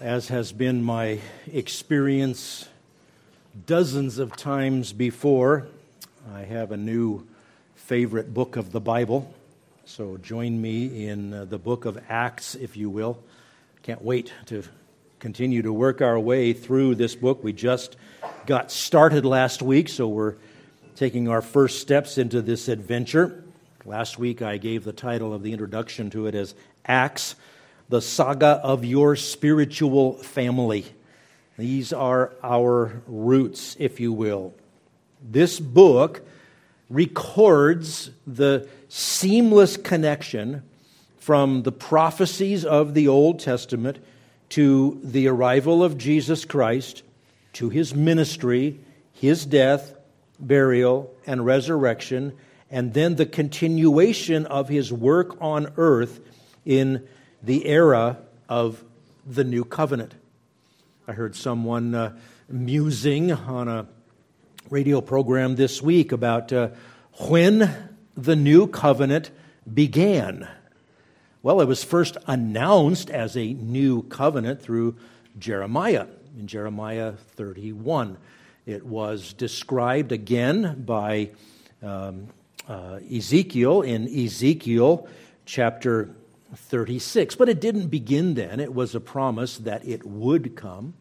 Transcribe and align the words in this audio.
as 0.00 0.28
has 0.28 0.52
been 0.52 0.82
my 0.82 1.18
experience 1.52 2.68
dozens 3.66 4.18
of 4.18 4.36
times 4.36 4.92
before, 4.92 5.66
I 6.32 6.42
have 6.42 6.72
a 6.72 6.76
new 6.76 7.26
favorite 7.76 8.32
book 8.32 8.56
of 8.56 8.72
the 8.72 8.80
Bible. 8.80 9.32
So 9.84 10.16
join 10.16 10.60
me 10.60 11.06
in 11.06 11.34
uh, 11.34 11.44
the 11.44 11.58
book 11.58 11.84
of 11.84 11.98
Acts, 12.08 12.54
if 12.54 12.76
you 12.76 12.88
will. 12.88 13.18
Can't 13.82 14.02
wait 14.02 14.32
to 14.46 14.64
continue 15.20 15.62
to 15.62 15.72
work 15.72 16.00
our 16.00 16.18
way 16.18 16.52
through 16.52 16.94
this 16.94 17.14
book. 17.14 17.44
We 17.44 17.52
just 17.52 17.96
got 18.46 18.70
started 18.70 19.24
last 19.24 19.62
week, 19.62 19.88
so 19.88 20.08
we're 20.08 20.36
taking 20.96 21.28
our 21.28 21.42
first 21.42 21.80
steps 21.80 22.18
into 22.18 22.42
this 22.42 22.68
adventure. 22.68 23.44
Last 23.84 24.18
week 24.18 24.40
I 24.40 24.56
gave 24.56 24.84
the 24.84 24.92
title 24.92 25.34
of 25.34 25.42
the 25.42 25.52
introduction 25.52 26.10
to 26.10 26.26
it 26.26 26.34
as 26.34 26.54
Acts 26.86 27.34
the 27.94 28.02
saga 28.02 28.60
of 28.64 28.84
your 28.84 29.14
spiritual 29.14 30.14
family. 30.14 30.84
These 31.56 31.92
are 31.92 32.32
our 32.42 33.00
roots, 33.06 33.76
if 33.78 34.00
you 34.00 34.12
will. 34.12 34.52
This 35.22 35.60
book 35.60 36.26
records 36.90 38.10
the 38.26 38.68
seamless 38.88 39.76
connection 39.76 40.64
from 41.18 41.62
the 41.62 41.70
prophecies 41.70 42.64
of 42.64 42.94
the 42.94 43.06
Old 43.06 43.38
Testament 43.38 43.98
to 44.48 44.98
the 45.04 45.28
arrival 45.28 45.84
of 45.84 45.96
Jesus 45.96 46.44
Christ, 46.44 47.04
to 47.52 47.68
his 47.68 47.94
ministry, 47.94 48.80
his 49.12 49.46
death, 49.46 49.94
burial, 50.40 51.14
and 51.28 51.46
resurrection, 51.46 52.32
and 52.72 52.92
then 52.92 53.14
the 53.14 53.24
continuation 53.24 54.46
of 54.46 54.68
his 54.68 54.92
work 54.92 55.40
on 55.40 55.72
earth 55.76 56.18
in 56.64 57.06
the 57.44 57.66
era 57.66 58.18
of 58.48 58.82
the 59.26 59.44
new 59.44 59.64
covenant. 59.64 60.14
I 61.06 61.12
heard 61.12 61.36
someone 61.36 61.94
uh, 61.94 62.16
musing 62.48 63.32
on 63.32 63.68
a 63.68 63.86
radio 64.70 65.02
program 65.02 65.56
this 65.56 65.82
week 65.82 66.12
about 66.12 66.52
uh, 66.52 66.68
when 67.28 67.92
the 68.16 68.34
new 68.34 68.66
covenant 68.66 69.30
began. 69.72 70.48
Well, 71.42 71.60
it 71.60 71.66
was 71.66 71.84
first 71.84 72.16
announced 72.26 73.10
as 73.10 73.36
a 73.36 73.52
new 73.52 74.04
covenant 74.04 74.62
through 74.62 74.96
Jeremiah 75.38 76.06
in 76.38 76.46
Jeremiah 76.46 77.12
31. 77.12 78.16
It 78.64 78.86
was 78.86 79.34
described 79.34 80.12
again 80.12 80.84
by 80.86 81.30
um, 81.82 82.28
uh, 82.66 83.00
Ezekiel 83.14 83.82
in 83.82 84.08
Ezekiel 84.08 85.06
chapter 85.44 86.08
36. 86.54 87.36
But 87.36 87.48
it 87.48 87.60
didn't 87.60 87.88
begin 87.88 88.34
then. 88.34 88.60
It 88.60 88.74
was 88.74 88.94
a 88.94 89.00
promise 89.00 89.58
that 89.58 89.86
it 89.86 90.04
would 90.04 90.56
come. 90.56 90.94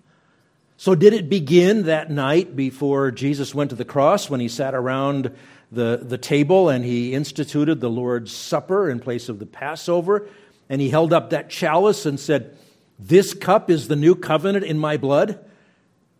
So, 0.77 0.95
did 0.95 1.13
it 1.13 1.29
begin 1.29 1.83
that 1.83 2.09
night 2.09 2.55
before 2.55 3.11
Jesus 3.11 3.53
went 3.53 3.69
to 3.69 3.75
the 3.75 3.85
cross 3.85 4.29
when 4.29 4.39
he 4.39 4.47
sat 4.47 4.73
around 4.73 5.33
the, 5.71 6.01
the 6.01 6.17
table 6.17 6.69
and 6.69 6.83
he 6.83 7.13
instituted 7.13 7.79
the 7.79 7.89
Lord's 7.89 8.31
Supper 8.31 8.89
in 8.89 8.99
place 8.99 9.29
of 9.29 9.39
the 9.39 9.45
Passover? 9.45 10.27
And 10.69 10.81
he 10.81 10.89
held 10.89 11.13
up 11.13 11.29
that 11.29 11.49
chalice 11.49 12.05
and 12.05 12.19
said, 12.19 12.57
This 12.97 13.33
cup 13.33 13.69
is 13.69 13.87
the 13.87 13.95
new 13.95 14.15
covenant 14.15 14.65
in 14.65 14.79
my 14.79 14.97
blood? 14.97 15.39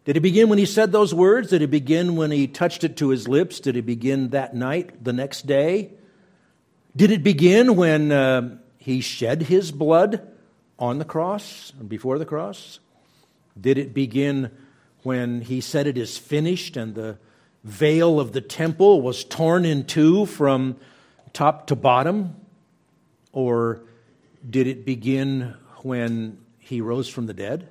Did 0.06 0.18
it 0.18 0.22
begin 0.22 0.50
when 0.50 0.60
he 0.60 0.66
said 0.66 0.92
those 0.92 1.14
words? 1.14 1.50
Did 1.50 1.62
it 1.62 1.72
begin 1.72 2.16
when 2.16 2.30
he 2.30 2.48
touched 2.48 2.84
it 2.84 2.98
to 2.98 3.10
his 3.10 3.28
lips? 3.28 3.60
Did 3.60 3.78
it 3.78 3.86
begin 3.86 4.30
that 4.30 4.54
night, 4.54 5.04
the 5.04 5.14
next 5.14 5.48
day? 5.48 5.92
Did 6.96 7.10
it 7.10 7.24
begin 7.24 7.76
when 7.76 8.12
uh, 8.12 8.58
he 8.84 9.00
shed 9.00 9.44
his 9.44 9.72
blood 9.72 10.28
on 10.78 11.00
the 11.00 11.06
cross 11.06 11.72
and 11.80 11.88
before 11.88 12.20
the 12.20 12.26
cross? 12.26 12.82
Did 13.60 13.78
it 13.78 13.94
begin 13.94 14.52
when 15.04 15.40
he 15.40 15.62
said 15.62 15.88
it 15.88 15.98
is 15.98 16.18
finished 16.18 16.76
and 16.76 16.94
the 16.94 17.18
veil 17.64 18.20
of 18.20 18.34
the 18.34 18.42
temple 18.42 19.02
was 19.02 19.24
torn 19.24 19.64
in 19.64 19.86
two 19.86 20.26
from 20.26 20.76
top 21.32 21.68
to 21.68 21.78
bottom? 21.78 22.36
Or 23.32 23.84
did 24.48 24.68
it 24.68 24.86
begin 24.86 25.56
when 25.84 26.40
he 26.60 26.82
rose 26.82 27.08
from 27.08 27.26
the 27.26 27.34
dead? 27.34 27.70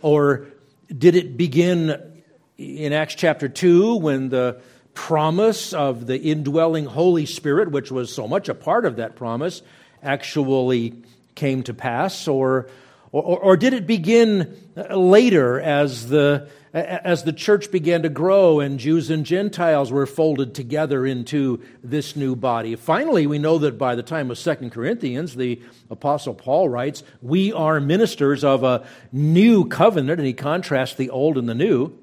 Or 0.00 0.46
did 0.88 1.16
it 1.16 1.36
begin 1.36 2.14
in 2.56 2.94
Acts 2.94 3.14
chapter 3.14 3.46
2 3.46 3.96
when 3.96 4.30
the 4.30 4.58
promise 4.94 5.74
of 5.74 6.06
the 6.06 6.18
indwelling 6.18 6.86
Holy 6.86 7.26
Spirit, 7.26 7.70
which 7.70 7.92
was 7.92 8.10
so 8.10 8.26
much 8.26 8.48
a 8.48 8.54
part 8.54 8.86
of 8.86 8.96
that 8.96 9.16
promise, 9.16 9.60
actually 10.02 10.94
came 11.34 11.62
to 11.64 11.74
pass, 11.74 12.28
or, 12.28 12.68
or, 13.12 13.38
or 13.38 13.56
did 13.56 13.72
it 13.72 13.86
begin 13.86 14.56
later 14.90 15.60
as 15.60 16.08
the, 16.08 16.48
as 16.72 17.24
the 17.24 17.32
church 17.32 17.70
began 17.70 18.02
to 18.02 18.08
grow 18.08 18.60
and 18.60 18.78
Jews 18.78 19.10
and 19.10 19.24
Gentiles 19.24 19.90
were 19.90 20.06
folded 20.06 20.54
together 20.54 21.06
into 21.06 21.62
this 21.82 22.14
new 22.14 22.36
body? 22.36 22.76
Finally, 22.76 23.26
we 23.26 23.38
know 23.38 23.58
that 23.58 23.78
by 23.78 23.94
the 23.94 24.02
time 24.02 24.30
of 24.30 24.38
Second 24.38 24.70
Corinthians, 24.70 25.34
the 25.34 25.60
Apostle 25.90 26.34
Paul 26.34 26.68
writes, 26.68 27.02
We 27.22 27.52
are 27.52 27.80
ministers 27.80 28.44
of 28.44 28.62
a 28.62 28.86
new 29.10 29.64
covenant, 29.64 30.20
and 30.20 30.26
he 30.26 30.34
contrasts 30.34 30.96
the 30.96 31.10
old 31.10 31.38
and 31.38 31.48
the 31.48 31.54
new. 31.54 31.96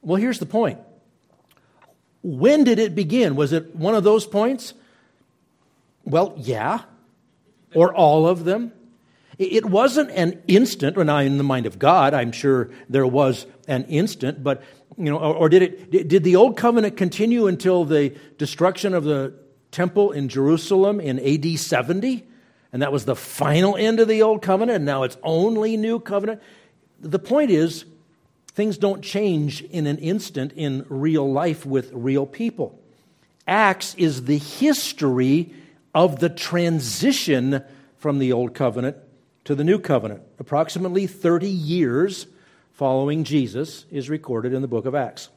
Well, 0.00 0.16
here's 0.16 0.38
the 0.38 0.46
point. 0.46 0.80
When 2.22 2.64
did 2.64 2.78
it 2.78 2.94
begin? 2.94 3.36
Was 3.36 3.52
it 3.52 3.74
one 3.74 3.94
of 3.94 4.04
those 4.04 4.26
points? 4.26 4.74
Well, 6.04 6.34
yeah 6.38 6.82
or 7.74 7.94
all 7.94 8.26
of 8.26 8.44
them. 8.44 8.72
It 9.38 9.64
wasn't 9.64 10.10
an 10.10 10.42
instant, 10.46 10.96
or 10.96 11.04
now 11.04 11.18
in 11.18 11.38
the 11.38 11.44
mind 11.44 11.66
of 11.66 11.78
God, 11.78 12.14
I'm 12.14 12.32
sure 12.32 12.70
there 12.88 13.06
was 13.06 13.46
an 13.66 13.84
instant, 13.84 14.44
but, 14.44 14.62
you 14.96 15.04
know, 15.04 15.18
or, 15.18 15.34
or 15.34 15.48
did 15.48 15.62
it, 15.62 16.08
did 16.08 16.22
the 16.22 16.36
old 16.36 16.56
covenant 16.56 16.96
continue 16.96 17.46
until 17.46 17.84
the 17.84 18.14
destruction 18.38 18.94
of 18.94 19.04
the 19.04 19.32
temple 19.70 20.12
in 20.12 20.28
Jerusalem 20.28 21.00
in 21.00 21.18
AD 21.18 21.58
70? 21.58 22.26
And 22.72 22.82
that 22.82 22.92
was 22.92 23.04
the 23.04 23.16
final 23.16 23.76
end 23.76 24.00
of 24.00 24.08
the 24.08 24.22
old 24.22 24.42
covenant, 24.42 24.76
and 24.76 24.84
now 24.84 25.02
it's 25.02 25.16
only 25.22 25.76
new 25.76 25.98
covenant? 25.98 26.40
The 27.00 27.18
point 27.18 27.50
is, 27.50 27.84
things 28.52 28.78
don't 28.78 29.02
change 29.02 29.62
in 29.62 29.86
an 29.86 29.98
instant 29.98 30.52
in 30.54 30.84
real 30.88 31.30
life 31.30 31.66
with 31.66 31.90
real 31.92 32.26
people. 32.26 32.78
Acts 33.46 33.94
is 33.96 34.24
the 34.24 34.38
history 34.38 35.52
of 35.94 36.20
the 36.20 36.28
transition 36.28 37.62
from 37.96 38.18
the 38.18 38.32
Old 38.32 38.54
Covenant 38.54 38.96
to 39.44 39.54
the 39.54 39.64
New 39.64 39.78
Covenant. 39.78 40.22
Approximately 40.38 41.06
30 41.06 41.48
years 41.48 42.26
following 42.72 43.24
Jesus 43.24 43.84
is 43.90 44.08
recorded 44.08 44.52
in 44.52 44.62
the 44.62 44.68
book 44.68 44.86
of 44.86 44.94
Acts. 44.94 45.28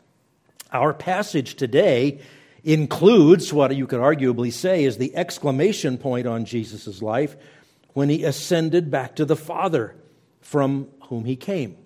Our 0.71 0.93
passage 0.93 1.55
today 1.55 2.19
includes 2.63 3.53
what 3.53 3.75
you 3.75 3.85
could 3.85 3.99
arguably 3.99 4.51
say 4.51 4.83
is 4.83 4.97
the 4.97 5.15
exclamation 5.15 5.97
point 5.97 6.27
on 6.27 6.45
Jesus' 6.45 7.01
life 7.01 7.35
when 7.93 8.09
he 8.09 8.23
ascended 8.23 8.89
back 8.89 9.15
to 9.15 9.25
the 9.25 9.35
Father 9.35 9.95
from 10.41 10.87
whom 11.07 11.25
he 11.25 11.35
came. 11.35 11.77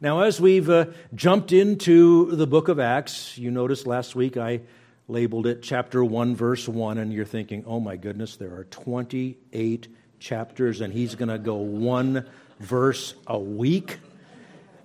Now, 0.00 0.20
as 0.20 0.40
we've 0.40 0.70
uh, 0.70 0.86
jumped 1.14 1.50
into 1.50 2.36
the 2.36 2.46
book 2.46 2.68
of 2.68 2.78
Acts, 2.78 3.36
you 3.36 3.50
noticed 3.50 3.86
last 3.86 4.14
week 4.14 4.36
I 4.36 4.60
labeled 5.08 5.46
it 5.46 5.62
chapter 5.62 6.04
1, 6.04 6.36
verse 6.36 6.68
1, 6.68 6.98
and 6.98 7.12
you're 7.12 7.24
thinking, 7.24 7.64
oh 7.66 7.80
my 7.80 7.96
goodness, 7.96 8.36
there 8.36 8.54
are 8.54 8.64
28 8.64 9.88
chapters, 10.18 10.82
and 10.82 10.92
he's 10.92 11.14
going 11.14 11.30
to 11.30 11.38
go 11.38 11.56
one 11.56 12.28
verse 12.60 13.14
a 13.26 13.38
week. 13.38 13.98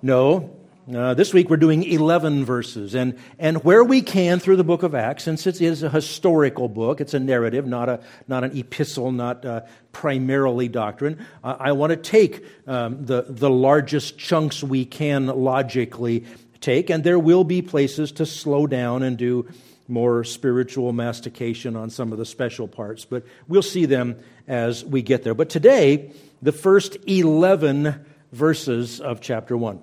No. 0.01 0.55
Uh, 0.93 1.13
this 1.13 1.33
week 1.33 1.49
we're 1.49 1.57
doing 1.57 1.83
11 1.83 2.45
verses. 2.45 2.95
And, 2.95 3.19
and 3.37 3.63
where 3.65 3.83
we 3.83 4.01
can 4.01 4.39
through 4.39 4.55
the 4.55 4.63
book 4.63 4.83
of 4.83 4.95
Acts, 4.95 5.23
since 5.23 5.45
it 5.45 5.61
is 5.61 5.83
a 5.83 5.89
historical 5.89 6.69
book, 6.69 7.01
it's 7.01 7.13
a 7.13 7.19
narrative, 7.19 7.67
not, 7.67 7.89
a, 7.89 8.01
not 8.25 8.45
an 8.45 8.57
epistle, 8.57 9.11
not 9.11 9.45
uh, 9.45 9.61
primarily 9.91 10.69
doctrine, 10.69 11.25
I 11.43 11.73
want 11.73 11.91
to 11.91 11.97
take 11.97 12.45
um, 12.65 13.05
the, 13.05 13.25
the 13.27 13.49
largest 13.49 14.17
chunks 14.17 14.63
we 14.63 14.85
can 14.85 15.25
logically 15.27 16.25
take, 16.61 16.89
and 16.89 17.03
there 17.03 17.19
will 17.19 17.43
be 17.43 17.61
places 17.61 18.13
to 18.13 18.25
slow 18.25 18.67
down 18.67 19.03
and 19.03 19.17
do 19.17 19.47
more 19.87 20.23
spiritual 20.23 20.93
mastication 20.93 21.75
on 21.75 21.89
some 21.89 22.11
of 22.11 22.17
the 22.17 22.25
special 22.25 22.67
parts, 22.67 23.05
but 23.05 23.25
we'll 23.47 23.61
see 23.61 23.85
them 23.85 24.17
as 24.47 24.83
we 24.83 25.01
get 25.01 25.23
there. 25.23 25.33
But 25.33 25.49
today, 25.49 26.11
the 26.41 26.51
first 26.51 26.97
11 27.07 28.05
verses 28.31 28.99
of 28.99 29.21
chapter 29.21 29.55
1. 29.55 29.79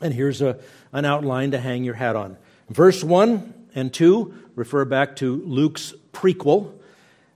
And 0.00 0.12
here's 0.12 0.42
a, 0.42 0.58
an 0.92 1.04
outline 1.04 1.52
to 1.52 1.58
hang 1.58 1.84
your 1.84 1.94
hat 1.94 2.16
on. 2.16 2.36
Verse 2.68 3.02
1 3.02 3.54
and 3.74 3.92
2 3.92 4.34
refer 4.54 4.84
back 4.84 5.16
to 5.16 5.42
Luke's 5.44 5.94
prequel. 6.12 6.72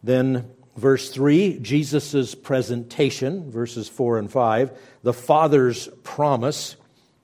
Then 0.02 0.50
verse 0.76 1.10
3, 1.10 1.58
Jesus' 1.60 2.34
presentation, 2.34 3.50
verses 3.50 3.88
4 3.88 4.18
and 4.18 4.30
5. 4.30 4.78
The 5.02 5.12
Father's 5.12 5.88
promise, 6.02 6.76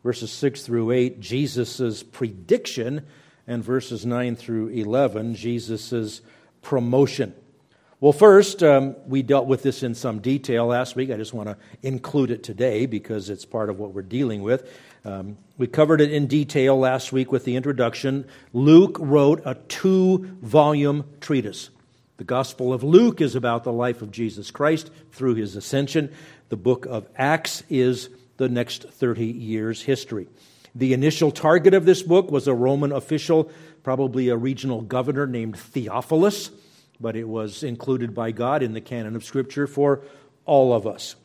verses 0.02 0.32
6 0.32 0.62
through 0.62 0.90
8. 0.90 1.20
Jesus' 1.20 2.02
prediction 2.02 3.06
and 3.46 3.62
verses 3.62 4.06
9 4.06 4.37
through 4.37 4.69
11, 4.69 5.35
Jesus' 5.35 6.20
promotion. 6.62 7.35
Well, 8.00 8.12
first, 8.12 8.62
um, 8.62 8.96
we 9.06 9.23
dealt 9.23 9.46
with 9.46 9.62
this 9.62 9.82
in 9.82 9.94
some 9.94 10.19
detail 10.19 10.67
last 10.67 10.94
week. 10.94 11.11
I 11.11 11.17
just 11.17 11.32
want 11.32 11.49
to 11.49 11.56
include 11.82 12.31
it 12.31 12.43
today 12.43 12.87
because 12.87 13.31
it's 13.31 13.44
part 13.44 13.70
of 13.70 13.79
what 13.79 13.93
we're 13.93 14.02
dealing 14.02 14.43
with. 14.43 14.70
Um, 15.05 15.38
we 15.56 15.67
covered 15.67 16.00
it 16.00 16.12
in 16.12 16.26
detail 16.26 16.79
last 16.79 17.12
week 17.12 17.32
with 17.32 17.44
the 17.44 17.56
introduction. 17.56 18.26
Luke 18.52 18.99
wrote 19.00 19.41
a 19.44 19.55
two 19.55 20.37
volume 20.43 21.05
treatise. 21.20 21.70
The 22.17 22.25
Gospel 22.25 22.73
of 22.73 22.82
Luke 22.82 23.20
is 23.20 23.35
about 23.35 23.64
the 23.64 23.73
life 23.73 24.02
of 24.02 24.11
Jesus 24.11 24.50
Christ 24.50 24.91
through 25.12 25.37
his 25.37 25.56
ascension. 25.56 26.12
The 26.49 26.56
book 26.56 26.87
of 26.87 27.08
Acts 27.17 27.62
is 27.70 28.08
the 28.37 28.49
next 28.49 28.85
30 28.85 29.26
years' 29.26 29.82
history. 29.82 30.29
The 30.74 30.92
initial 30.92 31.30
target 31.30 31.74
of 31.74 31.84
this 31.84 32.02
book 32.02 32.30
was 32.30 32.48
a 32.48 32.54
Roman 32.54 32.92
official, 32.92 33.50
probably 33.82 34.28
a 34.28 34.36
regional 34.36 34.80
governor 34.82 35.26
named 35.26 35.58
Theophilus 35.58 36.50
but 37.00 37.16
it 37.16 37.28
was 37.28 37.62
included 37.62 38.14
by 38.14 38.30
God 38.30 38.62
in 38.62 38.72
the 38.72 38.80
canon 38.80 39.16
of 39.16 39.24
Scripture 39.24 39.66
for 39.66 40.02
all 40.44 40.72
of 40.72 40.86
us. 40.86 41.16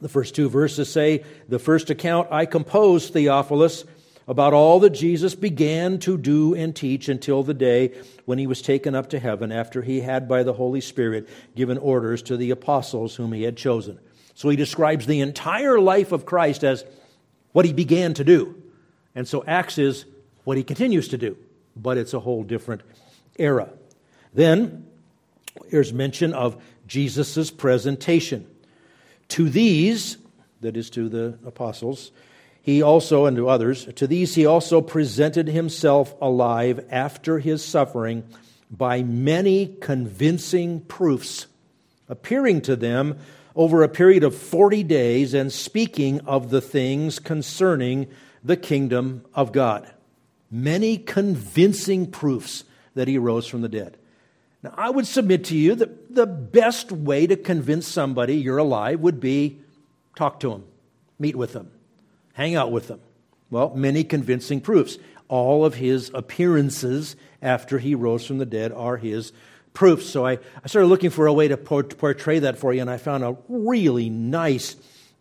The 0.00 0.08
first 0.08 0.34
two 0.34 0.48
verses 0.48 0.90
say, 0.90 1.24
The 1.48 1.58
first 1.58 1.90
account 1.90 2.28
I 2.30 2.46
composed, 2.46 3.12
Theophilus, 3.12 3.84
about 4.28 4.52
all 4.52 4.80
that 4.80 4.90
Jesus 4.90 5.34
began 5.34 5.98
to 6.00 6.16
do 6.16 6.54
and 6.54 6.74
teach 6.74 7.08
until 7.08 7.42
the 7.42 7.54
day 7.54 7.92
when 8.24 8.38
he 8.38 8.46
was 8.46 8.62
taken 8.62 8.94
up 8.94 9.10
to 9.10 9.18
heaven 9.18 9.50
after 9.50 9.82
he 9.82 10.00
had, 10.00 10.28
by 10.28 10.42
the 10.42 10.52
Holy 10.52 10.80
Spirit, 10.80 11.28
given 11.54 11.78
orders 11.78 12.22
to 12.22 12.36
the 12.36 12.50
apostles 12.50 13.16
whom 13.16 13.32
he 13.32 13.42
had 13.42 13.56
chosen. 13.56 13.98
So 14.34 14.48
he 14.48 14.56
describes 14.56 15.06
the 15.06 15.20
entire 15.20 15.80
life 15.80 16.12
of 16.12 16.24
Christ 16.24 16.64
as 16.64 16.84
what 17.52 17.64
he 17.64 17.72
began 17.72 18.14
to 18.14 18.24
do. 18.24 18.61
And 19.14 19.26
so 19.28 19.44
Acts 19.46 19.78
is 19.78 20.04
what 20.44 20.56
he 20.56 20.64
continues 20.64 21.08
to 21.08 21.18
do, 21.18 21.36
but 21.76 21.98
it's 21.98 22.14
a 22.14 22.20
whole 22.20 22.42
different 22.42 22.82
era. 23.38 23.68
Then 24.34 24.86
Here's 25.68 25.92
mention 25.92 26.32
of 26.32 26.62
Jesus' 26.86 27.50
presentation. 27.50 28.46
To 29.28 29.48
these, 29.48 30.18
that 30.60 30.76
is 30.76 30.90
to 30.90 31.08
the 31.08 31.38
apostles, 31.46 32.10
he 32.62 32.82
also, 32.82 33.26
and 33.26 33.36
to 33.36 33.48
others, 33.48 33.86
to 33.96 34.06
these 34.06 34.34
he 34.34 34.46
also 34.46 34.80
presented 34.80 35.48
himself 35.48 36.14
alive 36.20 36.84
after 36.90 37.38
his 37.38 37.64
suffering 37.64 38.24
by 38.70 39.02
many 39.02 39.76
convincing 39.80 40.80
proofs, 40.80 41.46
appearing 42.08 42.60
to 42.62 42.76
them 42.76 43.18
over 43.54 43.82
a 43.82 43.88
period 43.88 44.24
of 44.24 44.34
40 44.34 44.82
days 44.84 45.34
and 45.34 45.52
speaking 45.52 46.20
of 46.20 46.50
the 46.50 46.60
things 46.60 47.18
concerning 47.18 48.06
the 48.44 48.56
kingdom 48.56 49.24
of 49.34 49.52
God. 49.52 49.90
Many 50.50 50.98
convincing 50.98 52.10
proofs 52.10 52.64
that 52.94 53.08
he 53.08 53.18
rose 53.18 53.46
from 53.46 53.62
the 53.62 53.68
dead. 53.68 53.96
Now, 54.62 54.74
I 54.76 54.90
would 54.90 55.06
submit 55.06 55.44
to 55.46 55.56
you 55.56 55.74
that 55.74 56.14
the 56.14 56.26
best 56.26 56.92
way 56.92 57.26
to 57.26 57.36
convince 57.36 57.88
somebody 57.88 58.36
you're 58.36 58.58
alive 58.58 59.00
would 59.00 59.18
be 59.18 59.60
talk 60.14 60.40
to 60.40 60.50
them, 60.50 60.64
meet 61.18 61.34
with 61.34 61.52
them, 61.52 61.70
hang 62.34 62.54
out 62.54 62.70
with 62.70 62.88
them. 62.88 63.00
Well, 63.50 63.74
many 63.74 64.04
convincing 64.04 64.60
proofs. 64.60 64.98
All 65.28 65.64
of 65.64 65.74
his 65.74 66.10
appearances 66.14 67.16
after 67.40 67.78
he 67.78 67.94
rose 67.94 68.26
from 68.26 68.38
the 68.38 68.46
dead 68.46 68.72
are 68.72 68.98
his 68.98 69.32
proofs. 69.72 70.06
So 70.06 70.26
I, 70.26 70.32
I 70.32 70.68
started 70.68 70.88
looking 70.88 71.10
for 71.10 71.26
a 71.26 71.32
way 71.32 71.48
to 71.48 71.56
portray 71.56 72.38
that 72.40 72.58
for 72.58 72.72
you, 72.72 72.82
and 72.82 72.90
I 72.90 72.98
found 72.98 73.24
a 73.24 73.36
really 73.48 74.10
nice 74.10 74.76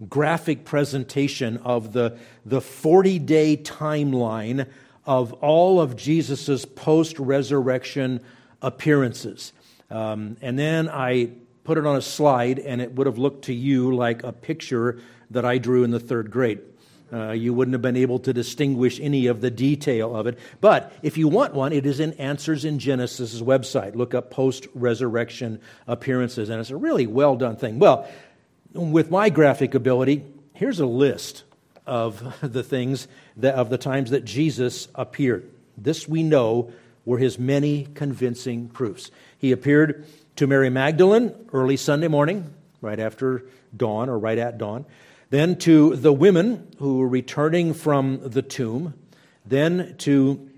graphic 0.09 0.65
presentation 0.65 1.57
of 1.57 1.93
the, 1.93 2.17
the 2.45 2.61
40 2.61 3.19
day 3.19 3.57
timeline 3.57 4.67
of 5.05 5.33
all 5.33 5.81
of 5.81 5.95
Jesus' 5.95 6.65
post 6.65 7.19
resurrection 7.19 8.21
appearances. 8.61 9.53
Um, 9.89 10.37
and 10.41 10.57
then 10.57 10.89
I 10.89 11.31
put 11.63 11.77
it 11.77 11.85
on 11.85 11.95
a 11.95 12.01
slide, 12.01 12.59
and 12.59 12.81
it 12.81 12.93
would 12.93 13.07
have 13.07 13.17
looked 13.17 13.45
to 13.45 13.53
you 13.53 13.95
like 13.95 14.23
a 14.23 14.31
picture 14.31 14.99
that 15.31 15.45
I 15.45 15.57
drew 15.57 15.83
in 15.83 15.91
the 15.91 15.99
third 15.99 16.31
grade. 16.31 16.59
Uh, 17.13 17.31
you 17.31 17.53
wouldn't 17.53 17.73
have 17.73 17.81
been 17.81 17.97
able 17.97 18.19
to 18.19 18.31
distinguish 18.31 18.97
any 19.01 19.27
of 19.27 19.41
the 19.41 19.51
detail 19.51 20.15
of 20.15 20.27
it. 20.27 20.39
But 20.61 20.93
if 21.01 21.17
you 21.17 21.27
want 21.27 21.53
one, 21.53 21.73
it 21.73 21.85
is 21.85 21.99
in 21.99 22.13
Answers 22.13 22.63
in 22.63 22.79
Genesis' 22.79 23.41
website. 23.41 23.95
Look 23.95 24.13
up 24.13 24.31
post 24.31 24.67
resurrection 24.73 25.59
appearances, 25.87 26.49
and 26.49 26.61
it's 26.61 26.69
a 26.69 26.77
really 26.77 27.07
well 27.07 27.35
done 27.35 27.57
thing. 27.57 27.79
Well, 27.79 28.09
with 28.73 29.11
my 29.11 29.29
graphic 29.29 29.73
ability, 29.73 30.23
here's 30.53 30.79
a 30.79 30.85
list 30.85 31.43
of 31.85 32.37
the 32.41 32.63
things 32.63 33.07
that, 33.37 33.55
of 33.55 33.69
the 33.69 33.77
times 33.77 34.11
that 34.11 34.25
Jesus 34.25 34.87
appeared. 34.95 35.49
This 35.77 36.07
we 36.07 36.23
know 36.23 36.71
were 37.05 37.17
his 37.17 37.39
many 37.39 37.87
convincing 37.95 38.69
proofs. 38.69 39.11
He 39.37 39.51
appeared 39.51 40.05
to 40.35 40.47
Mary 40.47 40.69
Magdalene 40.69 41.33
early 41.51 41.77
Sunday 41.77 42.07
morning, 42.07 42.53
right 42.79 42.99
after 42.99 43.45
dawn 43.75 44.09
or 44.09 44.17
right 44.19 44.37
at 44.37 44.57
dawn, 44.57 44.85
then 45.29 45.55
to 45.57 45.95
the 45.95 46.13
women 46.13 46.67
who 46.77 46.97
were 46.97 47.07
returning 47.07 47.73
from 47.73 48.19
the 48.29 48.41
tomb, 48.41 48.93
then 49.45 49.95
to 49.99 50.49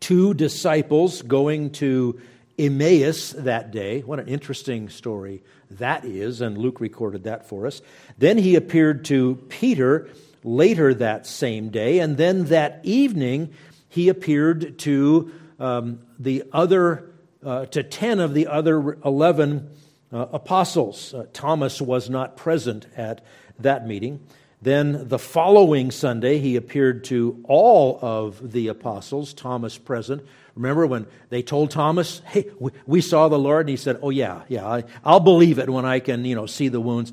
two 0.00 0.34
disciples 0.34 1.22
going 1.22 1.70
to 1.70 2.20
Emmaus 2.60 3.32
that 3.32 3.70
day. 3.70 4.00
What 4.00 4.20
an 4.20 4.28
interesting 4.28 4.88
story 4.88 5.42
that 5.70 6.04
is, 6.04 6.40
and 6.40 6.58
Luke 6.58 6.80
recorded 6.80 7.24
that 7.24 7.48
for 7.48 7.66
us. 7.66 7.80
Then 8.18 8.38
he 8.38 8.56
appeared 8.56 9.04
to 9.06 9.36
Peter 9.48 10.08
later 10.42 10.94
that 10.94 11.26
same 11.26 11.70
day, 11.70 12.00
and 12.00 12.16
then 12.16 12.46
that 12.46 12.80
evening 12.82 13.52
he 13.88 14.08
appeared 14.08 14.78
to 14.80 15.32
um, 15.58 16.00
the 16.18 16.44
other, 16.52 17.10
uh, 17.44 17.66
to 17.66 17.82
10 17.82 18.20
of 18.20 18.34
the 18.34 18.46
other 18.46 18.98
11 19.04 19.70
uh, 20.12 20.26
apostles. 20.32 21.14
Uh, 21.14 21.26
Thomas 21.32 21.80
was 21.80 22.10
not 22.10 22.36
present 22.36 22.86
at 22.96 23.24
that 23.58 23.86
meeting. 23.86 24.20
Then 24.62 25.08
the 25.08 25.18
following 25.18 25.90
Sunday, 25.90 26.38
he 26.38 26.56
appeared 26.56 27.04
to 27.04 27.42
all 27.44 27.98
of 28.02 28.52
the 28.52 28.68
apostles, 28.68 29.32
Thomas 29.32 29.78
present. 29.78 30.26
Remember 30.60 30.86
when 30.86 31.06
they 31.30 31.40
told 31.40 31.70
Thomas, 31.70 32.20
"Hey, 32.26 32.50
we, 32.86 33.00
saw 33.00 33.28
the 33.28 33.38
Lord," 33.38 33.60
and 33.60 33.70
he 33.70 33.78
said, 33.78 33.98
"Oh 34.02 34.10
yeah, 34.10 34.42
yeah, 34.48 34.66
I, 34.66 34.84
I'll 35.02 35.18
believe 35.18 35.58
it 35.58 35.70
when 35.70 35.86
I 35.86 36.00
can, 36.00 36.26
you 36.26 36.34
know, 36.34 36.44
see 36.44 36.68
the 36.68 36.82
wounds." 36.82 37.12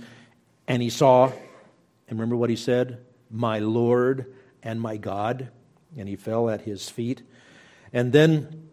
And 0.67 0.81
he 0.81 0.89
saw, 0.89 1.31
and 2.09 2.19
remember 2.19 2.35
what 2.35 2.49
he 2.49 2.57
said, 2.57 3.05
"My 3.31 3.59
Lord 3.59 4.33
and 4.61 4.81
my 4.81 4.97
God," 4.97 5.47
and 5.97 6.09
he 6.09 6.17
fell 6.17 6.49
at 6.49 6.61
his 6.61 6.89
feet. 6.89 7.21
And 7.93 8.11
then 8.11 8.67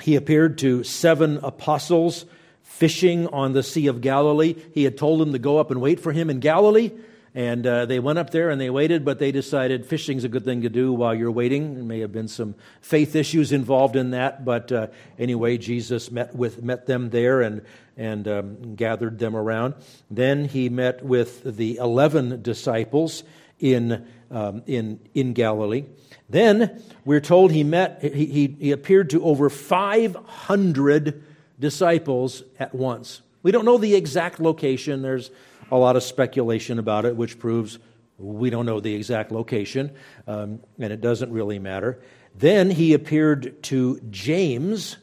he 0.00 0.14
appeared 0.14 0.58
to 0.58 0.84
seven 0.84 1.40
apostles 1.42 2.24
fishing 2.62 3.26
on 3.26 3.52
the 3.52 3.64
Sea 3.64 3.88
of 3.88 4.00
Galilee. 4.00 4.54
He 4.74 4.84
had 4.84 4.96
told 4.96 5.20
them 5.22 5.32
to 5.32 5.40
go 5.40 5.58
up 5.58 5.72
and 5.72 5.80
wait 5.80 5.98
for 5.98 6.12
him 6.12 6.30
in 6.30 6.38
Galilee. 6.38 6.92
And 7.34 7.66
uh, 7.66 7.86
they 7.86 7.98
went 7.98 8.20
up 8.20 8.30
there 8.30 8.50
and 8.50 8.60
they 8.60 8.70
waited, 8.70 9.04
but 9.04 9.18
they 9.18 9.32
decided 9.32 9.84
fishing's 9.86 10.22
a 10.22 10.28
good 10.28 10.44
thing 10.44 10.62
to 10.62 10.68
do 10.68 10.92
while 10.92 11.14
you're 11.14 11.32
waiting. 11.32 11.74
There 11.74 11.82
may 11.82 11.98
have 12.00 12.12
been 12.12 12.28
some 12.28 12.54
faith 12.80 13.16
issues 13.16 13.50
involved 13.50 13.96
in 13.96 14.12
that, 14.12 14.44
but 14.44 14.70
uh, 14.70 14.86
anyway, 15.18 15.58
Jesus 15.58 16.12
met 16.12 16.34
with 16.34 16.62
met 16.62 16.86
them 16.86 17.10
there 17.10 17.40
and 17.42 17.62
and 17.96 18.28
um, 18.28 18.76
gathered 18.76 19.18
them 19.18 19.34
around. 19.34 19.74
Then 20.10 20.44
he 20.44 20.68
met 20.68 21.04
with 21.04 21.56
the 21.56 21.78
eleven 21.78 22.40
disciples 22.40 23.24
in 23.58 24.06
um, 24.30 24.62
in 24.66 25.00
in 25.12 25.32
Galilee. 25.32 25.86
Then 26.28 26.82
we're 27.04 27.20
told 27.20 27.52
he 27.52 27.64
met, 27.64 28.02
he, 28.02 28.26
he, 28.26 28.56
he 28.58 28.70
appeared 28.72 29.10
to 29.10 29.24
over 29.24 29.50
500 29.50 31.22
disciples 31.60 32.42
at 32.58 32.74
once. 32.74 33.20
We 33.42 33.52
don't 33.52 33.64
know 33.64 33.78
the 33.78 33.94
exact 33.94 34.40
location. 34.40 35.02
There's 35.02 35.30
a 35.70 35.76
lot 35.76 35.96
of 35.96 36.02
speculation 36.02 36.78
about 36.78 37.04
it, 37.04 37.16
which 37.16 37.38
proves 37.38 37.78
we 38.18 38.50
don't 38.50 38.66
know 38.66 38.80
the 38.80 38.94
exact 38.94 39.32
location, 39.32 39.92
um, 40.26 40.60
and 40.78 40.92
it 40.92 41.00
doesn't 41.00 41.32
really 41.32 41.58
matter. 41.58 42.00
Then 42.34 42.70
he 42.70 42.94
appeared 42.94 43.62
to 43.64 44.00
James. 44.10 44.96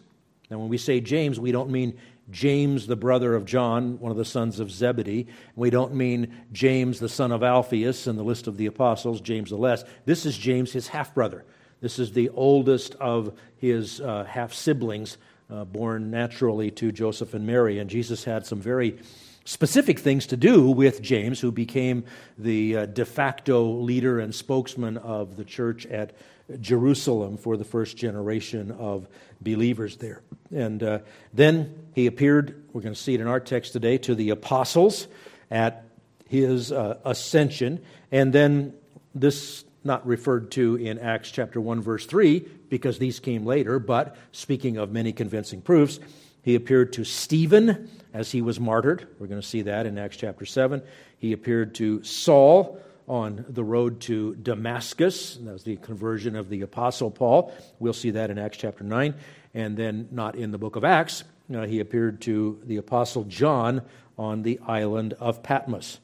Now, 0.50 0.60
when 0.60 0.70
we 0.70 0.78
say 0.78 1.02
James, 1.02 1.40
we 1.40 1.52
don't 1.52 1.70
mean 1.70 1.98
James, 2.30 2.88
the 2.88 2.96
brother 2.96 3.36
of 3.36 3.46
John, 3.46 4.00
one 4.00 4.12
of 4.12 4.18
the 4.18 4.26
sons 4.26 4.60
of 4.60 4.72
Zebedee. 4.72 5.28
We 5.56 5.70
don't 5.70 5.94
mean 5.94 6.34
James, 6.52 7.00
the 7.00 7.10
son 7.10 7.32
of 7.32 7.44
Alphaeus, 7.44 8.08
in 8.08 8.16
the 8.16 8.24
list 8.24 8.48
of 8.48 8.58
the 8.58 8.66
apostles, 8.68 9.20
James 9.22 9.50
the 9.50 9.58
Less. 9.58 9.84
This 10.06 10.26
is 10.26 10.38
James, 10.38 10.72
his 10.72 10.88
half 10.88 11.14
brother. 11.14 11.44
This 11.82 12.00
is 12.00 12.14
the 12.14 12.30
oldest 12.30 12.96
of 12.96 13.38
his 13.58 14.00
uh, 14.00 14.24
half 14.24 14.54
siblings, 14.54 15.18
uh, 15.50 15.66
born 15.66 16.12
naturally 16.12 16.72
to 16.72 16.92
Joseph 16.92 17.34
and 17.34 17.46
Mary. 17.46 17.80
And 17.80 17.90
Jesus 17.90 18.24
had 18.24 18.46
some 18.46 18.62
very 18.62 19.00
specific 19.46 20.00
things 20.00 20.28
to 20.28 20.38
do 20.38 20.70
with 20.70 21.02
James, 21.02 21.40
who 21.40 21.52
became 21.52 22.04
the 22.38 22.78
uh, 22.78 22.86
de 22.86 23.06
facto 23.06 23.64
leader 23.64 24.20
and 24.20 24.34
spokesman 24.34 24.98
of 24.98 25.36
the 25.36 25.44
church 25.44 25.86
at 25.88 26.14
Jerusalem 26.60 27.38
for 27.38 27.58
the 27.58 27.64
first 27.64 27.98
generation 27.98 28.72
of 28.72 29.08
believers 29.42 29.98
there. 29.98 30.22
And 30.54 30.84
uh, 30.84 31.00
then 31.34 31.74
he 31.94 32.08
appeared, 32.08 32.64
we're 32.74 32.82
going 32.82 32.94
to 32.94 33.00
see 33.00 33.14
it 33.14 33.22
in 33.22 33.28
our 33.28 33.40
text 33.40 33.74
today, 33.74 33.98
to 34.00 34.16
the 34.16 34.32
apostles 34.32 35.08
at 35.50 35.86
his 36.28 36.72
uh, 36.72 36.98
ascension. 37.06 37.82
And 38.12 38.34
then 38.34 38.74
this 39.16 39.64
not 39.84 40.06
referred 40.06 40.52
to 40.52 40.76
in 40.76 41.00
Acts 41.00 41.32
chapter 41.32 41.60
1 41.60 41.82
verse 41.82 42.06
3 42.06 42.40
because 42.70 43.00
these 43.00 43.20
came 43.20 43.46
later, 43.46 43.80
but 43.80 44.16
speaking 44.32 44.78
of 44.78 44.92
many 44.92 45.12
convincing 45.12 45.62
proofs, 45.62 46.00
He 46.42 46.56
appeared 46.56 46.94
to 46.94 47.04
Stephen 47.04 47.90
as 48.14 48.32
he 48.32 48.42
was 48.42 48.60
martyred. 48.60 49.08
We're 49.20 49.28
going 49.28 49.42
to 49.42 49.48
see 49.48 49.64
that 49.64 49.86
in 49.86 49.98
Acts 49.98 50.18
chapter 50.18 50.46
7. 50.46 50.82
He 51.18 51.34
appeared 51.34 51.76
to 51.76 52.04
Saul 52.04 52.80
on 53.08 53.46
the 53.50 53.64
road 53.64 54.02
to 54.02 54.36
Damascus. 54.36 55.38
That 55.38 55.54
was 55.54 55.64
the 55.64 55.78
conversion 55.78 56.36
of 56.36 56.50
the 56.50 56.62
Apostle 56.62 57.12
Paul. 57.12 57.54
We'll 57.80 57.94
see 57.94 58.12
that 58.12 58.30
in 58.30 58.38
Acts 58.38 58.58
chapter 58.58 58.84
9. 58.84 59.14
And 59.54 59.76
then, 59.76 60.08
not 60.12 60.36
in 60.36 60.52
the 60.52 60.58
book 60.58 60.76
of 60.76 60.84
Acts, 60.84 61.24
uh, 61.54 61.64
he 61.64 61.80
appeared 61.80 62.22
to 62.22 62.60
the 62.64 62.78
Apostle 62.78 63.26
John 63.26 63.82
on 64.18 64.44
the 64.44 64.60
island 64.66 65.14
of 65.20 65.44
Patmos. 65.44 66.00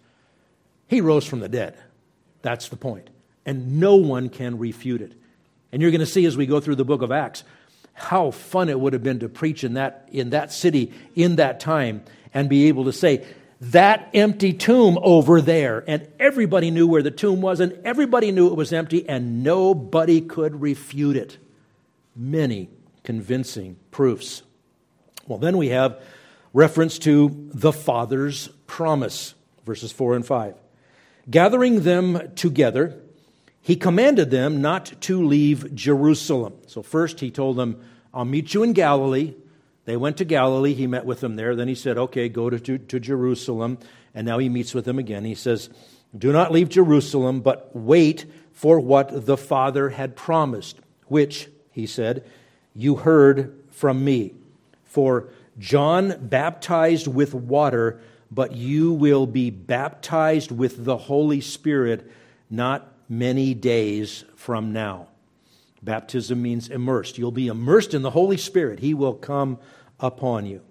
He 0.88 1.02
rose 1.02 1.26
from 1.26 1.40
the 1.40 1.50
dead. 1.50 1.78
That's 2.42 2.70
the 2.70 2.76
point. 2.76 3.10
And 3.46 3.80
no 3.80 3.96
one 3.96 4.30
can 4.30 4.58
refute 4.58 5.02
it. 5.02 5.14
And 5.72 5.82
you're 5.82 5.92
going 5.92 6.00
to 6.00 6.06
see 6.06 6.26
as 6.26 6.36
we 6.36 6.46
go 6.46 6.60
through 6.60 6.76
the 6.76 6.86
book 6.86 7.02
of 7.02 7.12
Acts 7.12 7.44
how 7.98 8.30
fun 8.30 8.70
it 8.70 8.80
would 8.80 8.94
have 8.94 9.02
been 9.02 9.20
to 9.20 9.28
preach 9.28 9.64
in 9.64 9.74
that, 9.74 10.08
in 10.12 10.30
that 10.30 10.54
city 10.54 10.94
in 11.16 11.38
that 11.38 11.60
time 11.60 12.04
and 12.32 12.48
be 12.48 12.68
able 12.68 12.86
to 12.86 12.94
say, 12.94 13.26
that 13.60 14.10
empty 14.14 14.54
tomb 14.54 15.00
over 15.02 15.42
there. 15.42 15.84
And 15.88 16.08
everybody 16.20 16.70
knew 16.70 16.86
where 16.86 17.02
the 17.02 17.10
tomb 17.10 17.42
was, 17.42 17.60
and 17.60 17.76
everybody 17.84 18.32
knew 18.32 18.48
it 18.48 18.56
was 18.56 18.72
empty, 18.72 19.10
and 19.10 19.44
nobody 19.44 20.22
could 20.22 20.62
refute 20.62 21.18
it. 21.18 21.40
Many 22.16 22.70
convincing 23.04 23.78
proofs. 23.90 24.44
Well, 25.26 25.40
then 25.40 25.58
we 25.58 25.70
have 25.70 26.00
reference 26.54 27.00
to 27.00 27.50
the 27.52 27.74
Father's 27.74 28.50
promise, 28.68 29.34
verses 29.66 29.92
4 29.92 30.18
and 30.18 30.26
5. 30.26 30.54
Gathering 31.32 31.82
them 31.82 32.32
together, 32.36 33.02
he 33.68 33.76
commanded 33.76 34.32
them 34.32 34.62
not 34.62 34.94
to 35.02 35.22
leave 35.22 35.76
Jerusalem. 35.76 36.54
So, 36.68 36.82
first, 36.82 37.20
he 37.20 37.30
told 37.30 37.58
them, 37.58 37.82
I'll 38.14 38.24
meet 38.24 38.54
you 38.54 38.64
in 38.64 38.72
Galilee. 38.72 39.34
They 39.84 39.98
went 39.98 40.16
to 40.18 40.24
Galilee. 40.24 40.74
He 40.74 40.88
met 40.88 41.06
with 41.06 41.20
them 41.20 41.36
there. 41.36 41.54
Then 41.54 41.68
he 41.68 41.76
said, 41.76 41.98
Okay, 41.98 42.30
go 42.30 42.50
to, 42.50 42.62
to, 42.62 42.78
to 42.78 42.98
Jerusalem. 43.02 43.78
And 44.16 44.26
now 44.26 44.38
he 44.38 44.48
meets 44.48 44.74
with 44.74 44.86
them 44.86 44.98
again. 44.98 45.26
He 45.26 45.36
says, 45.36 45.70
Do 46.18 46.32
not 46.32 46.54
leave 46.54 46.70
Jerusalem, 46.70 47.42
but 47.42 47.76
wait 47.76 48.26
for 48.54 48.80
what 48.80 49.26
the 49.26 49.36
Father 49.36 49.90
had 49.90 50.16
promised, 50.16 50.80
which, 51.08 51.50
he 51.74 51.86
said, 51.86 52.24
you 52.74 52.96
heard 52.96 53.54
from 53.70 54.06
me. 54.06 54.34
For 54.86 55.28
John 55.60 56.30
baptized 56.30 57.08
with 57.08 57.34
water, 57.34 58.00
but 58.32 58.54
you 58.54 58.94
will 58.94 59.28
be 59.28 59.50
baptized 59.50 60.52
with 60.54 60.86
the 60.86 60.96
Holy 60.96 61.42
Spirit 61.42 62.10
not 62.50 62.94
many 63.10 63.54
days 63.54 64.24
from 64.36 64.74
now. 64.74 65.08
Baptism 65.82 66.42
means 66.42 66.70
immersed. 66.70 67.18
You'll 67.18 67.32
be 67.32 67.48
immersed 67.48 67.94
in 67.94 68.02
the 68.02 68.12
Holy 68.12 68.38
Spirit. 68.38 68.80
He 68.80 68.94
will 68.94 69.14
come 69.14 69.60
upon 70.00 70.46
you. 70.46 70.62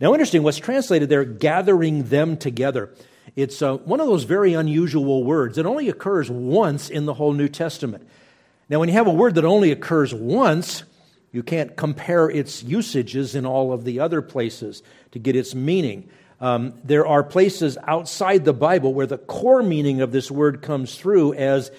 Now, 0.00 0.12
interesting, 0.12 0.42
what's 0.42 0.58
translated 0.58 1.08
there, 1.08 1.24
gathering 1.24 2.04
them 2.04 2.36
together. 2.36 2.90
It's 3.36 3.62
uh, 3.62 3.76
one 3.76 4.00
of 4.00 4.06
those 4.06 4.24
very 4.24 4.54
unusual 4.54 5.24
words. 5.24 5.58
It 5.58 5.66
only 5.66 5.88
occurs 5.88 6.30
once 6.30 6.90
in 6.90 7.06
the 7.06 7.14
whole 7.14 7.32
New 7.32 7.48
Testament. 7.48 8.08
Now, 8.68 8.80
when 8.80 8.88
you 8.88 8.94
have 8.94 9.06
a 9.06 9.12
word 9.12 9.34
that 9.34 9.44
only 9.44 9.70
occurs 9.72 10.14
once, 10.14 10.84
you 11.32 11.42
can't 11.42 11.76
compare 11.76 12.28
its 12.28 12.62
usages 12.62 13.34
in 13.34 13.46
all 13.46 13.72
of 13.72 13.84
the 13.84 14.00
other 14.00 14.22
places 14.22 14.82
to 15.12 15.18
get 15.18 15.36
its 15.36 15.54
meaning. 15.54 16.08
Um, 16.40 16.74
there 16.84 17.06
are 17.06 17.22
places 17.22 17.76
outside 17.86 18.44
the 18.44 18.54
Bible 18.54 18.94
where 18.94 19.06
the 19.06 19.18
core 19.18 19.62
meaning 19.62 20.00
of 20.00 20.10
this 20.10 20.30
word 20.30 20.62
comes 20.62 20.94
through 20.94 21.34
as 21.34 21.70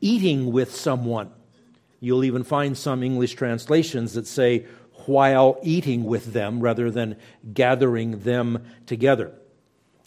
eating 0.00 0.52
with 0.52 0.74
someone. 0.74 1.30
You'll 2.00 2.24
even 2.24 2.44
find 2.44 2.76
some 2.76 3.02
English 3.02 3.34
translations 3.34 4.14
that 4.14 4.26
say, 4.26 4.66
while 5.06 5.58
eating 5.62 6.04
with 6.04 6.32
them, 6.32 6.60
rather 6.60 6.90
than 6.90 7.16
gathering 7.54 8.20
them 8.20 8.64
together. 8.86 9.32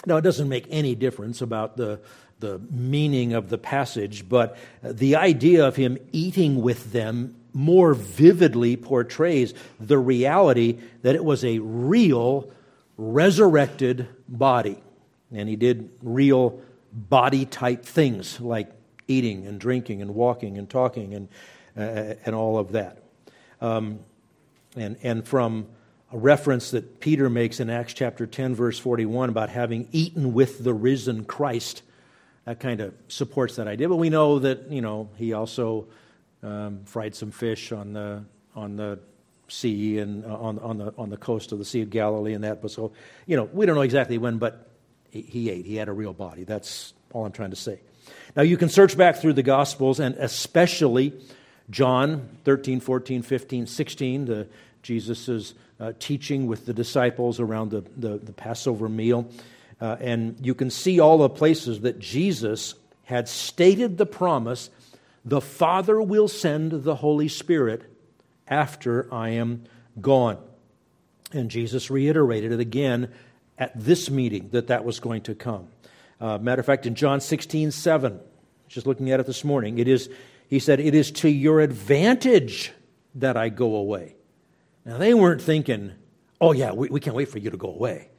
Now, 0.06 0.18
it 0.18 0.22
doesn't 0.22 0.50
make 0.50 0.68
any 0.70 0.96
difference 0.96 1.42
about 1.42 1.78
the, 1.78 2.00
the 2.40 2.60
meaning 2.70 3.34
of 3.34 3.50
the 3.50 3.58
passage, 3.58 4.28
but 4.30 4.58
the 4.84 5.16
idea 5.16 5.68
of 5.68 5.76
him 5.76 5.98
eating 6.12 6.62
with 6.62 6.92
them 6.92 7.36
more 7.54 7.94
vividly 7.94 8.76
portrays 8.76 9.54
the 9.80 9.98
reality 9.98 10.80
that 11.04 11.16
it 11.16 11.24
was 11.24 11.44
a 11.44 11.60
real 11.60 12.52
resurrected 12.98 14.08
body. 14.28 14.78
And 15.32 15.50
he 15.50 15.56
did 15.56 15.90
real 16.02 16.62
body 16.92 17.46
type 17.46 17.86
things 17.86 18.40
like 18.40 18.72
eating 19.08 19.48
and 19.48 19.60
drinking 19.60 20.02
and 20.02 20.14
walking 20.14 20.58
and 20.58 20.70
talking 20.70 21.14
and, 21.14 21.28
uh, 21.78 22.16
and 22.26 22.36
all 22.36 22.58
of 22.58 22.74
that. 22.74 23.02
Um, 23.62 24.00
and, 24.76 24.98
and 25.04 25.28
from 25.28 25.68
a 26.12 26.18
reference 26.18 26.72
that 26.72 27.00
Peter 27.00 27.30
makes 27.30 27.60
in 27.60 27.70
Acts 27.70 27.94
chapter 27.94 28.28
10, 28.28 28.56
verse 28.56 28.78
41, 28.78 29.30
about 29.30 29.50
having 29.50 29.88
eaten 29.92 30.34
with 30.34 30.64
the 30.64 30.74
risen 30.74 31.26
Christ, 31.26 31.82
that 32.46 32.60
kind 32.60 32.82
of 32.82 32.94
supports 33.08 33.56
that 33.56 33.68
idea. 33.68 33.90
But 33.90 33.96
we 33.96 34.10
know 34.10 34.40
that, 34.40 34.70
you 34.72 34.82
know, 34.82 35.10
he 35.18 35.34
also 35.34 35.88
um, 36.44 36.82
fried 36.86 37.16
some 37.16 37.32
fish 37.32 37.72
on 37.72 37.94
the, 37.94 38.24
on 38.56 38.76
the 38.76 39.00
sea 39.48 40.00
and 40.00 40.26
uh, 40.26 40.36
on, 40.36 40.60
on, 40.60 40.78
the, 40.78 40.94
on 40.98 41.10
the 41.10 41.18
coast 41.18 41.52
of 41.52 41.60
the 41.60 41.66
Sea 41.66 41.82
of 41.82 41.90
Galilee 41.90 42.34
and 42.34 42.44
that. 42.44 42.62
But 42.62 42.72
so, 42.72 42.92
you 43.26 43.36
know, 43.36 43.50
we 43.52 43.66
don't 43.66 43.76
know 43.76 43.82
exactly 43.82 44.18
when, 44.18 44.38
but 44.38 44.70
he, 45.10 45.22
he 45.22 45.50
ate. 45.50 45.66
He 45.66 45.76
had 45.76 45.90
a 45.90 45.94
real 45.94 46.14
body. 46.14 46.44
That's 46.44 46.94
all 47.12 47.26
I'm 47.26 47.32
trying 47.32 47.52
to 47.52 47.56
say. 47.56 47.80
Now, 48.36 48.44
you 48.44 48.58
can 48.58 48.70
search 48.70 48.98
back 48.98 49.18
through 49.18 49.34
the 49.34 49.44
Gospels, 49.44 50.00
and 50.00 50.16
especially 50.16 51.14
John 51.70 52.30
13, 52.46 52.80
14, 52.80 53.22
15, 53.22 53.68
16, 53.68 54.26
the, 54.26 54.48
Jesus' 54.82 55.54
uh, 55.80 55.94
teaching 56.00 56.48
with 56.48 56.66
the 56.66 56.74
disciples 56.74 57.40
around 57.40 57.72
the, 57.72 57.84
the, 57.96 58.18
the 58.18 58.34
Passover 58.34 58.90
meal. 58.90 59.30
Uh, 59.80 59.98
and 60.00 60.38
you 60.42 60.54
can 60.54 60.70
see 60.70 61.00
all 61.00 61.18
the 61.18 61.30
places 61.30 61.82
that 61.82 62.00
Jesus 62.00 62.76
had 63.04 63.28
stated 63.28 63.98
the 63.98 64.06
promise 64.06 64.70
the 65.26 65.42
Father 65.42 66.02
will 66.02 66.28
send 66.28 66.84
the 66.84 66.96
Holy 66.96 67.30
Spirit 67.30 67.93
after 68.48 69.12
I 69.14 69.30
am 69.30 69.64
gone. 70.00 70.38
And 71.32 71.50
Jesus 71.50 71.90
reiterated 71.90 72.52
it 72.52 72.60
again 72.60 73.12
at 73.58 73.72
this 73.80 74.10
meeting 74.10 74.50
that 74.52 74.68
that 74.68 74.86
was 74.86 75.00
going 75.00 75.22
to 75.24 75.36
come. 75.36 75.68
Uh, 76.20 76.38
matter 76.38 76.60
of 76.60 76.66
fact, 76.66 76.86
in 76.86 76.96
John 76.96 77.22
16, 77.22 77.72
7, 77.72 78.20
just 78.68 78.88
looking 78.88 79.12
at 79.12 79.20
it 79.20 79.26
this 79.26 79.44
morning, 79.44 79.78
it 79.78 79.88
is, 79.88 80.10
he 80.48 80.60
said, 80.60 80.80
It 80.80 80.96
is 80.96 81.12
to 81.12 81.30
your 81.30 81.60
advantage 81.60 82.72
that 83.16 83.38
I 83.38 83.50
go 83.50 83.76
away. 83.76 84.16
Now, 84.86 84.98
they 84.98 85.14
weren't 85.14 85.42
thinking, 85.42 85.94
Oh, 86.40 86.52
yeah, 86.52 86.74
we, 86.74 86.90
we 86.90 87.00
can't 87.00 87.16
wait 87.16 87.30
for 87.30 87.40
you 87.40 87.50
to 87.50 87.58
go 87.58 87.70
away. 87.70 88.10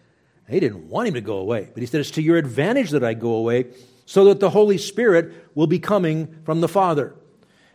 They 0.48 0.60
didn't 0.60 0.88
want 0.88 1.08
him 1.08 1.14
to 1.14 1.20
go 1.20 1.38
away. 1.38 1.70
But 1.72 1.82
he 1.82 1.86
said, 1.86 2.00
It's 2.00 2.10
to 2.12 2.22
your 2.22 2.36
advantage 2.36 2.90
that 2.90 3.04
I 3.04 3.14
go 3.14 3.34
away 3.34 3.66
so 4.06 4.26
that 4.26 4.40
the 4.40 4.50
Holy 4.50 4.78
Spirit 4.78 5.32
will 5.54 5.66
be 5.66 5.78
coming 5.78 6.36
from 6.44 6.60
the 6.60 6.68
Father. 6.68 7.14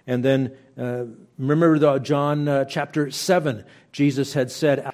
And 0.06 0.24
then 0.24 0.58
uh, 0.78 1.06
remember 1.40 1.80
the, 1.80 1.98
John 2.00 2.48
uh, 2.48 2.66
chapter 2.66 3.10
7, 3.10 3.64
Jesus 3.92 4.34
had 4.34 4.52
said, 4.52 4.94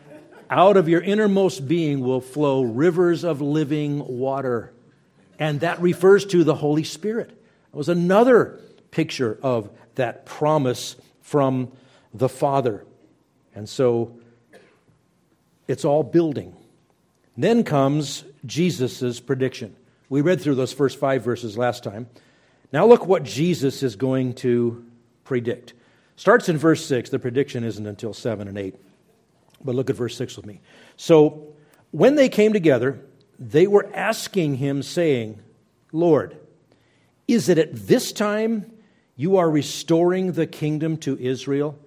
Out 0.49 0.77
of 0.77 0.87
your 0.87 1.01
innermost 1.01 1.67
being 1.67 1.99
will 2.01 2.21
flow 2.21 2.61
rivers 2.61 3.23
of 3.23 3.41
living 3.41 4.05
water. 4.07 4.71
And 5.37 5.59
that 5.59 5.81
refers 5.81 6.25
to 6.27 6.43
the 6.43 6.55
Holy 6.55 6.83
Spirit. 6.83 7.31
It 7.31 7.75
was 7.75 7.89
another 7.89 8.59
picture 8.91 9.37
of 9.41 9.69
that 9.95 10.25
promise 10.25 10.95
from 11.21 11.71
the 12.13 12.29
Father. 12.29 12.85
And 13.53 13.67
so 13.67 14.17
it's 15.67 15.83
all 15.83 16.03
building. 16.03 16.55
Then 17.35 17.63
comes 17.63 18.23
Jesus' 18.45 19.19
prediction. 19.19 19.75
We 20.07 20.21
read 20.21 20.39
through 20.39 20.55
those 20.55 20.71
first 20.71 20.99
five 20.99 21.23
verses 21.23 21.57
last 21.57 21.83
time. 21.83 22.07
Now 22.71 22.85
look 22.85 23.05
what 23.05 23.23
Jesus 23.23 23.83
is 23.83 23.95
going 23.95 24.35
to 24.35 24.85
predict. 25.23 25.73
Starts 26.15 26.49
in 26.49 26.57
verse 26.57 26.85
6. 26.85 27.09
The 27.09 27.19
prediction 27.19 27.63
isn't 27.63 27.85
until 27.85 28.13
7 28.13 28.47
and 28.47 28.57
8. 28.57 28.75
But 29.63 29.75
look 29.75 29.89
at 29.89 29.95
verse 29.95 30.15
6 30.15 30.37
with 30.37 30.45
me. 30.45 30.61
So 30.95 31.55
when 31.91 32.15
they 32.15 32.29
came 32.29 32.53
together, 32.53 33.01
they 33.39 33.67
were 33.67 33.89
asking 33.93 34.55
him, 34.55 34.81
saying, 34.83 35.39
Lord, 35.91 36.37
is 37.27 37.49
it 37.49 37.57
at 37.57 37.75
this 37.75 38.11
time 38.11 38.71
you 39.15 39.37
are 39.37 39.49
restoring 39.49 40.33
the 40.33 40.47
kingdom 40.47 40.97
to 40.97 41.17
Israel? 41.17 41.77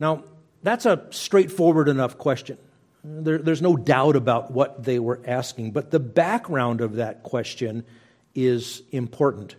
Now, 0.00 0.24
that's 0.62 0.86
a 0.86 1.06
straightforward 1.10 1.88
enough 1.88 2.18
question. 2.18 2.58
There, 3.04 3.38
there's 3.38 3.62
no 3.62 3.76
doubt 3.76 4.16
about 4.16 4.52
what 4.52 4.84
they 4.84 4.98
were 4.98 5.20
asking, 5.26 5.72
but 5.72 5.90
the 5.90 6.00
background 6.00 6.80
of 6.80 6.96
that 6.96 7.22
question 7.22 7.84
is 8.34 8.82
important. 8.92 9.56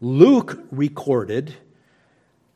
Luke 0.00 0.58
recorded 0.70 1.54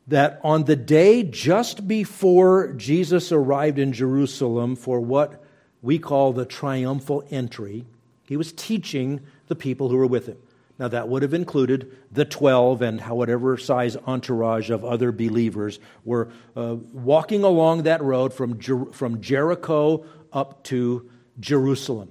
that 0.07 0.39
on 0.43 0.65
the 0.65 0.75
day 0.75 1.23
just 1.23 1.87
before 1.87 2.73
Jesus 2.73 3.31
arrived 3.31 3.79
in 3.79 3.93
Jerusalem 3.93 4.75
for 4.75 4.99
what 4.99 5.43
we 5.81 5.99
call 5.99 6.33
the 6.33 6.45
triumphal 6.45 7.23
entry, 7.29 7.85
he 8.23 8.37
was 8.37 8.51
teaching 8.51 9.21
the 9.47 9.55
people 9.55 9.89
who 9.89 9.97
were 9.97 10.07
with 10.07 10.27
him. 10.27 10.37
Now, 10.79 10.87
that 10.87 11.09
would 11.09 11.21
have 11.21 11.33
included 11.33 11.95
the 12.11 12.25
12 12.25 12.81
and 12.81 13.01
whatever 13.01 13.55
size 13.55 13.95
entourage 13.95 14.71
of 14.71 14.83
other 14.83 15.11
believers 15.11 15.79
were 16.03 16.29
uh, 16.55 16.77
walking 16.91 17.43
along 17.43 17.83
that 17.83 18.01
road 18.01 18.33
from, 18.33 18.57
Jer- 18.57 18.85
from 18.85 19.21
Jericho 19.21 20.05
up 20.33 20.63
to 20.65 21.07
Jerusalem. 21.39 22.09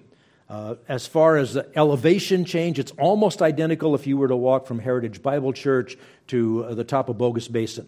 Uh, 0.51 0.75
as 0.89 1.07
far 1.07 1.37
as 1.37 1.55
the 1.55 1.71
elevation 1.77 2.45
change, 2.45 2.81
it's 2.81 2.91
almost 2.99 3.41
identical 3.41 3.95
if 3.95 4.05
you 4.09 4.17
were 4.17 4.27
to 4.27 4.35
walk 4.35 4.67
from 4.67 4.81
Heritage 4.81 5.23
Bible 5.23 5.53
Church 5.53 5.97
to 6.27 6.65
uh, 6.65 6.75
the 6.75 6.83
top 6.83 7.09
of 7.09 7.17
Bogus 7.17 7.47
Basin. 7.47 7.87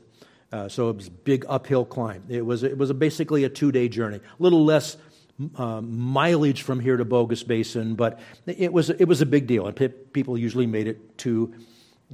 Uh, 0.53 0.69
so 0.69 0.89
it 0.89 0.97
was 0.97 1.09
a 1.09 1.11
big 1.11 1.45
uphill 1.49 1.85
climb. 1.85 2.23
It 2.29 2.47
was, 2.47 2.63
it 2.63 2.79
was 2.79 2.89
a, 2.89 2.95
basically 2.95 3.43
a 3.43 3.49
two 3.49 3.73
day 3.73 3.89
journey, 3.89 4.19
a 4.19 4.43
little 4.43 4.65
less 4.65 4.97
uh, 5.57 5.81
mileage 5.81 6.63
from 6.63 6.79
here 6.79 6.97
to 6.97 7.05
Bogus 7.05 7.43
Basin, 7.43 7.97
but 7.97 8.21
it 8.47 8.73
was, 8.73 8.91
it 8.91 9.07
was 9.07 9.21
a 9.21 9.27
big 9.27 9.49
deal, 9.49 9.67
and 9.67 9.75
pe- 9.75 9.89
people 9.89 10.39
usually 10.39 10.67
made 10.67 10.87
it 10.87 11.19
two, 11.19 11.53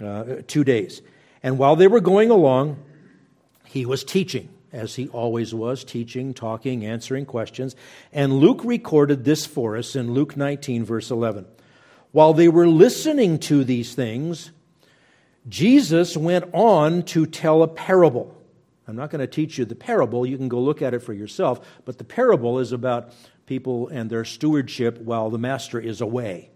uh, 0.03 0.37
two 0.47 0.65
days. 0.65 1.03
And 1.43 1.59
while 1.59 1.77
they 1.77 1.89
were 1.89 2.01
going 2.01 2.31
along, 2.31 2.83
he 3.67 3.85
was 3.85 4.03
teaching, 4.03 4.49
as 4.79 4.95
he 4.95 5.09
always 5.09 5.53
was, 5.53 5.83
teaching, 5.85 6.33
talking, 6.33 6.87
answering 6.87 7.27
questions. 7.27 7.75
And 8.13 8.35
Luke 8.35 8.61
recorded 8.65 9.25
this 9.25 9.45
for 9.45 9.77
us 9.77 9.97
in 9.97 10.15
Luke 10.15 10.37
19, 10.37 10.85
verse 10.85 11.11
11. 11.11 11.47
While 12.13 12.33
they 12.33 12.49
were 12.49 12.69
listening 12.69 13.39
to 13.41 13.65
these 13.65 13.95
things, 13.95 14.53
Jesus 15.49 16.17
went 16.17 16.47
on 16.53 17.03
to 17.05 17.27
tell 17.27 17.63
a 17.63 17.69
parable. 17.69 18.35
I'm 18.87 18.97
not 18.97 19.11
going 19.11 19.21
to 19.21 19.27
teach 19.27 19.59
you 19.59 19.65
the 19.65 19.75
parable. 19.75 20.25
You 20.25 20.39
can 20.39 20.49
go 20.49 20.61
look 20.61 20.81
at 20.81 20.95
it 20.95 21.01
for 21.01 21.13
yourself. 21.13 21.61
But 21.85 21.99
the 21.99 22.05
parable 22.05 22.59
is 22.59 22.73
about 22.73 23.13
people 23.45 23.89
and 23.89 24.09
their 24.09 24.25
stewardship 24.25 24.99
while 24.99 25.29
the 25.29 25.39
master 25.39 25.79
is 25.79 26.01
away. 26.01 26.51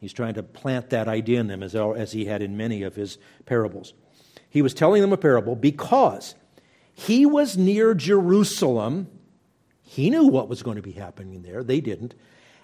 He's 0.00 0.12
trying 0.12 0.34
to 0.34 0.42
plant 0.42 0.90
that 0.90 1.08
idea 1.08 1.40
in 1.40 1.46
them 1.48 1.62
as, 1.62 2.12
he 2.12 2.26
had 2.26 2.42
in 2.42 2.56
many 2.56 2.82
of 2.82 2.94
his 2.94 3.18
parables. 3.46 3.94
He 4.48 4.62
was 4.62 4.74
telling 4.74 5.02
them 5.02 5.12
a 5.12 5.16
parable 5.16 5.56
because 5.56 6.34
he 6.98 7.26
was 7.26 7.58
near 7.58 7.92
Jerusalem. 7.92 9.08
He 9.82 10.08
knew 10.08 10.28
what 10.28 10.48
was 10.48 10.62
going 10.62 10.76
to 10.76 10.82
be 10.82 10.92
happening 10.92 11.42
there. 11.42 11.62
They 11.62 11.82
didn't. 11.82 12.14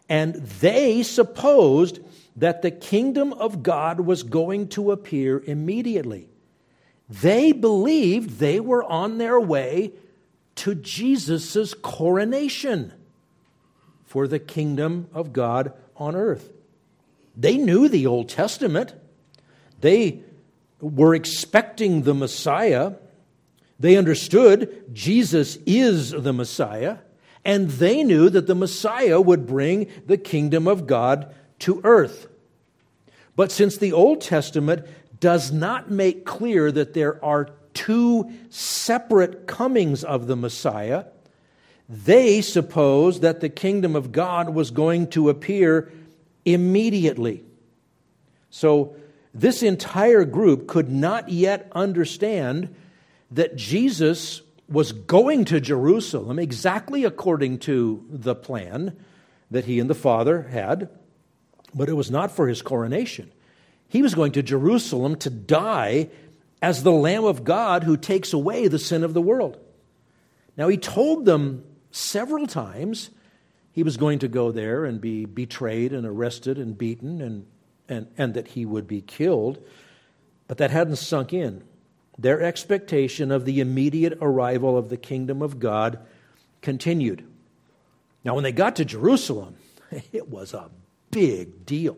And 0.08 0.36
they 0.36 1.02
supposed 1.02 2.00
that 2.36 2.62
the 2.62 2.70
kingdom 2.70 3.34
of 3.34 3.62
God 3.62 4.00
was 4.00 4.22
going 4.22 4.68
to 4.68 4.90
appear 4.90 5.42
immediately. 5.44 6.30
They 7.10 7.52
believed 7.52 8.38
they 8.38 8.58
were 8.58 8.82
on 8.82 9.18
their 9.18 9.38
way 9.38 9.92
to 10.56 10.74
Jesus' 10.76 11.74
coronation 11.74 12.94
for 14.06 14.26
the 14.26 14.38
kingdom 14.38 15.08
of 15.12 15.34
God 15.34 15.74
on 15.98 16.16
earth. 16.16 16.50
They 17.36 17.58
knew 17.58 17.86
the 17.86 18.06
Old 18.06 18.30
Testament. 18.30 18.94
They 19.82 20.22
were 20.80 21.14
expecting 21.14 22.02
the 22.02 22.14
Messiah. 22.14 22.94
They 23.82 23.96
understood 23.96 24.84
Jesus 24.92 25.58
is 25.66 26.12
the 26.12 26.32
Messiah. 26.32 26.98
And 27.44 27.68
they 27.68 28.04
knew 28.04 28.30
that 28.30 28.46
the 28.46 28.54
Messiah 28.54 29.20
would 29.20 29.44
bring 29.44 29.90
the 30.06 30.16
kingdom 30.16 30.68
of 30.68 30.86
God 30.86 31.34
to 31.60 31.80
earth. 31.82 32.28
But 33.34 33.50
since 33.50 33.76
the 33.76 33.92
Old 33.92 34.20
Testament 34.20 34.86
does 35.18 35.50
not 35.50 35.90
make 35.90 36.24
clear 36.24 36.70
that 36.70 36.94
there 36.94 37.22
are 37.24 37.50
two 37.74 38.30
separate 38.50 39.48
comings 39.48 40.04
of 40.04 40.28
the 40.28 40.36
Messiah. 40.36 41.06
They 41.88 42.40
suppose 42.40 43.18
that 43.18 43.40
the 43.40 43.48
kingdom 43.48 43.96
of 43.96 44.12
God 44.12 44.50
was 44.50 44.70
going 44.70 45.08
to 45.10 45.28
appear 45.28 45.92
immediately. 46.44 47.42
So, 48.50 48.94
this 49.34 49.62
entire 49.62 50.24
group 50.24 50.68
could 50.68 50.90
not 50.90 51.30
yet 51.30 51.72
understand 51.74 52.72
that 53.32 53.56
Jesus 53.56 54.42
was 54.68 54.92
going 54.92 55.44
to 55.46 55.60
Jerusalem 55.60 56.38
exactly 56.38 57.04
according 57.04 57.58
to 57.60 58.04
the 58.08 58.34
plan 58.34 58.96
that 59.50 59.64
he 59.64 59.80
and 59.80 59.90
the 59.90 59.94
Father 59.94 60.42
had, 60.42 60.88
but 61.74 61.88
it 61.88 61.94
was 61.94 62.10
not 62.10 62.30
for 62.30 62.48
his 62.48 62.62
coronation. 62.62 63.30
He 63.88 64.02
was 64.02 64.14
going 64.14 64.32
to 64.32 64.42
Jerusalem 64.42 65.16
to 65.16 65.30
die 65.30 66.08
as 66.62 66.82
the 66.82 66.92
Lamb 66.92 67.24
of 67.24 67.44
God 67.44 67.84
who 67.84 67.96
takes 67.96 68.32
away 68.32 68.68
the 68.68 68.78
sin 68.78 69.04
of 69.04 69.14
the 69.14 69.20
world. 69.20 69.58
Now, 70.56 70.68
he 70.68 70.76
told 70.76 71.24
them 71.24 71.64
several 71.90 72.46
times 72.46 73.10
he 73.72 73.82
was 73.82 73.96
going 73.96 74.20
to 74.20 74.28
go 74.28 74.52
there 74.52 74.84
and 74.84 75.00
be 75.00 75.24
betrayed 75.24 75.92
and 75.92 76.06
arrested 76.06 76.58
and 76.58 76.76
beaten 76.76 77.20
and, 77.20 77.46
and, 77.88 78.06
and 78.16 78.34
that 78.34 78.48
he 78.48 78.64
would 78.64 78.86
be 78.86 79.00
killed, 79.00 79.62
but 80.46 80.58
that 80.58 80.70
hadn't 80.70 80.96
sunk 80.96 81.32
in. 81.32 81.64
Their 82.22 82.40
expectation 82.40 83.32
of 83.32 83.44
the 83.44 83.58
immediate 83.58 84.16
arrival 84.20 84.78
of 84.78 84.90
the 84.90 84.96
kingdom 84.96 85.42
of 85.42 85.58
God 85.58 85.98
continued. 86.60 87.26
Now, 88.24 88.36
when 88.36 88.44
they 88.44 88.52
got 88.52 88.76
to 88.76 88.84
Jerusalem, 88.84 89.56
it 90.12 90.28
was 90.28 90.54
a 90.54 90.70
big 91.10 91.66
deal. 91.66 91.96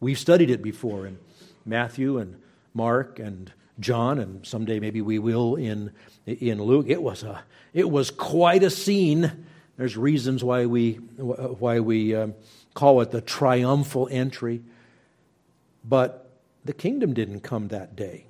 We've 0.00 0.18
studied 0.18 0.50
it 0.50 0.60
before 0.60 1.06
in 1.06 1.18
Matthew 1.64 2.18
and 2.18 2.42
Mark 2.74 3.20
and 3.20 3.52
John, 3.78 4.18
and 4.18 4.44
someday 4.44 4.80
maybe 4.80 5.00
we 5.00 5.20
will 5.20 5.54
in, 5.54 5.92
in 6.26 6.60
Luke. 6.60 6.86
It 6.88 7.00
was, 7.00 7.22
a, 7.22 7.44
it 7.72 7.88
was 7.88 8.10
quite 8.10 8.64
a 8.64 8.70
scene. 8.70 9.46
There's 9.76 9.96
reasons 9.96 10.42
why 10.42 10.66
we, 10.66 10.94
why 10.94 11.78
we 11.78 12.12
um, 12.16 12.34
call 12.74 13.00
it 13.02 13.12
the 13.12 13.20
triumphal 13.20 14.08
entry. 14.10 14.62
But 15.84 16.28
the 16.64 16.72
kingdom 16.72 17.14
didn't 17.14 17.42
come 17.42 17.68
that 17.68 17.94
day. 17.94 18.26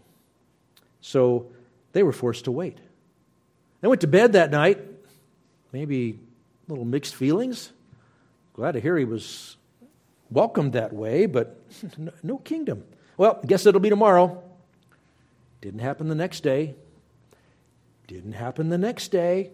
So 1.05 1.49
they 1.93 2.03
were 2.03 2.13
forced 2.13 2.47
to 2.47 2.51
wait. 2.51 2.79
They 3.83 3.89
went 3.89 4.01
to 4.01 4.07
bed 4.07 4.33
that 4.33 4.51
night, 4.51 4.81
maybe 5.71 6.19
a 6.67 6.73
little 6.73 6.87
mixed 6.87 7.15
feelings. 7.15 7.71
Glad 8.55 8.73
to 8.73 8.81
hear 8.81 8.97
he 8.97 9.05
was 9.05 9.59
welcomed 10.31 10.73
that 10.73 10.95
way, 10.95 11.27
but 11.27 11.61
no 12.23 12.39
kingdom. 12.39 12.85
Well, 13.19 13.39
guess 13.47 13.67
it'll 13.67 13.83
be 13.83 13.91
tomorrow. 13.91 14.43
Didn't 15.61 15.81
happen 15.81 16.09
the 16.09 16.15
next 16.15 16.41
day. 16.41 16.75
Didn't 18.07 18.33
happen 18.33 18.71
the 18.71 18.79
next 18.79 19.09
day. 19.09 19.51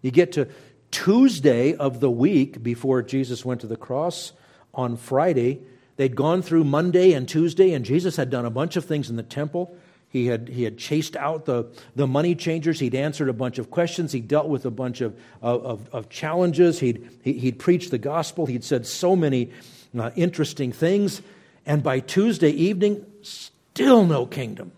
You 0.00 0.10
get 0.10 0.32
to 0.32 0.48
Tuesday 0.90 1.76
of 1.76 2.00
the 2.00 2.10
week 2.10 2.64
before 2.64 3.00
Jesus 3.02 3.44
went 3.44 3.60
to 3.60 3.68
the 3.68 3.76
cross 3.76 4.32
on 4.74 4.96
Friday. 4.96 5.60
They'd 5.98 6.16
gone 6.16 6.42
through 6.42 6.64
Monday 6.64 7.12
and 7.12 7.28
Tuesday, 7.28 7.74
and 7.74 7.84
Jesus 7.84 8.16
had 8.16 8.28
done 8.28 8.44
a 8.44 8.50
bunch 8.50 8.74
of 8.74 8.84
things 8.84 9.08
in 9.08 9.14
the 9.14 9.22
temple. 9.22 9.76
He 10.12 10.26
had, 10.26 10.48
he 10.48 10.64
had 10.64 10.76
chased 10.76 11.16
out 11.16 11.46
the, 11.46 11.64
the 11.96 12.06
money 12.06 12.34
changers. 12.34 12.78
He'd 12.78 12.94
answered 12.94 13.30
a 13.30 13.32
bunch 13.32 13.58
of 13.58 13.70
questions. 13.70 14.12
He 14.12 14.20
dealt 14.20 14.46
with 14.46 14.66
a 14.66 14.70
bunch 14.70 15.00
of, 15.00 15.18
of, 15.40 15.88
of 15.90 16.10
challenges. 16.10 16.78
He'd, 16.78 17.08
he, 17.22 17.32
would 17.32 17.40
he 17.40 17.46
would 17.48 17.58
preached 17.58 17.90
the 17.90 17.98
gospel. 17.98 18.44
He'd 18.44 18.62
said 18.62 18.86
so 18.86 19.16
many 19.16 19.50
uh, 19.98 20.10
interesting 20.14 20.70
things. 20.70 21.22
And 21.64 21.82
by 21.82 22.00
Tuesday 22.00 22.50
evening, 22.50 23.06
still 23.22 24.04
no 24.04 24.26
kingdom. 24.26 24.72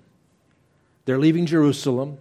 They're 1.04 1.18
leaving 1.18 1.46
Jerusalem. 1.46 2.18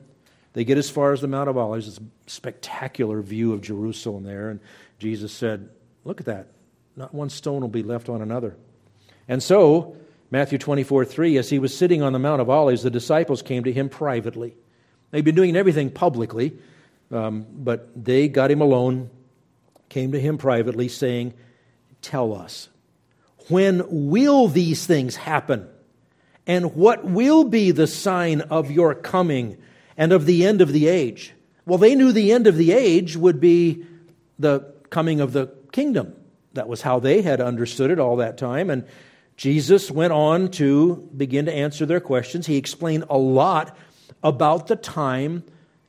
They 0.53 0.63
get 0.63 0.79
as 0.79 0.89
far 0.89 1.13
as 1.13 1.21
the 1.21 1.27
Mount 1.27 1.49
of 1.49 1.57
Olives. 1.57 1.87
It's 1.87 1.99
a 1.99 2.03
spectacular 2.25 3.21
view 3.21 3.53
of 3.53 3.61
Jerusalem 3.61 4.23
there. 4.23 4.49
And 4.49 4.59
Jesus 4.97 5.31
said, 5.31 5.69
Look 6.03 6.19
at 6.19 6.25
that. 6.25 6.47
Not 6.95 7.13
one 7.13 7.29
stone 7.29 7.61
will 7.61 7.67
be 7.67 7.83
left 7.83 8.09
on 8.09 8.23
another. 8.23 8.55
And 9.27 9.41
so 9.41 9.97
Matthew 10.33 10.57
24, 10.57 11.05
3, 11.05 11.37
as 11.37 11.51
he 11.51 11.59
was 11.59 11.77
sitting 11.77 12.01
on 12.01 12.11
the 12.11 12.17
Mount 12.17 12.41
of 12.41 12.49
Olives, 12.49 12.81
the 12.81 12.89
disciples 12.89 13.43
came 13.43 13.65
to 13.65 13.71
him 13.71 13.87
privately. 13.87 14.55
They'd 15.11 15.23
been 15.23 15.35
doing 15.35 15.55
everything 15.55 15.91
publicly, 15.91 16.57
um, 17.11 17.45
but 17.51 17.87
they 18.03 18.27
got 18.29 18.49
him 18.49 18.59
alone, 18.59 19.11
came 19.89 20.11
to 20.11 20.19
him 20.19 20.39
privately, 20.39 20.87
saying, 20.87 21.35
Tell 22.01 22.33
us, 22.33 22.69
when 23.49 23.83
will 24.09 24.47
these 24.47 24.87
things 24.87 25.17
happen? 25.17 25.69
And 26.47 26.73
what 26.73 27.05
will 27.05 27.43
be 27.43 27.69
the 27.69 27.85
sign 27.85 28.41
of 28.41 28.71
your 28.71 28.95
coming 28.95 29.57
and 29.97 30.11
of 30.11 30.25
the 30.25 30.47
end 30.47 30.61
of 30.61 30.73
the 30.73 30.87
age? 30.87 31.35
Well, 31.67 31.77
they 31.77 31.93
knew 31.93 32.11
the 32.11 32.31
end 32.31 32.47
of 32.47 32.57
the 32.57 32.71
age 32.71 33.15
would 33.15 33.39
be 33.39 33.85
the 34.39 34.61
coming 34.89 35.21
of 35.21 35.31
the 35.31 35.53
kingdom. 35.71 36.15
That 36.53 36.67
was 36.67 36.81
how 36.81 36.97
they 36.97 37.21
had 37.21 37.39
understood 37.39 37.91
it 37.91 37.99
all 37.99 38.15
that 38.15 38.39
time. 38.39 38.71
And 38.71 38.87
Jesus 39.35 39.89
went 39.89 40.13
on 40.13 40.49
to 40.51 41.09
begin 41.15 41.45
to 41.45 41.53
answer 41.53 41.85
their 41.85 41.99
questions. 41.99 42.45
He 42.45 42.57
explained 42.57 43.05
a 43.09 43.17
lot 43.17 43.75
about 44.23 44.67
the 44.67 44.75
time 44.75 45.43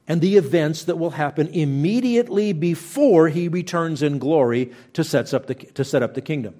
and 0.06 0.20
the 0.20 0.36
events 0.36 0.84
that 0.84 0.98
will 0.98 1.10
happen 1.10 1.48
immediately 1.48 2.52
before 2.52 3.28
he 3.28 3.48
returns 3.48 4.02
in 4.02 4.18
glory 4.18 4.72
to, 4.92 5.02
sets 5.02 5.32
up 5.32 5.46
the, 5.46 5.54
to 5.54 5.84
set 5.84 6.02
up 6.02 6.14
the 6.14 6.20
kingdom. 6.20 6.54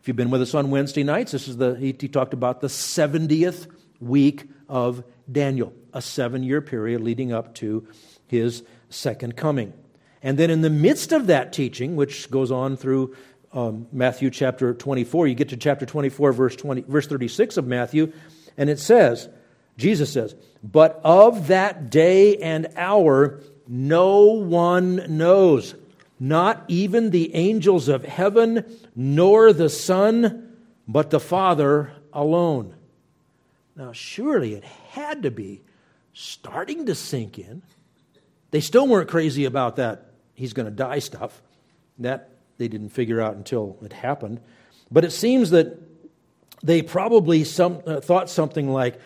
If 0.00 0.08
you've 0.08 0.16
been 0.16 0.30
with 0.30 0.42
us 0.42 0.54
on 0.54 0.70
Wednesday 0.70 1.02
nights, 1.02 1.32
this 1.32 1.48
is 1.48 1.56
the, 1.56 1.74
he, 1.74 1.94
he 1.98 2.08
talked 2.08 2.32
about 2.32 2.60
the 2.60 2.68
70th 2.68 3.66
week 3.98 4.48
of 4.68 5.02
Daniel, 5.30 5.72
a 5.92 6.00
seven 6.00 6.42
year 6.42 6.60
period 6.60 7.00
leading 7.00 7.32
up 7.32 7.54
to 7.56 7.88
his 8.26 8.62
second 8.88 9.36
coming. 9.36 9.72
And 10.22 10.38
then 10.38 10.50
in 10.50 10.62
the 10.62 10.70
midst 10.70 11.12
of 11.12 11.26
that 11.26 11.52
teaching, 11.52 11.96
which 11.96 12.30
goes 12.30 12.50
on 12.50 12.76
through 12.76 13.16
um, 13.56 13.88
Matthew 13.90 14.30
chapter 14.30 14.74
24. 14.74 15.26
You 15.26 15.34
get 15.34 15.48
to 15.48 15.56
chapter 15.56 15.86
24, 15.86 16.32
verse, 16.32 16.56
20, 16.56 16.82
verse 16.82 17.06
36 17.06 17.56
of 17.56 17.66
Matthew, 17.66 18.12
and 18.56 18.70
it 18.70 18.78
says, 18.78 19.28
Jesus 19.78 20.12
says, 20.12 20.34
But 20.62 21.00
of 21.02 21.48
that 21.48 21.90
day 21.90 22.36
and 22.36 22.68
hour 22.76 23.40
no 23.66 24.26
one 24.26 25.16
knows, 25.16 25.74
not 26.20 26.64
even 26.68 27.10
the 27.10 27.34
angels 27.34 27.88
of 27.88 28.04
heaven, 28.04 28.64
nor 28.94 29.52
the 29.52 29.70
Son, 29.70 30.56
but 30.86 31.10
the 31.10 31.20
Father 31.20 31.92
alone. 32.12 32.74
Now, 33.74 33.92
surely 33.92 34.54
it 34.54 34.64
had 34.64 35.24
to 35.24 35.30
be 35.30 35.62
starting 36.12 36.86
to 36.86 36.94
sink 36.94 37.38
in. 37.38 37.62
They 38.50 38.60
still 38.60 38.86
weren't 38.86 39.08
crazy 39.08 39.44
about 39.44 39.76
that 39.76 40.10
he's 40.34 40.52
going 40.52 40.66
to 40.66 40.72
die 40.72 41.00
stuff. 41.00 41.42
That 41.98 42.35
they 42.58 42.68
didn't 42.68 42.90
figure 42.90 43.20
out 43.20 43.36
until 43.36 43.76
it 43.82 43.92
happened. 43.92 44.40
But 44.90 45.04
it 45.04 45.12
seems 45.12 45.50
that 45.50 45.78
they 46.62 46.82
probably 46.82 47.44
some, 47.44 47.82
uh, 47.86 48.00
thought 48.00 48.30
something 48.30 48.72
like, 48.72 49.00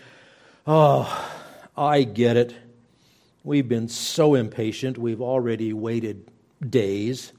oh, 0.66 1.30
I 1.76 2.02
get 2.02 2.36
it. 2.36 2.54
We've 3.42 3.68
been 3.68 3.88
so 3.88 4.34
impatient. 4.34 4.98
We've 4.98 5.22
already 5.22 5.72
waited 5.72 6.30
days. 6.66 7.32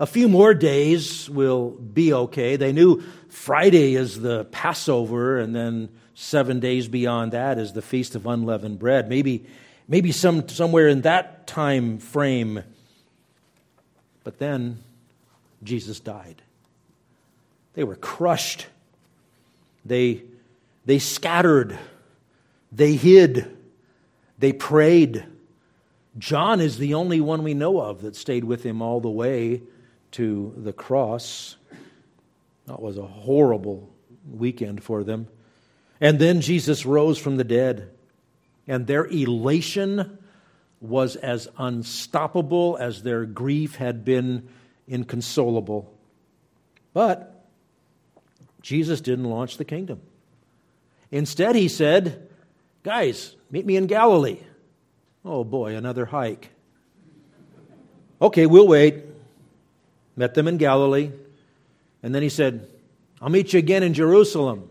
A 0.00 0.06
few 0.06 0.28
more 0.28 0.54
days 0.54 1.28
will 1.28 1.70
be 1.70 2.12
okay. 2.12 2.54
They 2.54 2.72
knew 2.72 3.02
Friday 3.28 3.96
is 3.96 4.20
the 4.20 4.44
Passover, 4.46 5.38
and 5.38 5.54
then 5.54 5.88
seven 6.14 6.60
days 6.60 6.86
beyond 6.86 7.32
that 7.32 7.58
is 7.58 7.72
the 7.72 7.82
Feast 7.82 8.14
of 8.14 8.26
Unleavened 8.26 8.78
Bread. 8.78 9.08
Maybe, 9.08 9.46
maybe 9.88 10.12
some, 10.12 10.48
somewhere 10.48 10.86
in 10.86 11.00
that 11.00 11.48
time 11.48 11.98
frame. 11.98 12.62
But 14.22 14.38
then 14.38 14.84
Jesus 15.62 16.00
died. 16.00 16.42
They 17.74 17.84
were 17.84 17.96
crushed. 17.96 18.66
They, 19.84 20.22
they 20.84 20.98
scattered. 20.98 21.78
They 22.72 22.94
hid. 22.94 23.56
They 24.38 24.52
prayed. 24.52 25.24
John 26.18 26.60
is 26.60 26.78
the 26.78 26.94
only 26.94 27.20
one 27.20 27.42
we 27.42 27.54
know 27.54 27.80
of 27.80 28.02
that 28.02 28.16
stayed 28.16 28.44
with 28.44 28.64
him 28.64 28.82
all 28.82 29.00
the 29.00 29.10
way 29.10 29.62
to 30.12 30.52
the 30.56 30.72
cross. 30.72 31.56
That 32.66 32.80
was 32.80 32.98
a 32.98 33.06
horrible 33.06 33.88
weekend 34.30 34.82
for 34.82 35.04
them. 35.04 35.28
And 36.00 36.18
then 36.18 36.40
Jesus 36.40 36.86
rose 36.86 37.18
from 37.18 37.36
the 37.36 37.44
dead, 37.44 37.90
and 38.66 38.86
their 38.86 39.06
elation 39.06 40.18
was 40.80 41.16
as 41.16 41.48
unstoppable 41.58 42.76
as 42.80 43.02
their 43.02 43.24
grief 43.24 43.76
had 43.76 44.04
been 44.04 44.48
inconsolable. 44.88 45.92
But 46.92 47.46
Jesus 48.62 49.00
didn't 49.00 49.26
launch 49.26 49.56
the 49.56 49.64
kingdom. 49.64 50.00
Instead, 51.10 51.54
he 51.54 51.68
said, 51.68 52.28
Guys, 52.82 53.36
meet 53.50 53.66
me 53.66 53.76
in 53.76 53.86
Galilee. 53.86 54.40
Oh 55.24 55.44
boy, 55.44 55.76
another 55.76 56.06
hike. 56.06 56.50
Okay, 58.20 58.46
we'll 58.46 58.66
wait. 58.66 59.04
Met 60.16 60.34
them 60.34 60.48
in 60.48 60.56
Galilee. 60.56 61.12
And 62.02 62.14
then 62.14 62.22
he 62.22 62.28
said, 62.28 62.68
I'll 63.20 63.28
meet 63.28 63.52
you 63.52 63.58
again 63.58 63.82
in 63.82 63.94
Jerusalem. 63.94 64.68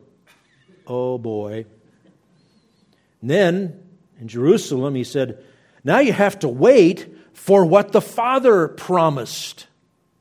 Oh 0.86 1.18
boy. 1.18 1.66
And 3.22 3.30
then 3.30 3.84
in 4.20 4.28
Jerusalem, 4.28 4.96
he 4.96 5.04
said, 5.04 5.44
Now 5.84 6.00
you 6.00 6.14
have 6.14 6.40
to 6.40 6.48
wait 6.48 7.08
for 7.34 7.66
what 7.66 7.92
the 7.92 8.02
Father 8.02 8.68
promised, 8.68 9.68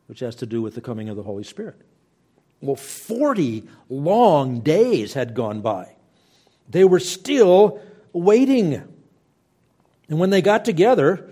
which 0.06 0.20
has 0.20 0.36
to 0.36 0.46
do 0.46 0.62
with 0.62 0.74
the 0.74 0.80
coming 0.80 1.08
of 1.08 1.16
the 1.16 1.22
Holy 1.22 1.44
Spirit. 1.44 1.80
Well, 2.60 2.76
40 2.76 3.64
long 3.88 4.60
days 4.60 5.12
had 5.12 5.34
gone 5.34 5.60
by. 5.60 5.96
They 6.68 6.84
were 6.84 7.00
still 7.00 7.80
waiting. 8.12 8.82
And 10.08 10.18
when 10.18 10.30
they 10.30 10.42
got 10.42 10.64
together, 10.64 11.28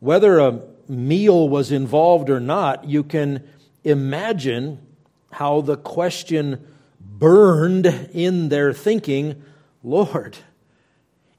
whether 0.00 0.38
a 0.38 0.60
meal 0.88 1.48
was 1.48 1.72
involved 1.72 2.30
or 2.30 2.40
not, 2.40 2.84
you 2.84 3.02
can 3.02 3.48
imagine 3.84 4.78
how 5.32 5.60
the 5.60 5.76
question 5.76 6.64
burned 7.00 7.86
in 8.12 8.48
their 8.48 8.72
thinking 8.72 9.42
Lord, 9.84 10.36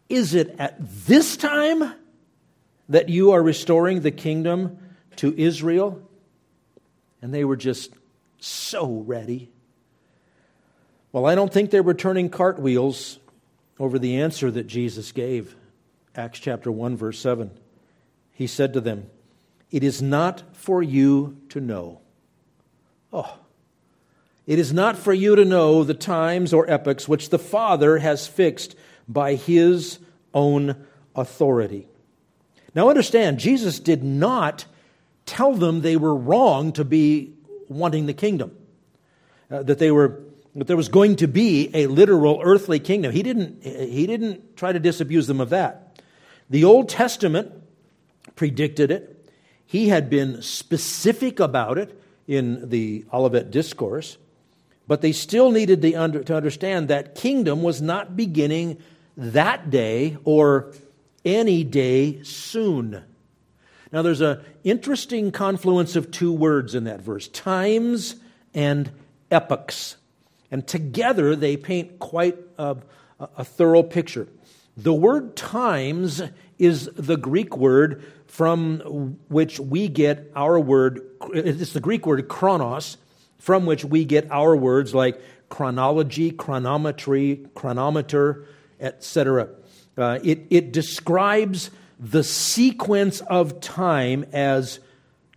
is 0.09 0.33
it 0.33 0.55
at 0.59 0.75
this 0.79 1.37
time 1.37 1.93
that 2.89 3.07
you 3.07 3.31
are 3.31 3.41
restoring 3.41 4.01
the 4.01 4.11
kingdom 4.11 4.77
to 5.15 5.33
Israel? 5.37 6.01
And 7.23 7.33
they 7.33 7.45
were 7.45 7.55
just 7.55 7.93
so 8.37 8.97
ready. 9.07 9.49
Well, 11.13 11.25
I 11.25 11.35
don't 11.35 11.53
think 11.53 11.71
they 11.71 11.79
were 11.79 11.93
turning 11.93 12.27
cartwheels 12.27 13.17
over 13.79 13.97
the 13.97 14.19
answer 14.19 14.51
that 14.51 14.67
Jesus 14.67 15.13
gave. 15.13 15.55
Acts 16.15 16.39
chapter 16.39 16.69
1, 16.69 16.97
verse 16.97 17.17
7. 17.17 17.49
He 18.33 18.45
said 18.45 18.73
to 18.73 18.81
them, 18.81 19.09
It 19.71 19.85
is 19.85 20.01
not 20.01 20.43
for 20.51 20.83
you 20.83 21.37
to 21.47 21.61
know. 21.61 22.01
Oh, 23.13 23.37
it 24.45 24.59
is 24.59 24.73
not 24.73 24.97
for 24.97 25.13
you 25.13 25.37
to 25.37 25.45
know 25.45 25.85
the 25.85 25.93
times 25.93 26.53
or 26.53 26.69
epochs 26.69 27.07
which 27.07 27.29
the 27.29 27.39
Father 27.39 27.99
has 27.99 28.27
fixed 28.27 28.75
by 29.07 29.35
his 29.35 29.97
own 30.33 30.75
authority. 31.15 31.87
Now 32.75 32.89
understand, 32.89 33.39
Jesus 33.39 33.79
did 33.79 34.03
not 34.03 34.65
tell 35.25 35.53
them 35.53 35.81
they 35.81 35.97
were 35.97 36.15
wrong 36.15 36.71
to 36.73 36.85
be 36.85 37.33
wanting 37.67 38.05
the 38.05 38.13
kingdom, 38.13 38.55
uh, 39.49 39.63
that 39.63 39.79
they 39.79 39.91
were 39.91 40.21
that 40.55 40.67
there 40.67 40.77
was 40.77 40.89
going 40.89 41.15
to 41.15 41.27
be 41.27 41.71
a 41.73 41.87
literal 41.87 42.39
earthly 42.43 42.79
kingdom. 42.79 43.11
He 43.11 43.23
didn't, 43.23 43.63
he 43.63 44.05
didn't 44.05 44.55
try 44.55 44.71
to 44.71 44.79
disabuse 44.79 45.25
them 45.27 45.41
of 45.41 45.49
that. 45.49 45.99
The 46.49 46.63
Old 46.63 46.89
Testament 46.89 47.51
predicted 48.35 48.91
it. 48.91 49.31
He 49.65 49.89
had 49.89 50.09
been 50.09 50.41
specific 50.41 51.39
about 51.39 51.77
it 51.77 51.99
in 52.27 52.69
the 52.69 53.05
Olivet 53.11 53.49
Discourse, 53.49 54.17
but 54.87 55.01
they 55.01 55.11
still 55.11 55.49
needed 55.49 55.81
to 55.81 56.35
understand 56.35 56.87
that 56.89 57.15
kingdom 57.15 57.63
was 57.63 57.81
not 57.81 58.15
beginning 58.15 58.77
that 59.17 59.69
day 59.71 60.17
or 60.23 60.73
any 61.25 61.63
day 61.63 62.21
soon. 62.21 63.03
Now, 63.93 64.01
there's 64.01 64.21
an 64.21 64.43
interesting 64.63 65.31
confluence 65.31 65.95
of 65.95 66.09
two 66.09 66.33
words 66.33 66.73
in 66.73 66.85
that 66.85 67.01
verse 67.01 67.27
times 67.27 68.15
and 68.51 68.91
epochs. 69.29 69.97
And 70.49 70.65
together 70.65 71.35
they 71.35 71.57
paint 71.57 71.99
quite 71.99 72.35
a, 72.57 72.77
a 73.19 73.45
thorough 73.45 73.83
picture. 73.83 74.27
The 74.75 74.95
word 74.95 75.35
times 75.35 76.23
is 76.57 76.89
the 76.95 77.17
Greek 77.17 77.55
word 77.55 78.03
from 78.25 79.19
which 79.29 79.59
we 79.59 79.87
get 79.87 80.31
our 80.35 80.59
word, 80.59 80.99
it's 81.31 81.73
the 81.73 81.79
Greek 81.79 82.07
word 82.07 82.27
chronos, 82.27 82.97
from 83.37 83.67
which 83.67 83.85
we 83.85 84.05
get 84.05 84.27
our 84.31 84.55
words 84.55 84.95
like 84.95 85.21
chronology, 85.49 86.31
chronometry, 86.31 87.47
chronometer, 87.53 88.47
etc. 88.79 89.49
Uh, 89.95 90.17
it, 90.23 90.47
it 90.49 90.71
describes 90.71 91.69
the 92.03 92.23
sequence 92.23 93.21
of 93.21 93.61
time 93.61 94.25
as 94.33 94.81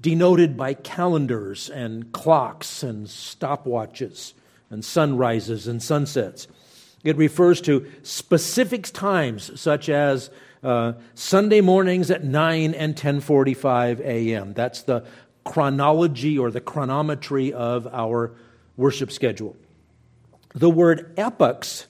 denoted 0.00 0.56
by 0.56 0.74
calendars 0.74 1.70
and 1.70 2.10
clocks 2.10 2.82
and 2.82 3.06
stopwatches 3.06 4.32
and 4.68 4.84
sunrises 4.84 5.68
and 5.68 5.80
sunsets. 5.80 6.48
It 7.04 7.16
refers 7.16 7.60
to 7.62 7.86
specific 8.02 8.82
times 8.86 9.58
such 9.60 9.88
as 9.88 10.28
uh, 10.64 10.94
Sunday 11.14 11.60
mornings 11.60 12.10
at 12.10 12.24
9 12.24 12.74
and 12.74 12.96
10:45 12.96 14.00
a.m. 14.00 14.52
That's 14.52 14.82
the 14.82 15.04
chronology 15.44 16.36
or 16.36 16.50
the 16.50 16.60
chronometry 16.60 17.52
of 17.52 17.86
our 17.92 18.34
worship 18.76 19.12
schedule. 19.12 19.56
The 20.52 20.70
word 20.70 21.14
epochs 21.16 21.86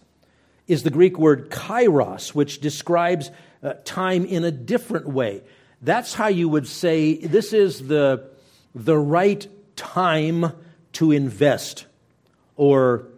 is 0.66 0.82
the 0.82 0.90
Greek 0.90 1.18
word 1.18 1.48
kairos, 1.50 2.34
which 2.34 2.60
describes 2.60 3.30
uh, 3.66 3.74
time 3.84 4.24
in 4.24 4.44
a 4.44 4.50
different 4.50 5.08
way. 5.08 5.42
That's 5.82 6.14
how 6.14 6.28
you 6.28 6.48
would 6.48 6.66
say 6.66 7.16
this 7.16 7.52
is 7.52 7.86
the, 7.86 8.30
the 8.74 8.96
right 8.96 9.46
time 9.76 10.52
to 10.92 11.12
invest 11.12 11.84
or 12.56 13.08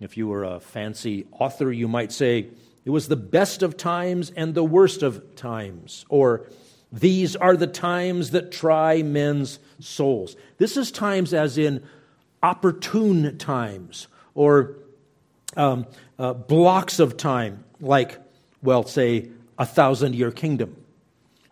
if 0.00 0.16
you 0.16 0.26
were 0.26 0.44
a 0.44 0.60
fancy 0.60 1.26
author, 1.32 1.72
you 1.72 1.88
might 1.88 2.12
say, 2.12 2.48
it 2.84 2.90
was 2.90 3.08
the 3.08 3.16
best 3.16 3.62
of 3.62 3.76
times 3.76 4.30
and 4.36 4.54
the 4.54 4.64
worst 4.64 5.02
of 5.02 5.36
times. 5.36 6.04
Or, 6.08 6.46
these 6.92 7.36
are 7.36 7.56
the 7.56 7.66
times 7.66 8.32
that 8.32 8.52
try 8.52 9.02
men's 9.02 9.58
souls. 9.80 10.36
This 10.58 10.76
is 10.76 10.90
times 10.90 11.32
as 11.32 11.56
in 11.56 11.82
opportune 12.42 13.38
times 13.38 14.08
or 14.34 14.76
um, 15.56 15.86
uh, 16.18 16.34
blocks 16.34 16.98
of 16.98 17.16
time, 17.16 17.64
like, 17.80 18.18
well, 18.62 18.82
say, 18.82 19.30
a 19.58 19.66
thousand 19.66 20.14
year 20.14 20.30
kingdom. 20.30 20.76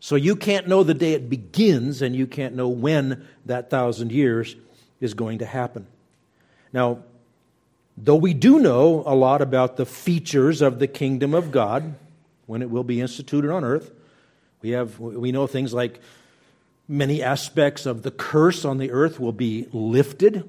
So 0.00 0.16
you 0.16 0.34
can't 0.34 0.66
know 0.66 0.82
the 0.82 0.94
day 0.94 1.12
it 1.12 1.28
begins, 1.28 2.00
and 2.00 2.16
you 2.16 2.26
can't 2.26 2.54
know 2.54 2.68
when 2.68 3.26
that 3.44 3.68
thousand 3.68 4.12
years 4.12 4.56
is 5.00 5.12
going 5.14 5.38
to 5.38 5.46
happen. 5.46 5.86
Now, 6.72 7.00
though 7.96 8.16
we 8.16 8.32
do 8.32 8.58
know 8.58 9.02
a 9.04 9.14
lot 9.14 9.42
about 9.42 9.76
the 9.76 9.84
features 9.84 10.62
of 10.62 10.78
the 10.78 10.86
kingdom 10.86 11.34
of 11.34 11.50
God 11.50 11.94
when 12.46 12.62
it 12.62 12.70
will 12.70 12.84
be 12.84 13.00
instituted 13.00 13.50
on 13.50 13.62
earth, 13.62 13.90
we, 14.62 14.70
have, 14.70 14.98
we 14.98 15.32
know 15.32 15.46
things 15.46 15.72
like 15.74 16.00
many 16.88 17.22
aspects 17.22 17.86
of 17.86 18.02
the 18.02 18.10
curse 18.10 18.64
on 18.64 18.78
the 18.78 18.90
earth 18.90 19.20
will 19.20 19.32
be 19.32 19.68
lifted, 19.72 20.48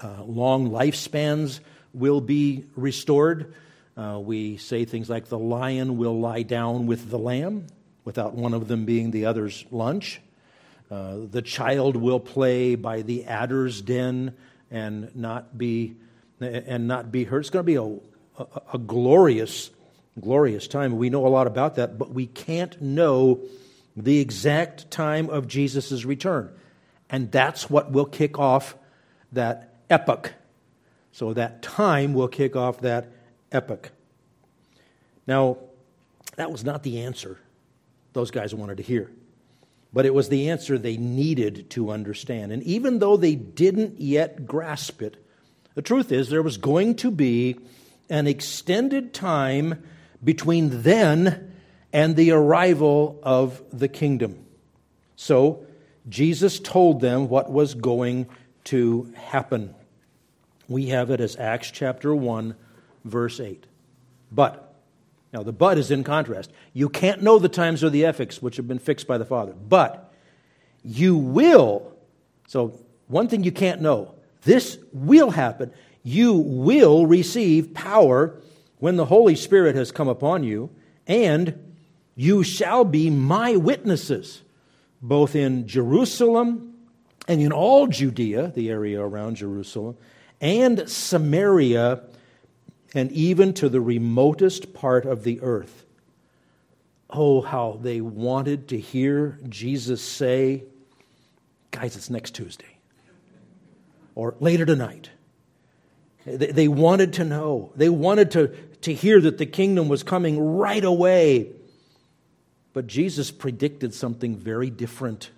uh, 0.00 0.22
long 0.24 0.70
lifespans 0.70 1.60
will 1.92 2.20
be 2.20 2.64
restored. 2.76 3.54
Uh, 3.98 4.16
we 4.20 4.56
say 4.56 4.84
things 4.84 5.10
like 5.10 5.26
the 5.26 5.38
lion 5.38 5.98
will 5.98 6.20
lie 6.20 6.42
down 6.42 6.86
with 6.86 7.10
the 7.10 7.18
lamb 7.18 7.66
without 8.04 8.32
one 8.32 8.54
of 8.54 8.68
them 8.68 8.84
being 8.84 9.10
the 9.10 9.26
other's 9.26 9.64
lunch. 9.72 10.20
Uh, 10.88 11.16
the 11.28 11.42
child 11.42 11.96
will 11.96 12.20
play 12.20 12.76
by 12.76 13.02
the 13.02 13.24
adder's 13.24 13.82
den 13.82 14.36
and 14.70 15.14
not 15.16 15.58
be 15.58 15.96
and 16.40 16.86
not 16.86 17.10
be 17.10 17.24
hurt. 17.24 17.40
It's 17.40 17.50
going 17.50 17.64
to 17.64 17.66
be 17.66 17.74
a, 17.74 18.42
a, 18.42 18.62
a 18.74 18.78
glorious, 18.78 19.70
glorious 20.20 20.68
time. 20.68 20.96
We 20.96 21.10
know 21.10 21.26
a 21.26 21.28
lot 21.28 21.48
about 21.48 21.74
that, 21.74 21.98
but 21.98 22.10
we 22.12 22.28
can't 22.28 22.80
know 22.80 23.40
the 23.96 24.20
exact 24.20 24.92
time 24.92 25.28
of 25.28 25.48
Jesus' 25.48 26.04
return. 26.04 26.50
And 27.10 27.32
that's 27.32 27.68
what 27.68 27.90
will 27.90 28.06
kick 28.06 28.38
off 28.38 28.76
that 29.32 29.74
epoch. 29.90 30.34
So 31.10 31.32
that 31.32 31.62
time 31.62 32.14
will 32.14 32.28
kick 32.28 32.54
off 32.54 32.82
that 32.82 33.10
epoch. 33.52 33.90
Now, 35.26 35.58
that 36.36 36.50
was 36.50 36.64
not 36.64 36.82
the 36.82 37.02
answer 37.02 37.38
those 38.12 38.30
guys 38.30 38.54
wanted 38.54 38.78
to 38.78 38.82
hear, 38.82 39.10
but 39.92 40.06
it 40.06 40.14
was 40.14 40.28
the 40.28 40.50
answer 40.50 40.78
they 40.78 40.96
needed 40.96 41.70
to 41.70 41.90
understand. 41.90 42.52
And 42.52 42.62
even 42.62 42.98
though 42.98 43.16
they 43.16 43.34
didn't 43.34 44.00
yet 44.00 44.46
grasp 44.46 45.02
it, 45.02 45.22
the 45.74 45.82
truth 45.82 46.10
is 46.10 46.28
there 46.28 46.42
was 46.42 46.56
going 46.56 46.96
to 46.96 47.10
be 47.10 47.56
an 48.08 48.26
extended 48.26 49.12
time 49.12 49.82
between 50.24 50.82
then 50.82 51.52
and 51.92 52.16
the 52.16 52.32
arrival 52.32 53.18
of 53.22 53.62
the 53.72 53.88
kingdom. 53.88 54.44
So, 55.16 55.64
Jesus 56.08 56.58
told 56.58 57.00
them 57.00 57.28
what 57.28 57.50
was 57.50 57.74
going 57.74 58.28
to 58.64 59.12
happen. 59.14 59.74
We 60.68 60.86
have 60.86 61.10
it 61.10 61.20
as 61.20 61.36
Acts 61.36 61.70
chapter 61.70 62.14
1, 62.14 62.54
verse 63.08 63.40
8. 63.40 63.64
But, 64.30 64.74
now 65.32 65.42
the 65.42 65.52
but 65.52 65.78
is 65.78 65.90
in 65.90 66.04
contrast. 66.04 66.50
You 66.72 66.88
can't 66.88 67.22
know 67.22 67.38
the 67.38 67.48
times 67.48 67.82
or 67.82 67.90
the 67.90 68.04
epochs 68.04 68.42
which 68.42 68.56
have 68.56 68.68
been 68.68 68.78
fixed 68.78 69.06
by 69.06 69.18
the 69.18 69.24
Father. 69.24 69.52
But 69.52 70.12
you 70.84 71.16
will, 71.16 71.92
so 72.46 72.78
one 73.08 73.28
thing 73.28 73.44
you 73.44 73.52
can't 73.52 73.80
know, 73.80 74.14
this 74.42 74.78
will 74.92 75.30
happen. 75.30 75.72
You 76.02 76.34
will 76.34 77.06
receive 77.06 77.74
power 77.74 78.40
when 78.78 78.96
the 78.96 79.06
Holy 79.06 79.34
Spirit 79.34 79.74
has 79.74 79.90
come 79.90 80.08
upon 80.08 80.44
you, 80.44 80.70
and 81.06 81.74
you 82.14 82.42
shall 82.42 82.84
be 82.84 83.10
my 83.10 83.56
witnesses, 83.56 84.42
both 85.02 85.34
in 85.34 85.66
Jerusalem 85.66 86.74
and 87.26 87.40
in 87.40 87.52
all 87.52 87.86
Judea, 87.86 88.52
the 88.54 88.70
area 88.70 89.00
around 89.00 89.36
Jerusalem, 89.36 89.96
and 90.40 90.88
Samaria 90.88 92.02
and 92.94 93.12
even 93.12 93.52
to 93.54 93.68
the 93.68 93.80
remotest 93.80 94.74
part 94.74 95.04
of 95.04 95.24
the 95.24 95.40
earth. 95.40 95.84
Oh, 97.10 97.40
how 97.40 97.78
they 97.80 98.00
wanted 98.00 98.68
to 98.68 98.78
hear 98.78 99.38
Jesus 99.48 100.02
say, 100.02 100.64
Guys, 101.70 101.96
it's 101.96 102.10
next 102.10 102.34
Tuesday, 102.34 102.78
or 104.14 104.34
later 104.40 104.64
tonight. 104.64 105.10
They 106.24 106.68
wanted 106.68 107.14
to 107.14 107.24
know. 107.24 107.72
They 107.76 107.88
wanted 107.88 108.30
to, 108.32 108.48
to 108.82 108.92
hear 108.92 109.20
that 109.20 109.38
the 109.38 109.46
kingdom 109.46 109.88
was 109.88 110.02
coming 110.02 110.56
right 110.56 110.84
away. 110.84 111.52
But 112.72 112.86
Jesus 112.86 113.30
predicted 113.30 113.94
something 113.94 114.36
very 114.36 114.70
different. 114.70 115.30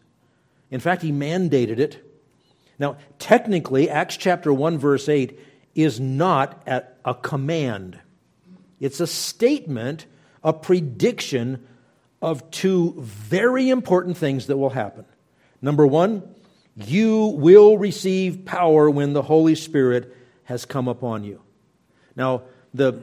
In 0.70 0.80
fact, 0.80 1.02
he 1.02 1.12
mandated 1.12 1.78
it. 1.78 2.04
Now, 2.78 2.96
technically, 3.18 3.90
Acts 3.90 4.16
chapter 4.16 4.52
1, 4.52 4.78
verse 4.78 5.08
8 5.08 5.38
is 5.74 6.00
not 6.00 6.62
a 7.04 7.14
command, 7.14 7.98
it's 8.78 9.00
a 9.00 9.06
statement, 9.06 10.06
a 10.42 10.52
prediction 10.52 11.66
of 12.22 12.50
two 12.50 12.94
very 12.98 13.70
important 13.70 14.16
things 14.16 14.46
that 14.46 14.56
will 14.56 14.70
happen. 14.70 15.04
Number 15.62 15.86
one, 15.86 16.22
you 16.76 17.26
will 17.26 17.78
receive 17.78 18.44
power 18.44 18.90
when 18.90 19.12
the 19.12 19.22
Holy 19.22 19.54
Spirit 19.54 20.16
has 20.44 20.64
come 20.64 20.88
upon 20.88 21.24
you. 21.24 21.40
Now, 22.16 22.42
the, 22.74 23.02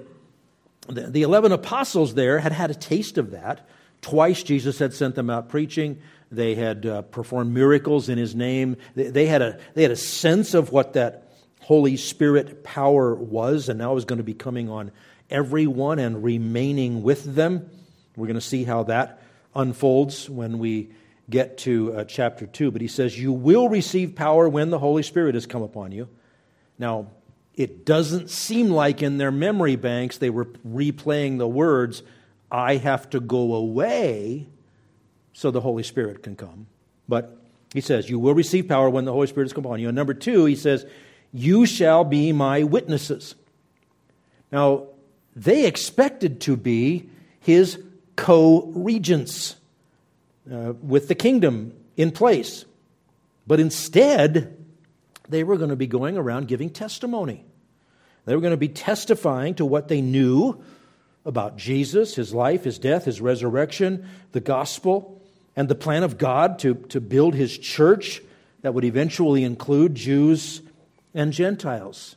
the, 0.88 1.02
the 1.10 1.22
11 1.22 1.52
apostles 1.52 2.14
there 2.14 2.40
had 2.40 2.52
had 2.52 2.72
a 2.72 2.76
taste 2.76 3.18
of 3.18 3.32
that. 3.32 3.68
Twice 4.02 4.44
Jesus 4.44 4.80
had 4.80 4.94
sent 4.94 5.16
them 5.16 5.30
out 5.30 5.50
preaching. 5.50 6.00
They 6.32 6.56
had 6.56 6.86
uh, 6.86 7.02
performed 7.04 7.54
miracles 7.54 8.10
in 8.10 8.18
his 8.18 8.36
name. 8.36 8.78
They, 8.96 9.10
they, 9.10 9.26
had 9.26 9.42
a, 9.42 9.60
they 9.74 9.82
had 9.82 9.92
a 9.92 9.98
sense 9.98 10.54
of 10.54 10.72
what 10.72 10.94
that 10.94 11.27
Holy 11.68 11.98
Spirit 11.98 12.64
power 12.64 13.14
was, 13.14 13.68
and 13.68 13.78
now 13.78 13.98
is 13.98 14.06
going 14.06 14.20
to 14.20 14.24
be 14.24 14.34
coming 14.34 14.70
on 14.70 14.90
everyone 15.30 16.00
and 16.00 16.24
remaining 16.24 17.04
with 17.04 17.36
them. 17.36 17.70
We're 18.16 18.28
going 18.28 18.36
to 18.36 18.42
see 18.42 18.64
how 18.64 18.84
that 18.84 19.22
unfolds 19.54 20.30
when 20.30 20.60
we 20.60 20.92
get 21.30 21.58
to 21.58 21.92
uh, 21.94 22.04
chapter 22.06 22.48
2. 22.48 22.72
But 22.72 22.80
he 22.80 22.88
says, 22.88 23.20
You 23.20 23.34
will 23.34 23.68
receive 23.68 24.16
power 24.16 24.48
when 24.48 24.70
the 24.70 24.80
Holy 24.80 25.04
Spirit 25.04 25.36
has 25.36 25.46
come 25.46 25.62
upon 25.62 25.92
you. 25.92 26.08
Now, 26.80 27.08
it 27.54 27.86
doesn't 27.86 28.30
seem 28.30 28.70
like 28.70 29.04
in 29.04 29.18
their 29.18 29.30
memory 29.30 29.76
banks 29.76 30.20
they 30.20 30.30
were 30.30 30.46
replaying 30.46 31.38
the 31.38 31.50
words, 31.50 32.02
I 32.50 32.78
have 32.78 33.10
to 33.10 33.20
go 33.20 33.56
away 33.56 34.48
so 35.34 35.52
the 35.52 35.60
Holy 35.60 35.84
Spirit 35.84 36.24
can 36.24 36.38
come. 36.38 36.68
But 37.10 37.38
he 37.74 37.82
says, 37.82 38.10
You 38.10 38.20
will 38.20 38.36
receive 38.36 38.70
power 38.70 38.90
when 38.90 39.04
the 39.04 39.12
Holy 39.12 39.28
Spirit 39.28 39.48
has 39.48 39.54
come 39.54 39.66
upon 39.66 39.82
you. 39.82 39.90
And 39.90 39.98
number 39.98 40.14
two, 40.14 40.46
he 40.46 40.56
says, 40.56 40.86
You 41.38 41.68
shall 41.68 42.04
be 42.04 42.32
my 42.32 42.64
witnesses. 42.64 43.36
Now, 44.52 44.88
they 45.36 45.68
expected 45.68 46.42
to 46.42 46.58
be 46.58 47.12
his 47.40 47.80
co 48.16 48.72
regents 48.74 49.56
uh, 50.52 50.74
with 50.82 51.08
the 51.08 51.14
kingdom 51.14 51.74
in 51.96 52.10
place. 52.10 52.66
But 53.46 53.60
instead, 53.60 54.58
they 55.30 55.44
were 55.44 55.58
going 55.58 55.70
to 55.70 55.76
be 55.76 55.86
going 55.86 56.18
around 56.18 56.48
giving 56.48 56.72
testimony. 56.72 57.46
They 58.26 58.34
were 58.34 58.42
going 58.42 58.52
to 58.52 58.58
be 58.58 58.70
testifying 58.70 59.54
to 59.56 59.66
what 59.66 59.90
they 59.90 60.02
knew 60.02 60.64
about 61.24 61.56
Jesus, 61.56 62.16
his 62.16 62.34
life, 62.34 62.64
his 62.64 62.80
death, 62.80 63.06
his 63.06 63.22
resurrection, 63.22 64.10
the 64.32 64.40
gospel, 64.40 65.22
and 65.56 65.70
the 65.70 65.76
plan 65.76 66.02
of 66.02 66.18
God 66.18 66.58
to, 66.60 66.74
to 66.90 67.00
build 67.00 67.36
his 67.36 67.56
church 67.56 68.24
that 68.62 68.74
would 68.74 68.86
eventually 68.86 69.44
include 69.44 69.94
Jews 69.94 70.62
and 71.14 71.34
Gentiles. 71.34 72.16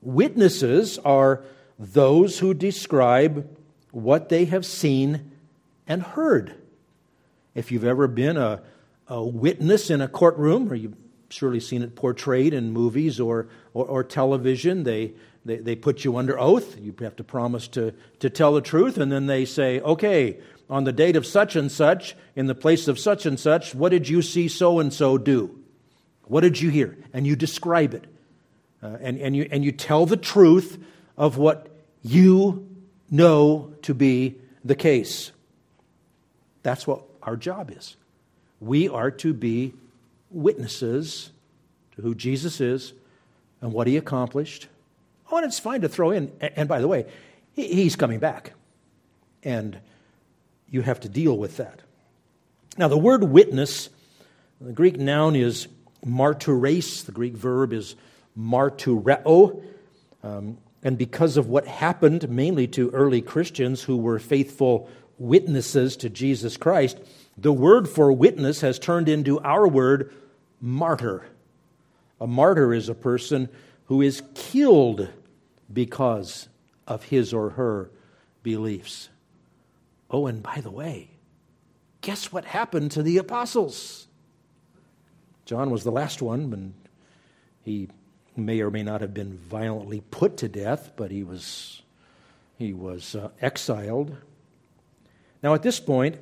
Witnesses 0.00 0.98
are 0.98 1.44
those 1.78 2.38
who 2.38 2.54
describe 2.54 3.48
what 3.90 4.28
they 4.28 4.46
have 4.46 4.66
seen 4.66 5.32
and 5.86 6.02
heard. 6.02 6.54
If 7.54 7.70
you've 7.70 7.84
ever 7.84 8.08
been 8.08 8.36
a, 8.36 8.62
a 9.08 9.22
witness 9.22 9.90
in 9.90 10.00
a 10.00 10.08
courtroom, 10.08 10.70
or 10.70 10.74
you've 10.74 10.96
surely 11.28 11.60
seen 11.60 11.82
it 11.82 11.94
portrayed 11.94 12.54
in 12.54 12.72
movies 12.72 13.20
or, 13.20 13.48
or, 13.74 13.86
or 13.86 14.04
television, 14.04 14.84
they, 14.84 15.12
they, 15.44 15.56
they 15.56 15.76
put 15.76 16.04
you 16.04 16.16
under 16.16 16.38
oath. 16.38 16.78
You 16.78 16.94
have 17.00 17.16
to 17.16 17.24
promise 17.24 17.68
to, 17.68 17.94
to 18.20 18.30
tell 18.30 18.54
the 18.54 18.60
truth, 18.60 18.98
and 18.98 19.10
then 19.10 19.26
they 19.26 19.44
say, 19.44 19.80
okay, 19.80 20.38
on 20.70 20.84
the 20.84 20.92
date 20.92 21.16
of 21.16 21.26
such 21.26 21.56
and 21.56 21.70
such, 21.70 22.16
in 22.34 22.46
the 22.46 22.54
place 22.54 22.88
of 22.88 22.98
such 22.98 23.26
and 23.26 23.38
such, 23.38 23.74
what 23.74 23.90
did 23.90 24.08
you 24.08 24.22
see 24.22 24.48
so 24.48 24.78
and 24.78 24.92
so 24.92 25.18
do? 25.18 25.61
What 26.24 26.40
did 26.40 26.60
you 26.60 26.70
hear? 26.70 26.96
And 27.12 27.26
you 27.26 27.36
describe 27.36 27.94
it. 27.94 28.04
Uh, 28.82 28.96
and, 29.00 29.18
and, 29.18 29.36
you, 29.36 29.48
and 29.50 29.64
you 29.64 29.72
tell 29.72 30.06
the 30.06 30.16
truth 30.16 30.82
of 31.16 31.38
what 31.38 31.68
you 32.02 32.68
know 33.10 33.74
to 33.82 33.94
be 33.94 34.36
the 34.64 34.74
case. 34.74 35.30
That's 36.62 36.86
what 36.86 37.04
our 37.22 37.36
job 37.36 37.70
is. 37.70 37.96
We 38.60 38.88
are 38.88 39.10
to 39.10 39.34
be 39.34 39.74
witnesses 40.30 41.30
to 41.96 42.02
who 42.02 42.14
Jesus 42.14 42.60
is 42.60 42.92
and 43.60 43.72
what 43.72 43.86
he 43.86 43.96
accomplished. 43.96 44.68
Oh, 45.30 45.36
and 45.36 45.46
it's 45.46 45.58
fine 45.58 45.80
to 45.82 45.88
throw 45.88 46.10
in, 46.10 46.32
and 46.40 46.68
by 46.68 46.80
the 46.80 46.88
way, 46.88 47.06
he's 47.54 47.96
coming 47.96 48.18
back. 48.18 48.52
And 49.42 49.78
you 50.70 50.82
have 50.82 51.00
to 51.00 51.08
deal 51.08 51.36
with 51.36 51.56
that. 51.58 51.80
Now, 52.78 52.88
the 52.88 52.98
word 52.98 53.24
witness, 53.24 53.90
the 54.60 54.72
Greek 54.72 54.98
noun 54.98 55.36
is 55.36 55.68
martyres, 56.04 57.04
the 57.04 57.12
Greek 57.12 57.34
verb 57.34 57.72
is 57.72 57.94
martureo. 58.38 59.62
Um, 60.22 60.58
and 60.82 60.98
because 60.98 61.36
of 61.36 61.48
what 61.48 61.66
happened 61.66 62.28
mainly 62.28 62.66
to 62.68 62.90
early 62.90 63.22
Christians 63.22 63.82
who 63.82 63.96
were 63.96 64.18
faithful 64.18 64.88
witnesses 65.18 65.96
to 65.98 66.10
Jesus 66.10 66.56
Christ, 66.56 66.98
the 67.36 67.52
word 67.52 67.88
for 67.88 68.12
witness 68.12 68.60
has 68.60 68.78
turned 68.78 69.08
into 69.08 69.40
our 69.40 69.66
word 69.66 70.12
martyr. 70.60 71.24
A 72.20 72.26
martyr 72.26 72.74
is 72.74 72.88
a 72.88 72.94
person 72.94 73.48
who 73.86 74.02
is 74.02 74.22
killed 74.34 75.08
because 75.72 76.48
of 76.86 77.04
his 77.04 77.32
or 77.32 77.50
her 77.50 77.90
beliefs. 78.42 79.08
Oh, 80.10 80.26
and 80.26 80.42
by 80.42 80.60
the 80.60 80.70
way, 80.70 81.10
guess 82.00 82.32
what 82.32 82.44
happened 82.44 82.90
to 82.92 83.02
the 83.02 83.18
apostles? 83.18 84.08
John 85.44 85.70
was 85.70 85.84
the 85.84 85.92
last 85.92 86.22
one, 86.22 86.52
and 86.52 86.74
he 87.64 87.88
may 88.36 88.60
or 88.60 88.70
may 88.70 88.82
not 88.82 89.00
have 89.00 89.12
been 89.12 89.36
violently 89.36 90.02
put 90.10 90.36
to 90.38 90.48
death, 90.48 90.92
but 90.96 91.10
he 91.10 91.22
was, 91.22 91.82
he 92.58 92.72
was 92.72 93.14
uh, 93.14 93.30
exiled. 93.40 94.16
Now, 95.42 95.54
at 95.54 95.62
this 95.62 95.80
point, 95.80 96.16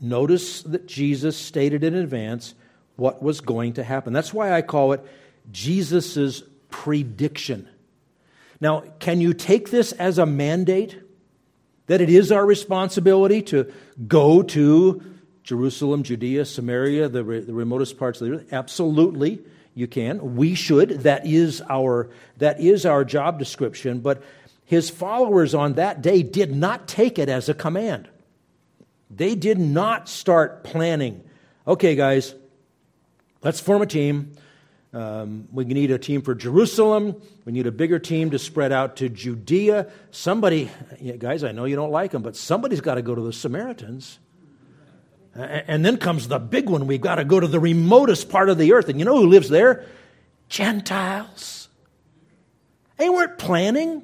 notice 0.00 0.62
that 0.62 0.86
Jesus 0.86 1.36
stated 1.36 1.84
in 1.84 1.94
advance 1.94 2.54
what 2.96 3.22
was 3.22 3.40
going 3.40 3.74
to 3.74 3.84
happen. 3.84 4.12
That's 4.12 4.34
why 4.34 4.52
I 4.52 4.62
call 4.62 4.92
it 4.92 5.04
Jesus' 5.52 6.42
prediction. 6.70 7.68
Now, 8.60 8.84
can 8.98 9.20
you 9.20 9.34
take 9.34 9.70
this 9.70 9.92
as 9.92 10.18
a 10.18 10.26
mandate 10.26 11.00
that 11.86 12.00
it 12.00 12.08
is 12.08 12.32
our 12.32 12.44
responsibility 12.44 13.42
to 13.42 13.72
go 14.08 14.42
to 14.42 15.02
Jerusalem, 15.44 16.02
Judea, 16.02 16.46
Samaria, 16.46 17.08
the, 17.08 17.22
the 17.22 17.52
remotest 17.52 17.98
parts 17.98 18.20
of 18.20 18.28
the 18.28 18.34
earth? 18.34 18.52
Absolutely, 18.52 19.40
you 19.74 19.86
can. 19.86 20.36
We 20.36 20.54
should. 20.54 21.02
That 21.02 21.26
is 21.26 21.62
our 21.68 22.08
that 22.38 22.60
is 22.60 22.86
our 22.86 23.04
job 23.04 23.38
description, 23.38 24.00
but 24.00 24.22
his 24.64 24.88
followers 24.88 25.54
on 25.54 25.74
that 25.74 26.00
day 26.00 26.22
did 26.22 26.54
not 26.56 26.88
take 26.88 27.18
it 27.18 27.28
as 27.28 27.48
a 27.50 27.54
command. 27.54 28.08
They 29.10 29.34
did 29.34 29.58
not 29.58 30.08
start 30.08 30.64
planning. 30.64 31.22
Okay, 31.68 31.94
guys, 31.94 32.34
let's 33.42 33.60
form 33.60 33.82
a 33.82 33.86
team. 33.86 34.32
Um, 34.94 35.48
we 35.52 35.64
need 35.64 35.90
a 35.90 35.98
team 35.98 36.22
for 36.22 36.34
Jerusalem. 36.34 37.20
We 37.44 37.52
need 37.52 37.66
a 37.66 37.72
bigger 37.72 37.98
team 37.98 38.30
to 38.30 38.38
spread 38.38 38.72
out 38.72 38.96
to 38.96 39.08
Judea. 39.08 39.90
Somebody, 40.10 40.70
guys, 41.18 41.44
I 41.44 41.52
know 41.52 41.64
you 41.64 41.76
don't 41.76 41.90
like 41.90 42.12
them, 42.12 42.22
but 42.22 42.36
somebody's 42.36 42.80
got 42.80 42.94
to 42.94 43.02
go 43.02 43.14
to 43.14 43.20
the 43.20 43.32
Samaritans. 43.32 44.18
And 45.34 45.84
then 45.84 45.96
comes 45.96 46.28
the 46.28 46.38
big 46.38 46.68
one. 46.68 46.86
We've 46.86 47.00
got 47.00 47.16
to 47.16 47.24
go 47.24 47.40
to 47.40 47.46
the 47.46 47.58
remotest 47.58 48.28
part 48.28 48.48
of 48.48 48.58
the 48.58 48.72
earth. 48.72 48.88
And 48.88 48.98
you 48.98 49.04
know 49.04 49.18
who 49.18 49.26
lives 49.26 49.48
there? 49.48 49.84
Gentiles. 50.48 51.68
They 52.96 53.08
weren't 53.08 53.38
planning. 53.38 54.02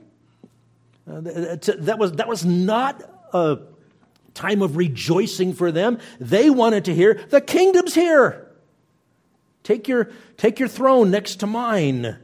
Uh, 1.09 1.21
that, 1.21 1.97
was, 1.99 2.13
that 2.13 2.29
was 2.29 2.45
not 2.45 3.03
a 3.33 3.59
time 4.35 4.63
of 4.63 4.77
rejoicing 4.77 5.53
for 5.53 5.71
them. 5.71 5.99
They 6.19 6.51
wanted 6.51 6.87
to 6.87 6.95
hear, 6.95 7.15
the 7.31 7.41
kingdom's 7.41 7.95
here. 7.95 8.49
Take 9.63 9.87
your, 9.87 10.11
take 10.37 10.59
your 10.59 10.69
throne 10.69 11.11
next 11.11 11.37
to 11.37 11.47
mine. 11.47 12.17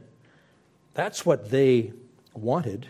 That's 0.93 1.25
what 1.25 1.49
they 1.49 1.93
wanted. 2.33 2.87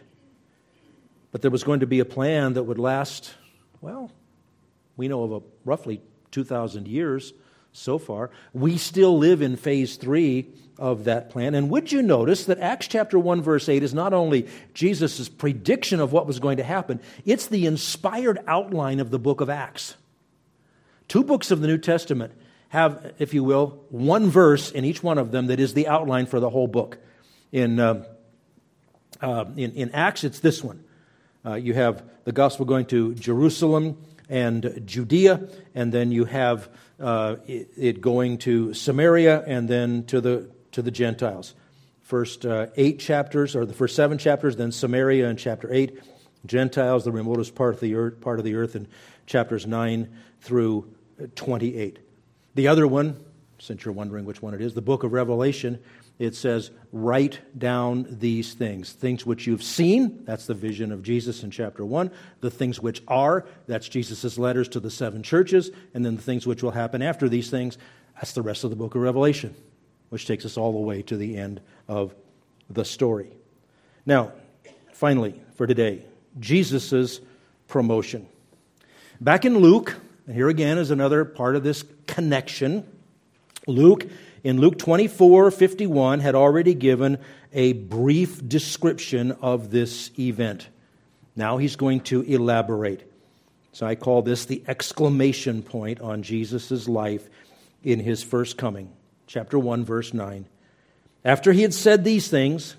But 1.32 1.42
there 1.42 1.52
was 1.52 1.64
going 1.64 1.82
to 1.82 1.88
be 1.88 2.00
a 2.00 2.06
plan 2.06 2.54
that 2.54 2.64
would 2.64 2.80
last, 2.80 3.36
well, 3.82 4.12
we 4.98 5.08
know 5.08 5.24
of 5.24 5.32
a 5.32 5.46
roughly 5.64 6.02
2,000 6.32 6.88
years 6.88 7.34
so 7.72 7.98
far. 7.98 8.32
We 8.54 8.78
still 8.78 9.18
live 9.18 9.42
in 9.42 9.56
phase 9.56 9.96
three 9.96 10.48
of 10.80 11.06
that 11.06 11.30
plan. 11.30 11.56
And 11.56 11.70
would 11.70 11.92
you 11.92 12.02
notice 12.02 12.46
that 12.46 12.60
Acts 12.60 12.88
chapter 12.88 13.18
1, 13.18 13.42
verse 13.42 13.70
8 13.70 13.84
is 13.84 13.94
not 13.94 14.14
only 14.14 14.48
Jesus' 14.74 15.30
prediction 15.30 16.00
of 16.00 16.12
what 16.12 16.28
was 16.28 16.40
going 16.40 16.58
to 16.58 16.64
happen, 16.64 17.00
it's 17.26 17.48
the 17.48 17.66
inspired 17.66 18.40
outline 18.48 19.00
of 19.00 19.12
the 19.12 19.20
book 19.20 19.42
of 19.42 19.50
Acts. 19.50 19.96
Two 21.08 21.24
books 21.24 21.52
of 21.52 21.62
the 21.62 21.68
New 21.68 21.78
Testament 21.78 22.34
have, 22.70 23.14
if 23.18 23.34
you 23.34 23.44
will, 23.44 23.80
one 23.90 24.30
verse 24.30 24.72
in 24.72 24.84
each 24.84 25.02
one 25.02 25.18
of 25.18 25.32
them 25.32 25.48
that 25.48 25.60
is 25.60 25.74
the 25.74 25.88
outline 25.88 26.26
for 26.26 26.40
the 26.40 26.50
whole 26.50 26.68
book. 26.68 26.98
In, 27.52 27.80
uh, 27.80 28.04
uh, 29.22 29.46
in, 29.56 29.72
in, 29.74 29.92
Acts, 29.92 30.24
it's 30.24 30.40
this 30.40 30.64
one. 30.64 30.84
Uh, 31.46 31.54
you 31.54 31.74
have 31.74 32.04
the 32.26 32.34
gospel 32.34 32.66
going 32.66 32.86
to 32.88 33.16
Jerusalem 33.16 33.98
and 34.30 34.82
Judea, 34.86 35.48
and 35.74 35.94
then 35.94 36.12
you 36.12 36.26
have 36.26 36.70
uh, 37.00 37.38
it, 37.48 38.02
going 38.02 38.38
to 38.40 38.74
Samaria 38.74 39.44
and 39.46 39.70
then 39.70 40.04
to 40.06 40.22
the 40.22 40.50
to 40.72 40.82
the 40.82 40.92
Gentiles. 40.92 41.54
First 42.02 42.46
uh, 42.46 42.68
eight 42.76 43.00
chapters, 43.00 43.56
or 43.56 43.66
the 43.66 43.74
first 43.74 43.96
seven 43.96 44.18
chapters, 44.18 44.56
then 44.56 44.72
Samaria 44.72 45.30
in 45.30 45.38
chapter 45.38 45.74
eight, 45.74 46.00
Gentiles, 46.46 47.04
the 47.04 47.12
remotest 47.12 47.56
part 47.56 47.74
of 47.74 47.80
the 47.80 47.96
earth, 47.96 48.22
part 48.22 48.40
of 48.40 48.46
the 48.46 48.56
earth 48.56 48.76
in 48.76 48.88
chapters 49.26 49.66
nine 49.68 50.08
through 50.42 50.94
twenty-eight. 51.36 52.00
The 52.56 52.68
other 52.68 52.88
one, 52.88 53.18
since 53.60 53.84
you're 53.84 53.94
wondering 53.94 54.26
which 54.26 54.42
one 54.42 54.54
it 54.54 54.62
is, 54.62 54.74
the 54.74 54.82
book 54.82 55.04
of 55.04 55.14
Revelation, 55.14 55.80
it 56.20 56.36
says, 56.36 56.72
Write 56.92 57.40
down 57.58 58.08
these 58.10 58.54
things. 58.54 58.92
Things 58.94 59.26
which 59.26 59.46
you've 59.46 59.64
seen, 59.64 60.24
that's 60.26 60.48
the 60.48 60.54
vision 60.54 60.92
of 60.92 61.04
Jesus 61.04 61.44
in 61.44 61.52
chapter 61.52 61.86
1. 61.86 62.10
The 62.42 62.50
things 62.50 62.80
which 62.80 63.04
are, 63.08 63.46
that's 63.68 63.88
Jesus' 63.88 64.38
letters 64.38 64.68
to 64.70 64.80
the 64.80 64.90
seven 64.90 65.22
churches. 65.22 65.70
And 65.94 66.06
then 66.06 66.16
the 66.16 66.22
things 66.22 66.48
which 66.48 66.64
will 66.64 66.72
happen 66.72 67.02
after 67.02 67.30
these 67.30 67.50
things, 67.50 67.78
that's 68.16 68.34
the 68.34 68.42
rest 68.42 68.64
of 68.64 68.70
the 68.70 68.76
book 68.76 68.96
of 68.96 69.02
Revelation 69.02 69.56
which 70.10 70.26
takes 70.26 70.46
us 70.46 70.58
all 70.58 70.72
the 70.72 70.80
way 70.80 71.02
to 71.04 71.18
the 71.18 71.38
end 71.38 71.62
of 71.88 72.16
the 72.70 72.86
story. 72.86 73.32
Now, 74.06 74.32
finally, 74.94 75.40
for 75.56 75.68
today, 75.68 76.06
Jesus' 76.40 77.20
promotion. 77.68 78.28
Back 79.20 79.46
in 79.46 79.58
Luke, 79.58 79.96
and 80.26 80.36
here 80.36 80.50
again 80.50 80.78
is 80.78 80.92
another 80.92 81.26
part 81.26 81.56
of 81.56 81.64
this 81.64 81.84
connection. 82.06 82.86
Luke, 83.66 84.06
in 84.44 84.60
Luke 84.60 84.78
24 84.78 85.52
51, 85.52 86.20
had 86.20 86.36
already 86.36 86.74
given 86.74 87.18
a 87.54 87.74
brief 87.74 88.48
description 88.48 89.32
of 89.42 89.72
this 89.72 90.12
event. 90.20 90.70
Now 91.36 91.58
he's 91.58 91.76
going 91.76 92.02
to 92.02 92.22
elaborate. 92.22 93.12
So 93.72 93.86
I 93.86 93.96
call 93.96 94.22
this 94.22 94.46
the 94.46 94.64
exclamation 94.68 95.62
point 95.62 96.02
on 96.02 96.24
Jesus' 96.24 96.88
life 96.88 97.30
in 97.84 98.00
his 98.00 98.24
first 98.24 98.58
coming 98.58 98.92
chapter 99.28 99.60
1, 99.60 99.86
verse 99.86 100.14
9. 100.14 100.46
After 101.24 101.52
he 101.52 101.62
had 101.62 101.74
said 101.74 102.04
these 102.04 102.30
things 102.30 102.76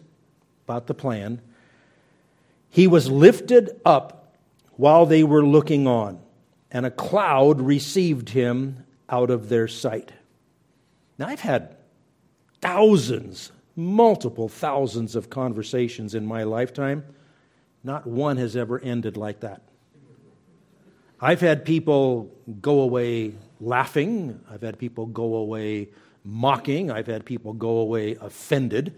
about 0.67 0.87
the 0.87 0.95
plan, 0.95 1.41
he 2.71 2.87
was 2.87 3.11
lifted 3.11 3.81
up 3.85 4.35
while 4.77 5.07
they 5.07 5.23
were 5.23 5.45
looking 5.45 5.87
on, 5.87 6.21
and 6.71 6.87
a 6.87 6.91
cloud 6.91 7.61
received 7.61 8.31
him 8.31 8.85
out 9.09 9.31
of 9.31 9.49
their 9.49 9.69
sight. 9.69 10.13
Now, 11.19 11.27
I've 11.27 11.41
had 11.41 11.77
thousands, 12.61 13.51
multiple 13.75 14.49
thousands 14.49 15.17
of 15.17 15.31
conversations 15.31 16.15
in 16.15 16.25
my 16.25 16.45
lifetime. 16.45 17.05
Not 17.83 18.07
one 18.07 18.37
has 18.37 18.57
ever 18.57 18.79
ended 18.79 19.17
like 19.17 19.41
that. 19.41 19.63
I've 21.21 21.41
had 21.41 21.65
people 21.65 22.31
go 22.61 22.81
away 22.81 23.35
laughing. 23.61 24.41
I've 24.49 24.63
had 24.63 24.79
people 24.79 25.07
go 25.07 25.35
away 25.35 25.89
mocking. 26.25 26.91
I've 26.91 27.09
had 27.09 27.25
people 27.25 27.53
go 27.53 27.79
away 27.79 28.17
offended. 28.21 28.95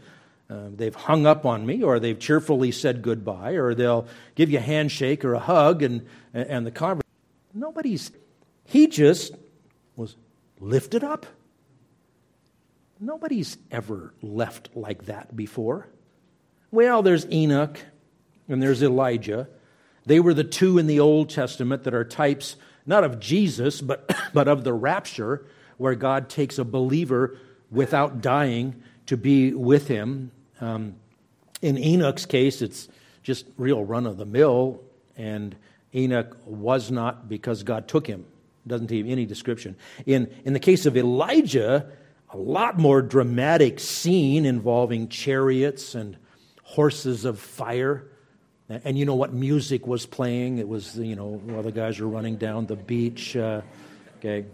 Uh, 0.50 0.68
they've 0.74 0.94
hung 0.94 1.26
up 1.26 1.46
on 1.46 1.64
me, 1.64 1.82
or 1.82 2.00
they've 2.00 2.18
cheerfully 2.18 2.72
said 2.72 3.02
goodbye, 3.02 3.52
or 3.52 3.74
they'll 3.74 4.06
give 4.34 4.50
you 4.50 4.58
a 4.58 4.62
handshake 4.62 5.24
or 5.24 5.34
a 5.34 5.38
hug, 5.38 5.82
and, 5.82 6.04
and 6.34 6.66
the 6.66 6.70
conversation. 6.70 7.06
Nobody's. 7.54 8.10
He 8.64 8.86
just 8.88 9.34
was 9.96 10.16
lifted 10.58 11.04
up. 11.04 11.24
Nobody's 13.00 13.56
ever 13.70 14.12
left 14.20 14.68
like 14.74 15.06
that 15.06 15.34
before. 15.34 15.88
Well, 16.70 17.02
there's 17.02 17.26
Enoch 17.32 17.80
and 18.46 18.62
there's 18.62 18.82
Elijah. 18.82 19.48
They 20.04 20.20
were 20.20 20.34
the 20.34 20.44
two 20.44 20.76
in 20.76 20.86
the 20.86 21.00
Old 21.00 21.30
Testament 21.30 21.84
that 21.84 21.94
are 21.94 22.04
types 22.04 22.56
not 22.86 23.04
of 23.04 23.18
Jesus, 23.18 23.80
but, 23.80 24.10
but 24.34 24.48
of 24.48 24.64
the 24.64 24.74
rapture 24.74 25.46
where 25.78 25.94
God 25.94 26.28
takes 26.28 26.58
a 26.58 26.64
believer 26.64 27.38
without 27.70 28.20
dying 28.20 28.82
to 29.06 29.16
be 29.16 29.54
with 29.54 29.88
him. 29.88 30.30
Um, 30.60 30.96
in 31.62 31.78
Enoch's 31.78 32.26
case, 32.26 32.60
it's 32.60 32.88
just 33.22 33.46
real 33.56 33.82
run 33.82 34.06
of 34.06 34.18
the 34.18 34.26
mill, 34.26 34.80
and 35.16 35.56
Enoch 35.94 36.36
was 36.44 36.90
not 36.90 37.28
because 37.28 37.62
God 37.62 37.88
took 37.88 38.06
him. 38.06 38.26
Doesn't 38.66 38.88
give 38.88 39.08
any 39.08 39.24
description. 39.24 39.76
In, 40.04 40.30
in 40.44 40.52
the 40.52 40.60
case 40.60 40.84
of 40.84 40.96
Elijah, 40.96 41.90
a 42.32 42.36
lot 42.36 42.78
more 42.78 43.02
dramatic 43.02 43.80
scene 43.80 44.46
involving 44.46 45.08
chariots 45.08 45.94
and 45.94 46.16
horses 46.62 47.24
of 47.24 47.38
fire. 47.38 48.06
And 48.68 48.96
you 48.96 49.04
know 49.04 49.16
what 49.16 49.32
music 49.32 49.86
was 49.86 50.06
playing? 50.06 50.58
It 50.58 50.68
was, 50.68 50.96
you 50.96 51.16
know, 51.16 51.40
while 51.44 51.62
the 51.62 51.72
guys 51.72 51.98
were 51.98 52.06
running 52.06 52.36
down 52.36 52.66
the 52.66 52.76
beach. 52.76 53.36
Uh, 53.36 53.62
Okay, 54.20 54.44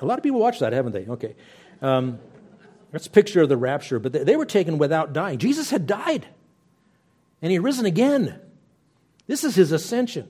a 0.00 0.04
lot 0.04 0.16
of 0.16 0.22
people 0.22 0.38
watch 0.38 0.60
that, 0.60 0.72
haven't 0.72 0.92
they? 0.92 1.04
Okay, 1.06 1.34
um, 1.82 2.20
that's 2.92 3.08
a 3.08 3.10
picture 3.10 3.42
of 3.42 3.48
the 3.48 3.56
rapture. 3.56 3.98
But 3.98 4.12
they 4.12 4.36
were 4.36 4.46
taken 4.46 4.78
without 4.78 5.12
dying. 5.12 5.38
Jesus 5.38 5.70
had 5.70 5.88
died, 5.88 6.26
and 7.42 7.50
he 7.50 7.56
had 7.56 7.64
risen 7.64 7.84
again. 7.84 8.38
This 9.26 9.42
is 9.42 9.56
his 9.56 9.72
ascension. 9.72 10.28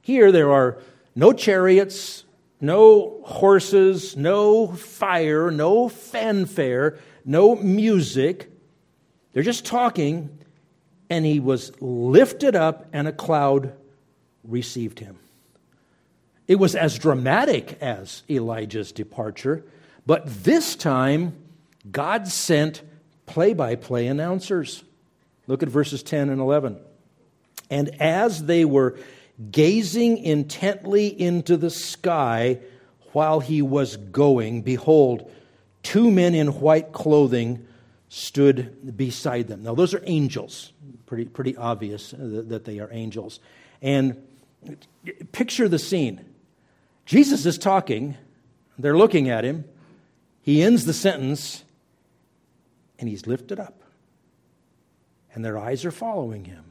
Here 0.00 0.32
there 0.32 0.50
are 0.50 0.78
no 1.14 1.34
chariots, 1.34 2.24
no 2.60 3.20
horses, 3.24 4.16
no 4.16 4.68
fire, 4.68 5.50
no 5.50 5.88
fanfare, 5.88 6.98
no 7.24 7.56
music. 7.56 8.50
They're 9.32 9.42
just 9.42 9.66
talking, 9.66 10.38
and 11.10 11.24
he 11.24 11.40
was 11.40 11.72
lifted 11.80 12.56
up, 12.56 12.86
and 12.92 13.06
a 13.06 13.12
cloud 13.12 13.72
received 14.44 15.00
him. 15.00 15.18
It 16.48 16.56
was 16.56 16.74
as 16.74 16.98
dramatic 16.98 17.78
as 17.82 18.22
Elijah's 18.30 18.92
departure, 18.92 19.64
but 20.06 20.22
this 20.44 20.76
time 20.76 21.34
God 21.90 22.28
sent 22.28 22.82
play 23.26 23.52
by 23.52 23.74
play 23.74 24.06
announcers. 24.06 24.84
Look 25.46 25.62
at 25.62 25.68
verses 25.68 26.02
10 26.02 26.30
and 26.30 26.40
11. 26.40 26.78
And 27.70 28.00
as 28.00 28.44
they 28.44 28.64
were 28.64 28.96
gazing 29.50 30.18
intently 30.18 31.08
into 31.08 31.56
the 31.56 31.70
sky 31.70 32.58
while 33.12 33.40
he 33.40 33.62
was 33.62 33.96
going, 33.96 34.62
behold, 34.62 35.30
two 35.82 36.10
men 36.10 36.34
in 36.34 36.60
white 36.60 36.92
clothing 36.92 37.66
stood 38.08 38.96
beside 38.96 39.48
them. 39.48 39.62
Now, 39.62 39.74
those 39.74 39.94
are 39.94 40.02
angels. 40.04 40.72
Pretty, 41.06 41.26
pretty 41.26 41.56
obvious 41.56 42.14
that 42.16 42.64
they 42.64 42.78
are 42.80 42.88
angels. 42.90 43.40
And 43.80 44.22
picture 45.32 45.68
the 45.68 45.78
scene 45.78 46.24
Jesus 47.04 47.46
is 47.46 47.56
talking, 47.56 48.16
they're 48.78 48.96
looking 48.96 49.30
at 49.30 49.44
him. 49.44 49.64
He 50.42 50.62
ends 50.62 50.84
the 50.84 50.92
sentence, 50.92 51.64
and 52.98 53.08
he's 53.08 53.26
lifted 53.28 53.60
up. 53.60 53.82
And 55.32 55.44
their 55.44 55.56
eyes 55.56 55.84
are 55.84 55.92
following 55.92 56.44
him. 56.44 56.64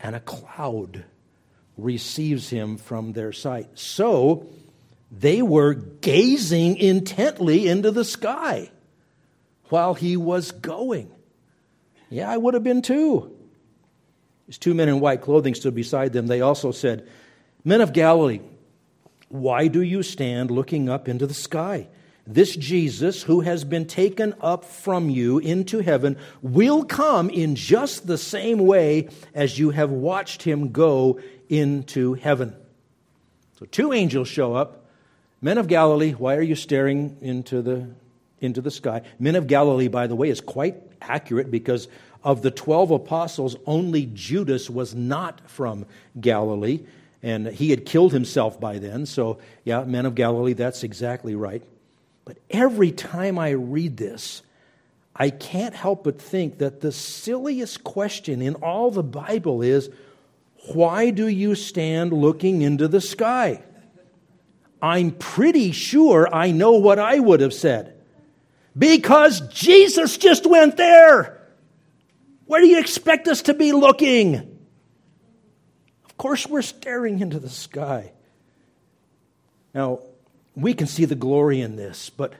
And 0.00 0.16
a 0.16 0.20
cloud 0.20 1.04
receives 1.82 2.50
him 2.50 2.76
from 2.76 3.12
their 3.12 3.32
sight. 3.32 3.68
So 3.74 4.46
they 5.10 5.42
were 5.42 5.74
gazing 5.74 6.76
intently 6.76 7.68
into 7.68 7.90
the 7.90 8.04
sky 8.04 8.70
while 9.68 9.94
he 9.94 10.16
was 10.16 10.52
going. 10.52 11.10
Yeah, 12.08 12.30
I 12.30 12.36
would 12.36 12.54
have 12.54 12.64
been 12.64 12.82
too. 12.82 13.36
These 14.46 14.58
two 14.58 14.74
men 14.74 14.88
in 14.88 15.00
white 15.00 15.22
clothing 15.22 15.54
stood 15.54 15.74
beside 15.74 16.12
them. 16.12 16.26
They 16.26 16.40
also 16.40 16.72
said, 16.72 17.08
Men 17.64 17.80
of 17.80 17.92
Galilee, 17.92 18.40
why 19.28 19.68
do 19.68 19.80
you 19.80 20.02
stand 20.02 20.50
looking 20.50 20.88
up 20.88 21.08
into 21.08 21.26
the 21.26 21.34
sky? 21.34 21.88
This 22.26 22.54
Jesus, 22.54 23.22
who 23.22 23.40
has 23.40 23.64
been 23.64 23.86
taken 23.86 24.34
up 24.40 24.64
from 24.64 25.10
you 25.10 25.38
into 25.38 25.80
heaven, 25.80 26.16
will 26.42 26.84
come 26.84 27.30
in 27.30 27.54
just 27.54 28.06
the 28.06 28.18
same 28.18 28.58
way 28.58 29.08
as 29.34 29.58
you 29.58 29.70
have 29.70 29.90
watched 29.90 30.42
him 30.42 30.70
go 30.70 31.20
into 31.48 32.14
heaven. 32.14 32.54
So, 33.58 33.66
two 33.66 33.92
angels 33.92 34.28
show 34.28 34.54
up. 34.54 34.86
Men 35.42 35.58
of 35.58 35.68
Galilee, 35.68 36.12
why 36.12 36.36
are 36.36 36.42
you 36.42 36.54
staring 36.54 37.16
into 37.20 37.62
the, 37.62 37.88
into 38.40 38.60
the 38.60 38.70
sky? 38.70 39.02
Men 39.18 39.36
of 39.36 39.46
Galilee, 39.46 39.88
by 39.88 40.06
the 40.06 40.14
way, 40.14 40.28
is 40.28 40.40
quite 40.40 40.76
accurate 41.00 41.50
because 41.50 41.88
of 42.22 42.42
the 42.42 42.50
12 42.50 42.90
apostles, 42.90 43.56
only 43.66 44.06
Judas 44.12 44.68
was 44.68 44.94
not 44.94 45.40
from 45.48 45.86
Galilee 46.20 46.80
and 47.22 47.46
he 47.48 47.70
had 47.70 47.84
killed 47.84 48.12
himself 48.12 48.58
by 48.60 48.78
then. 48.78 49.06
So, 49.06 49.38
yeah, 49.64 49.84
men 49.84 50.06
of 50.06 50.14
Galilee, 50.14 50.54
that's 50.54 50.82
exactly 50.82 51.34
right. 51.34 51.62
But 52.30 52.38
every 52.48 52.92
time 52.92 53.40
I 53.40 53.50
read 53.50 53.96
this, 53.96 54.42
I 55.16 55.30
can't 55.30 55.74
help 55.74 56.04
but 56.04 56.22
think 56.22 56.58
that 56.58 56.80
the 56.80 56.92
silliest 56.92 57.82
question 57.82 58.40
in 58.40 58.54
all 58.54 58.92
the 58.92 59.02
Bible 59.02 59.62
is 59.62 59.90
why 60.72 61.10
do 61.10 61.26
you 61.26 61.56
stand 61.56 62.12
looking 62.12 62.62
into 62.62 62.86
the 62.86 63.00
sky? 63.00 63.64
I'm 64.80 65.10
pretty 65.10 65.72
sure 65.72 66.32
I 66.32 66.52
know 66.52 66.74
what 66.74 67.00
I 67.00 67.18
would 67.18 67.40
have 67.40 67.52
said. 67.52 68.00
Because 68.78 69.40
Jesus 69.48 70.16
just 70.16 70.46
went 70.46 70.76
there. 70.76 71.48
Where 72.46 72.60
do 72.60 72.68
you 72.68 72.78
expect 72.78 73.26
us 73.26 73.42
to 73.42 73.54
be 73.54 73.72
looking? 73.72 74.36
Of 76.04 76.16
course, 76.16 76.46
we're 76.46 76.62
staring 76.62 77.18
into 77.18 77.40
the 77.40 77.50
sky. 77.50 78.12
Now, 79.74 80.02
we 80.62 80.74
can 80.74 80.86
see 80.86 81.04
the 81.04 81.14
glory 81.14 81.60
in 81.60 81.76
this, 81.76 82.10
but 82.10 82.34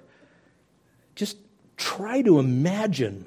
just 1.15 1.37
try 1.77 2.23
to 2.23 2.39
imagine 2.39 3.27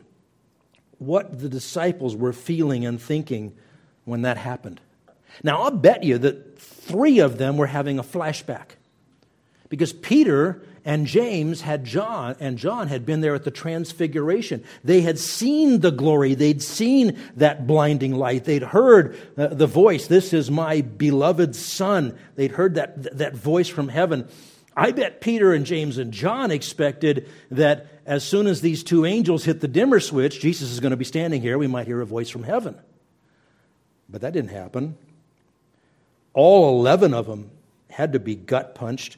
what 1.00 1.40
the 1.40 1.50
disciples 1.50 2.16
were 2.16 2.34
feeling 2.34 2.86
and 2.86 3.02
thinking 3.02 3.54
when 4.06 4.22
that 4.24 4.38
happened. 4.38 4.80
Now, 5.44 5.64
I'll 5.64 5.72
bet 5.72 6.04
you 6.04 6.18
that 6.20 6.60
three 6.60 7.20
of 7.20 7.38
them 7.38 7.58
were 7.58 7.68
having 7.68 8.00
a 8.00 8.04
flashback 8.04 8.76
because 9.70 9.94
Peter 9.94 10.62
and 10.86 11.08
James 11.08 11.62
had 11.62 11.86
John, 11.86 12.36
and 12.40 12.58
John 12.58 12.90
had 12.90 13.06
been 13.06 13.22
there 13.22 13.36
at 13.36 13.46
the 13.46 13.52
transfiguration. 13.52 14.64
They 14.84 15.02
had 15.02 15.18
seen 15.18 15.80
the 15.80 15.92
glory. 15.92 16.36
They'd 16.36 16.62
seen 16.62 17.18
that 17.38 17.66
blinding 17.66 18.14
light. 18.14 18.44
They'd 18.44 18.64
heard 18.64 19.18
uh, 19.38 19.48
the 19.48 19.68
voice, 19.68 20.08
This 20.08 20.34
is 20.34 20.52
my 20.52 20.82
beloved 20.82 21.56
Son. 21.56 22.18
They'd 22.36 22.52
heard 22.52 22.76
that, 22.76 23.18
that 23.18 23.34
voice 23.34 23.70
from 23.70 23.88
heaven. 23.88 24.28
I 24.76 24.92
bet 24.92 25.22
Peter 25.22 25.54
and 25.54 25.66
James 25.66 25.98
and 25.98 26.12
John 26.12 26.52
expected 26.52 27.30
that 27.52 27.88
as 28.06 28.24
soon 28.24 28.48
as 28.48 28.62
these 28.62 28.84
two 28.84 29.06
angels 29.06 29.44
hit 29.46 29.62
the 29.62 29.68
dimmer 29.68 30.00
switch, 30.00 30.40
Jesus 30.40 30.72
is 30.72 30.80
going 30.80 30.92
to 30.92 30.98
be 30.98 31.06
standing 31.06 31.42
here. 31.42 31.58
We 31.58 31.68
might 31.68 31.88
hear 31.88 32.02
a 32.02 32.06
voice 32.06 32.30
from 32.30 32.44
heaven. 32.44 32.80
But 34.10 34.22
that 34.22 34.34
didn't 34.34 34.52
happen. 34.52 34.98
All 36.34 36.80
11 36.80 37.14
of 37.14 37.28
them 37.28 37.52
had 37.90 38.14
to 38.14 38.20
be 38.20 38.36
gut 38.36 38.76
punched 38.76 39.18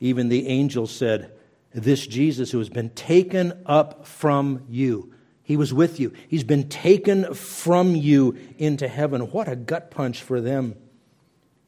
even 0.00 0.28
the 0.28 0.48
angel 0.48 0.86
said, 0.86 1.32
This 1.72 2.06
Jesus 2.06 2.50
who 2.50 2.58
has 2.58 2.68
been 2.68 2.90
taken 2.90 3.62
up 3.66 4.06
from 4.06 4.64
you, 4.68 5.12
he 5.42 5.56
was 5.56 5.72
with 5.72 6.00
you. 6.00 6.12
He's 6.28 6.44
been 6.44 6.68
taken 6.68 7.34
from 7.34 7.94
you 7.94 8.36
into 8.58 8.88
heaven. 8.88 9.22
What 9.30 9.48
a 9.48 9.56
gut 9.56 9.90
punch 9.90 10.22
for 10.22 10.40
them. 10.40 10.74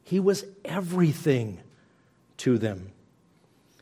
He 0.03 0.19
was 0.19 0.45
everything 0.65 1.59
to 2.37 2.57
them. 2.57 2.91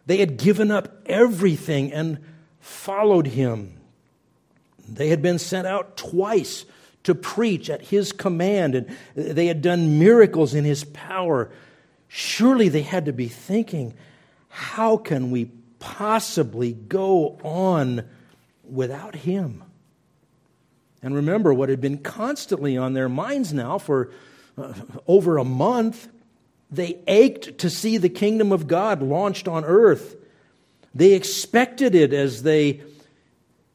They 0.07 0.17
had 0.17 0.37
given 0.37 0.71
up 0.71 1.03
everything 1.05 1.93
and 1.93 2.19
followed 2.59 3.27
him. 3.27 3.73
They 4.89 5.09
had 5.09 5.21
been 5.21 5.37
sent 5.37 5.67
out 5.67 5.97
twice 5.97 6.65
to 7.03 7.13
preach 7.13 7.69
at 7.69 7.81
his 7.81 8.11
command, 8.11 8.75
and 8.75 8.97
they 9.15 9.47
had 9.47 9.61
done 9.61 9.99
miracles 9.99 10.53
in 10.53 10.63
his 10.65 10.83
power. 10.85 11.51
Surely 12.07 12.69
they 12.69 12.81
had 12.81 13.05
to 13.05 13.13
be 13.13 13.27
thinking, 13.27 13.93
how 14.47 14.97
can 14.97 15.29
we 15.29 15.51
possibly 15.79 16.73
go 16.73 17.37
on 17.43 18.03
without 18.63 19.15
him? 19.15 19.63
And 21.01 21.13
remember 21.15 21.53
what 21.53 21.69
had 21.69 21.81
been 21.81 21.99
constantly 21.99 22.77
on 22.77 22.93
their 22.93 23.09
minds 23.09 23.53
now 23.53 23.77
for 23.77 24.11
uh, 24.57 24.73
over 25.05 25.37
a 25.37 25.43
month. 25.43 26.07
They 26.69 26.99
ached 27.07 27.59
to 27.59 27.69
see 27.69 27.97
the 27.97 28.09
kingdom 28.09 28.51
of 28.51 28.67
God 28.67 29.01
launched 29.01 29.47
on 29.47 29.63
earth. 29.63 30.15
They 30.93 31.13
expected 31.13 31.95
it 31.95 32.13
as 32.13 32.43
they 32.43 32.81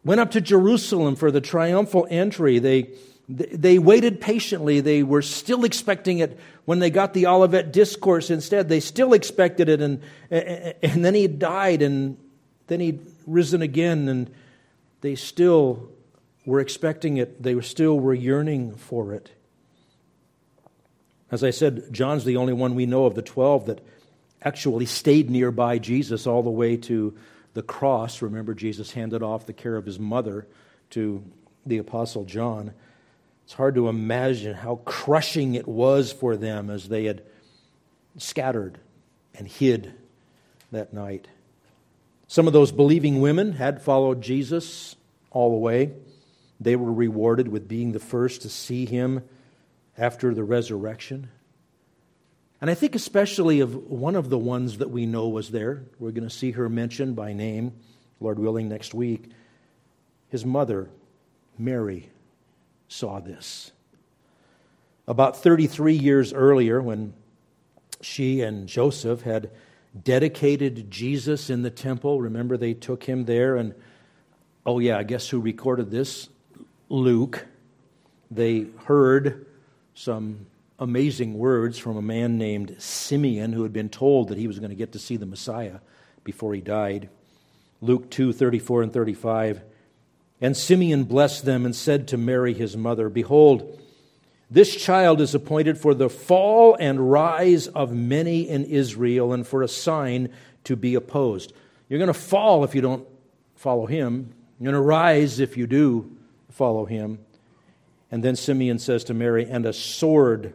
went 0.04 0.20
up 0.20 0.32
to 0.32 0.40
Jerusalem 0.40 1.16
for 1.16 1.30
the 1.30 1.40
triumphal 1.40 2.06
entry. 2.10 2.58
They 2.58 2.90
they 3.28 3.78
waited 3.78 4.20
patiently. 4.20 4.80
They 4.80 5.02
were 5.02 5.22
still 5.22 5.64
expecting 5.64 6.18
it 6.18 6.38
when 6.64 6.80
they 6.80 6.90
got 6.90 7.14
the 7.14 7.26
Olivet 7.26 7.72
Discourse 7.72 8.30
instead. 8.30 8.68
They 8.68 8.80
still 8.80 9.12
expected 9.12 9.68
it, 9.68 9.80
and, 9.80 10.02
and 10.30 11.04
then 11.04 11.14
he 11.14 11.28
died, 11.28 11.82
and 11.82 12.18
then 12.66 12.80
he'd 12.80 13.00
risen 13.26 13.62
again, 13.62 14.08
and 14.08 14.30
they 15.00 15.14
still 15.14 15.88
were 16.44 16.60
expecting 16.60 17.16
it. 17.16 17.42
They 17.42 17.58
still 17.60 17.98
were 17.98 18.14
yearning 18.14 18.74
for 18.74 19.14
it. 19.14 19.30
As 21.32 21.42
I 21.42 21.50
said, 21.50 21.90
John's 21.90 22.26
the 22.26 22.36
only 22.36 22.52
one 22.52 22.74
we 22.74 22.84
know 22.84 23.06
of 23.06 23.14
the 23.14 23.22
12 23.22 23.66
that 23.66 23.80
actually 24.42 24.84
stayed 24.84 25.30
nearby 25.30 25.78
Jesus 25.78 26.26
all 26.26 26.42
the 26.42 26.50
way 26.50 26.76
to 26.76 27.16
the 27.54 27.62
cross. 27.62 28.20
Remember, 28.20 28.52
Jesus 28.52 28.92
handed 28.92 29.22
off 29.22 29.46
the 29.46 29.54
care 29.54 29.76
of 29.76 29.86
his 29.86 29.98
mother 29.98 30.46
to 30.90 31.24
the 31.64 31.78
Apostle 31.78 32.26
John. 32.26 32.74
It's 33.44 33.54
hard 33.54 33.76
to 33.76 33.88
imagine 33.88 34.54
how 34.54 34.76
crushing 34.84 35.54
it 35.54 35.66
was 35.66 36.12
for 36.12 36.36
them 36.36 36.68
as 36.68 36.90
they 36.90 37.04
had 37.04 37.22
scattered 38.18 38.78
and 39.34 39.48
hid 39.48 39.94
that 40.70 40.92
night. 40.92 41.28
Some 42.28 42.46
of 42.46 42.52
those 42.52 42.72
believing 42.72 43.22
women 43.22 43.52
had 43.52 43.80
followed 43.80 44.20
Jesus 44.20 44.96
all 45.30 45.50
the 45.50 45.56
way. 45.56 45.92
They 46.60 46.76
were 46.76 46.92
rewarded 46.92 47.48
with 47.48 47.68
being 47.68 47.92
the 47.92 47.98
first 47.98 48.42
to 48.42 48.50
see 48.50 48.84
him 48.84 49.22
after 50.02 50.34
the 50.34 50.42
resurrection. 50.42 51.28
And 52.60 52.68
I 52.68 52.74
think 52.74 52.96
especially 52.96 53.60
of 53.60 53.76
one 53.88 54.16
of 54.16 54.30
the 54.30 54.38
ones 54.38 54.78
that 54.78 54.90
we 54.90 55.06
know 55.06 55.28
was 55.28 55.52
there. 55.52 55.84
We're 56.00 56.10
going 56.10 56.28
to 56.28 56.34
see 56.34 56.50
her 56.50 56.68
mentioned 56.68 57.14
by 57.14 57.32
name, 57.32 57.72
Lord 58.18 58.40
willing, 58.40 58.68
next 58.68 58.94
week. 58.94 59.30
His 60.28 60.44
mother, 60.44 60.90
Mary 61.56 62.10
saw 62.88 63.20
this. 63.20 63.70
About 65.06 65.36
33 65.36 65.94
years 65.94 66.32
earlier, 66.32 66.82
when 66.82 67.14
she 68.00 68.40
and 68.40 68.66
Joseph 68.66 69.22
had 69.22 69.52
dedicated 70.02 70.90
Jesus 70.90 71.48
in 71.48 71.62
the 71.62 71.70
temple, 71.70 72.20
remember 72.20 72.56
they 72.56 72.74
took 72.74 73.04
him 73.04 73.26
there 73.26 73.54
and 73.54 73.72
Oh, 74.64 74.78
yeah, 74.78 74.96
I 74.96 75.02
guess 75.02 75.28
who 75.28 75.40
recorded 75.40 75.90
this? 75.90 76.28
Luke. 76.88 77.46
They 78.30 78.66
heard 78.84 79.46
some 79.94 80.46
amazing 80.78 81.34
words 81.34 81.78
from 81.78 81.96
a 81.96 82.02
man 82.02 82.38
named 82.38 82.74
Simeon 82.78 83.52
who 83.52 83.62
had 83.62 83.72
been 83.72 83.88
told 83.88 84.28
that 84.28 84.38
he 84.38 84.46
was 84.46 84.58
going 84.58 84.70
to 84.70 84.76
get 84.76 84.92
to 84.92 84.98
see 84.98 85.16
the 85.16 85.26
Messiah 85.26 85.78
before 86.24 86.54
he 86.54 86.60
died. 86.60 87.08
Luke 87.80 88.10
2 88.10 88.32
34 88.32 88.82
and 88.82 88.92
35. 88.92 89.62
And 90.40 90.56
Simeon 90.56 91.04
blessed 91.04 91.44
them 91.44 91.64
and 91.64 91.74
said 91.74 92.08
to 92.08 92.16
Mary, 92.16 92.52
his 92.52 92.76
mother, 92.76 93.08
Behold, 93.08 93.80
this 94.50 94.74
child 94.74 95.20
is 95.20 95.34
appointed 95.34 95.78
for 95.78 95.94
the 95.94 96.10
fall 96.10 96.76
and 96.78 97.10
rise 97.10 97.68
of 97.68 97.92
many 97.94 98.48
in 98.48 98.64
Israel 98.64 99.32
and 99.32 99.46
for 99.46 99.62
a 99.62 99.68
sign 99.68 100.30
to 100.64 100.76
be 100.76 100.94
opposed. 100.94 101.52
You're 101.88 102.00
going 102.00 102.08
to 102.08 102.14
fall 102.14 102.64
if 102.64 102.74
you 102.74 102.80
don't 102.80 103.06
follow 103.54 103.86
him. 103.86 104.34
You're 104.58 104.72
going 104.72 104.82
to 104.82 104.86
rise 104.86 105.38
if 105.38 105.56
you 105.56 105.66
do 105.66 106.16
follow 106.50 106.84
him. 106.84 107.18
And 108.12 108.22
then 108.22 108.36
Simeon 108.36 108.78
says 108.78 109.04
to 109.04 109.14
Mary, 109.14 109.48
And 109.48 109.64
a 109.64 109.72
sword 109.72 110.52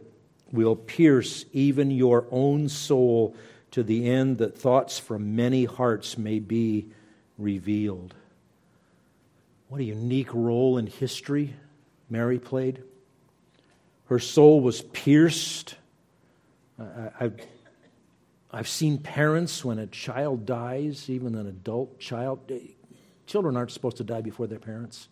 will 0.52 0.76
pierce 0.76 1.44
even 1.52 1.90
your 1.90 2.26
own 2.30 2.68
soul 2.68 3.36
to 3.72 3.82
the 3.82 4.08
end 4.08 4.38
that 4.38 4.56
thoughts 4.56 4.98
from 4.98 5.34
many 5.34 5.64
hearts 5.64 6.16
may 6.16 6.38
be 6.38 6.92
revealed. 7.36 8.14
What 9.66 9.80
a 9.80 9.84
unique 9.84 10.32
role 10.32 10.78
in 10.78 10.86
history 10.86 11.54
Mary 12.08 12.38
played. 12.38 12.82
Her 14.06 14.20
soul 14.20 14.60
was 14.60 14.80
pierced. 14.80 15.74
I've, 16.78 17.44
I've 18.52 18.68
seen 18.68 18.98
parents 18.98 19.64
when 19.64 19.80
a 19.80 19.88
child 19.88 20.46
dies, 20.46 21.10
even 21.10 21.34
an 21.34 21.48
adult 21.48 21.98
child, 21.98 22.50
children 23.26 23.56
aren't 23.56 23.72
supposed 23.72 23.96
to 23.96 24.04
die 24.04 24.20
before 24.20 24.46
their 24.46 24.60
parents. 24.60 25.08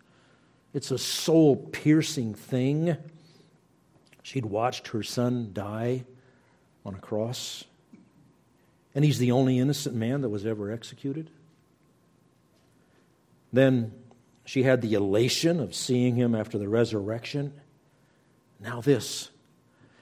It's 0.76 0.90
a 0.90 0.98
soul 0.98 1.56
piercing 1.56 2.34
thing. 2.34 2.98
She'd 4.22 4.44
watched 4.44 4.88
her 4.88 5.02
son 5.02 5.52
die 5.54 6.04
on 6.84 6.94
a 6.94 6.98
cross, 6.98 7.64
and 8.94 9.02
he's 9.02 9.18
the 9.18 9.32
only 9.32 9.58
innocent 9.58 9.96
man 9.96 10.20
that 10.20 10.28
was 10.28 10.44
ever 10.44 10.70
executed. 10.70 11.30
Then 13.54 13.90
she 14.44 14.64
had 14.64 14.82
the 14.82 14.92
elation 14.92 15.60
of 15.60 15.74
seeing 15.74 16.14
him 16.14 16.34
after 16.34 16.58
the 16.58 16.68
resurrection. 16.68 17.54
Now, 18.60 18.82
this. 18.82 19.30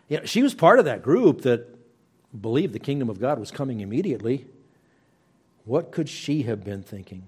You 0.09 0.19
know, 0.19 0.25
she 0.25 0.43
was 0.43 0.55
part 0.55 0.81
of 0.81 0.87
that 0.87 1.05
group 1.05 1.43
that 1.43 1.69
believed 2.43 2.73
the 2.73 2.81
kingdom 2.81 3.09
of 3.09 3.21
God 3.21 3.39
was 3.39 3.53
coming 3.53 3.79
immediately. 3.79 4.47
What 5.67 5.93
could 5.93 6.09
she 6.09 6.43
have 6.43 6.65
been 6.65 6.83
thinking? 6.83 7.23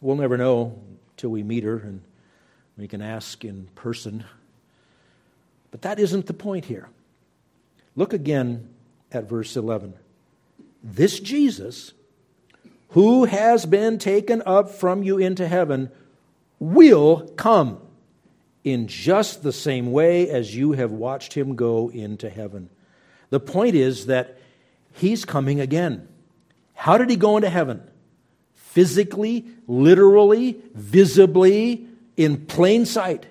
We'll 0.00 0.16
never 0.16 0.38
know 0.38 0.80
till 1.18 1.28
we 1.28 1.42
meet 1.42 1.64
her 1.64 1.76
and 1.76 2.00
we 2.76 2.88
can 2.88 3.02
ask 3.02 3.44
in 3.44 3.68
person. 3.74 4.24
But 5.70 5.82
that 5.82 5.98
isn't 5.98 6.26
the 6.26 6.34
point 6.34 6.64
here. 6.64 6.88
Look 7.96 8.12
again 8.12 8.68
at 9.12 9.28
verse 9.28 9.56
11. 9.56 9.94
This 10.82 11.20
Jesus, 11.20 11.92
who 12.90 13.24
has 13.24 13.66
been 13.66 13.98
taken 13.98 14.42
up 14.44 14.70
from 14.70 15.02
you 15.02 15.18
into 15.18 15.46
heaven, 15.46 15.90
will 16.58 17.28
come 17.36 17.80
in 18.64 18.88
just 18.88 19.42
the 19.42 19.52
same 19.52 19.92
way 19.92 20.28
as 20.28 20.56
you 20.56 20.72
have 20.72 20.90
watched 20.90 21.34
him 21.34 21.54
go 21.54 21.90
into 21.90 22.28
heaven. 22.28 22.70
The 23.30 23.40
point 23.40 23.74
is 23.74 24.06
that 24.06 24.38
he's 24.92 25.24
coming 25.24 25.60
again. 25.60 26.08
How 26.74 26.98
did 26.98 27.10
he 27.10 27.16
go 27.16 27.36
into 27.36 27.50
heaven? 27.50 27.82
Physically, 28.54 29.44
literally, 29.66 30.60
visibly, 30.74 31.86
in 32.16 32.46
plain 32.46 32.86
sight. 32.86 33.26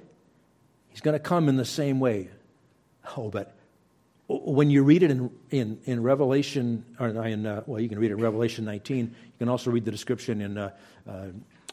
He's 0.90 1.02
going 1.02 1.14
to 1.14 1.20
come 1.20 1.50
in 1.50 1.58
the 1.58 1.66
same 1.66 2.00
way. 2.00 2.30
Oh, 3.18 3.30
but 3.30 3.56
when 4.28 4.70
you 4.70 4.84
read 4.84 5.04
it 5.04 5.12
in, 5.12 5.30
in, 5.50 5.80
in 5.86 6.04
Revelation, 6.04 6.86
or 7.00 7.08
in, 7.08 7.46
uh, 7.46 7.64
well, 7.66 7.80
you 7.80 7.90
can 7.90 8.00
read 8.00 8.12
it 8.12 8.16
in 8.16 8.22
Revelation 8.22 8.66
19. 8.66 9.06
You 9.08 9.34
can 9.40 9.50
also 9.50 9.72
read 9.72 9.86
the 9.86 9.92
description 9.92 10.42
in 10.42 10.58
uh, 10.58 10.72
uh, 11.08 11.28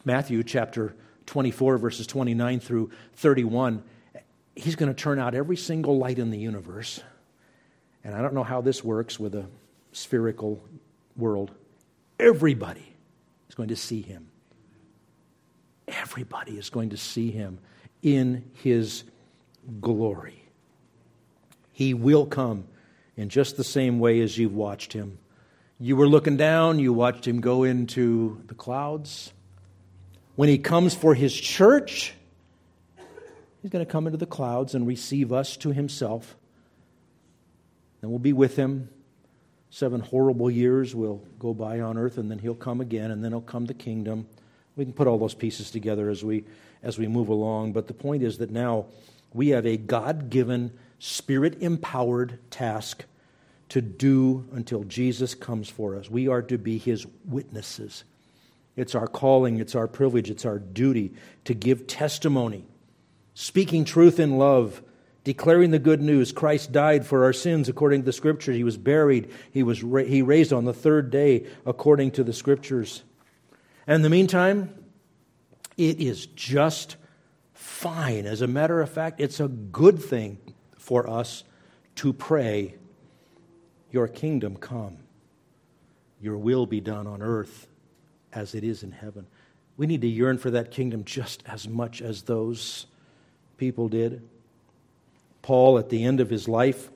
Matthew 0.05 0.43
chapter 0.43 0.95
24, 1.27 1.77
verses 1.77 2.07
29 2.07 2.59
through 2.59 2.91
31, 3.15 3.83
he's 4.55 4.75
going 4.75 4.93
to 4.93 4.99
turn 4.99 5.19
out 5.19 5.33
every 5.35 5.57
single 5.57 5.97
light 5.97 6.19
in 6.19 6.31
the 6.31 6.37
universe. 6.37 7.01
And 8.03 8.15
I 8.15 8.21
don't 8.21 8.33
know 8.33 8.43
how 8.43 8.61
this 8.61 8.83
works 8.83 9.19
with 9.19 9.35
a 9.35 9.45
spherical 9.91 10.61
world. 11.15 11.51
Everybody 12.19 12.95
is 13.47 13.55
going 13.55 13.69
to 13.69 13.75
see 13.75 14.01
him. 14.01 14.30
Everybody 15.91 16.57
is 16.57 16.69
going 16.69 16.89
to 16.89 16.97
see 16.97 17.31
him 17.31 17.59
in 18.01 18.43
his 18.63 19.03
glory. 19.79 20.43
He 21.71 21.93
will 21.93 22.25
come 22.25 22.65
in 23.15 23.29
just 23.29 23.57
the 23.57 23.63
same 23.63 23.99
way 23.99 24.21
as 24.21 24.37
you've 24.37 24.55
watched 24.55 24.93
him. 24.93 25.17
You 25.79 25.95
were 25.95 26.07
looking 26.07 26.37
down, 26.37 26.79
you 26.79 26.93
watched 26.93 27.27
him 27.27 27.41
go 27.41 27.63
into 27.63 28.41
the 28.47 28.53
clouds 28.53 29.33
when 30.35 30.49
he 30.49 30.57
comes 30.57 30.95
for 30.95 31.13
his 31.13 31.33
church, 31.35 32.13
he's 33.61 33.69
going 33.69 33.85
to 33.85 33.91
come 33.91 34.07
into 34.07 34.17
the 34.17 34.25
clouds 34.25 34.73
and 34.73 34.87
receive 34.87 35.31
us 35.31 35.57
to 35.57 35.71
himself. 35.71 36.35
And 38.01 38.09
we'll 38.09 38.19
be 38.19 38.33
with 38.33 38.55
him. 38.55 38.89
Seven 39.69 40.01
horrible 40.01 40.49
years 40.49 40.95
will 40.95 41.23
go 41.37 41.53
by 41.53 41.79
on 41.79 41.97
earth, 41.97 42.17
and 42.17 42.29
then 42.29 42.39
he'll 42.39 42.55
come 42.55 42.81
again, 42.81 43.11
and 43.11 43.23
then 43.23 43.31
he'll 43.31 43.41
come 43.41 43.65
the 43.65 43.73
kingdom. 43.73 44.27
We 44.81 44.85
can 44.85 44.93
put 44.95 45.05
all 45.05 45.19
those 45.19 45.35
pieces 45.35 45.69
together 45.69 46.09
as 46.09 46.25
we, 46.25 46.43
as 46.81 46.97
we 46.97 47.07
move 47.07 47.29
along. 47.29 47.73
But 47.73 47.85
the 47.85 47.93
point 47.93 48.23
is 48.23 48.39
that 48.39 48.49
now 48.49 48.87
we 49.31 49.49
have 49.49 49.67
a 49.67 49.77
God 49.77 50.31
given, 50.31 50.71
spirit 50.97 51.61
empowered 51.61 52.39
task 52.49 53.05
to 53.69 53.79
do 53.79 54.43
until 54.53 54.83
Jesus 54.85 55.35
comes 55.35 55.69
for 55.69 55.95
us. 55.95 56.09
We 56.09 56.27
are 56.27 56.41
to 56.41 56.57
be 56.57 56.79
his 56.79 57.05
witnesses. 57.25 58.05
It's 58.75 58.95
our 58.95 59.05
calling, 59.05 59.59
it's 59.59 59.75
our 59.75 59.87
privilege, 59.87 60.31
it's 60.31 60.45
our 60.45 60.57
duty 60.57 61.13
to 61.45 61.53
give 61.53 61.85
testimony, 61.85 62.65
speaking 63.35 63.85
truth 63.85 64.19
in 64.19 64.39
love, 64.39 64.81
declaring 65.23 65.69
the 65.69 65.77
good 65.77 66.01
news. 66.01 66.31
Christ 66.31 66.71
died 66.71 67.05
for 67.05 67.23
our 67.23 67.33
sins 67.33 67.69
according 67.69 68.01
to 68.01 68.05
the 68.05 68.13
scriptures. 68.13 68.55
He 68.55 68.63
was 68.63 68.77
buried, 68.77 69.29
he 69.51 69.61
was 69.61 69.83
ra- 69.83 70.05
he 70.05 70.23
raised 70.23 70.51
on 70.51 70.65
the 70.65 70.73
third 70.73 71.11
day 71.11 71.45
according 71.67 72.09
to 72.13 72.23
the 72.23 72.33
scriptures. 72.33 73.03
And 73.87 73.95
in 73.95 74.01
the 74.01 74.09
meantime, 74.09 74.73
it 75.77 75.99
is 75.99 76.25
just 76.27 76.97
fine. 77.53 78.25
As 78.25 78.41
a 78.41 78.47
matter 78.47 78.81
of 78.81 78.89
fact, 78.89 79.19
it's 79.19 79.39
a 79.39 79.47
good 79.47 80.01
thing 80.01 80.37
for 80.77 81.09
us 81.09 81.43
to 81.95 82.13
pray, 82.13 82.75
Your 83.91 84.07
kingdom 84.07 84.55
come, 84.55 84.97
your 86.21 86.37
will 86.37 86.65
be 86.65 86.79
done 86.79 87.07
on 87.07 87.21
earth 87.21 87.67
as 88.31 88.55
it 88.55 88.63
is 88.63 88.83
in 88.83 88.91
heaven. 88.91 89.27
We 89.77 89.87
need 89.87 90.01
to 90.01 90.07
yearn 90.07 90.37
for 90.37 90.51
that 90.51 90.71
kingdom 90.71 91.03
just 91.03 91.43
as 91.45 91.67
much 91.67 92.01
as 92.01 92.23
those 92.23 92.85
people 93.57 93.89
did. 93.89 94.21
Paul, 95.41 95.77
at 95.77 95.89
the 95.89 96.03
end 96.03 96.19
of 96.19 96.29
his 96.29 96.47
life, 96.47 96.89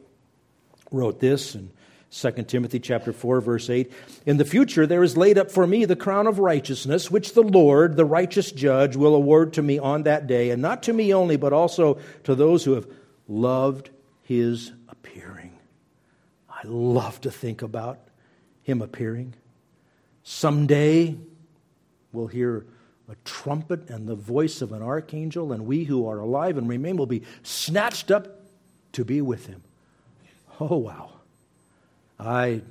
wrote 0.91 1.19
this 1.19 1.55
in 1.55 1.71
2 2.15 2.31
Timothy 2.43 2.79
chapter 2.79 3.11
4 3.11 3.41
verse 3.41 3.69
8 3.69 3.91
In 4.25 4.37
the 4.37 4.45
future 4.45 4.87
there 4.87 5.03
is 5.03 5.17
laid 5.17 5.37
up 5.37 5.51
for 5.51 5.67
me 5.67 5.83
the 5.83 5.97
crown 5.97 6.27
of 6.27 6.39
righteousness 6.39 7.11
which 7.11 7.33
the 7.33 7.43
Lord 7.43 7.97
the 7.97 8.05
righteous 8.05 8.51
judge 8.53 8.95
will 8.95 9.15
award 9.15 9.53
to 9.53 9.61
me 9.61 9.79
on 9.79 10.03
that 10.03 10.25
day 10.25 10.51
and 10.51 10.61
not 10.61 10.83
to 10.83 10.93
me 10.93 11.13
only 11.13 11.35
but 11.35 11.51
also 11.51 11.99
to 12.23 12.33
those 12.33 12.63
who 12.63 12.73
have 12.73 12.87
loved 13.27 13.89
his 14.23 14.71
appearing. 14.87 15.57
I 16.49 16.61
love 16.63 17.19
to 17.21 17.31
think 17.31 17.61
about 17.61 17.99
him 18.63 18.81
appearing. 18.81 19.33
Someday 20.23 21.17
we'll 22.13 22.27
hear 22.27 22.65
a 23.09 23.15
trumpet 23.25 23.89
and 23.89 24.07
the 24.07 24.15
voice 24.15 24.61
of 24.61 24.71
an 24.71 24.81
archangel, 24.81 25.51
and 25.51 25.67
we 25.67 25.83
who 25.83 26.07
are 26.07 26.17
alive 26.17 26.57
and 26.57 26.67
remain 26.67 26.97
will 26.97 27.05
be 27.05 27.21
snatched 27.43 28.09
up 28.09 28.41
to 28.93 29.05
be 29.05 29.21
with 29.21 29.45
him. 29.45 29.61
Oh, 30.59 30.77
wow. 30.77 31.14
I 32.19 32.61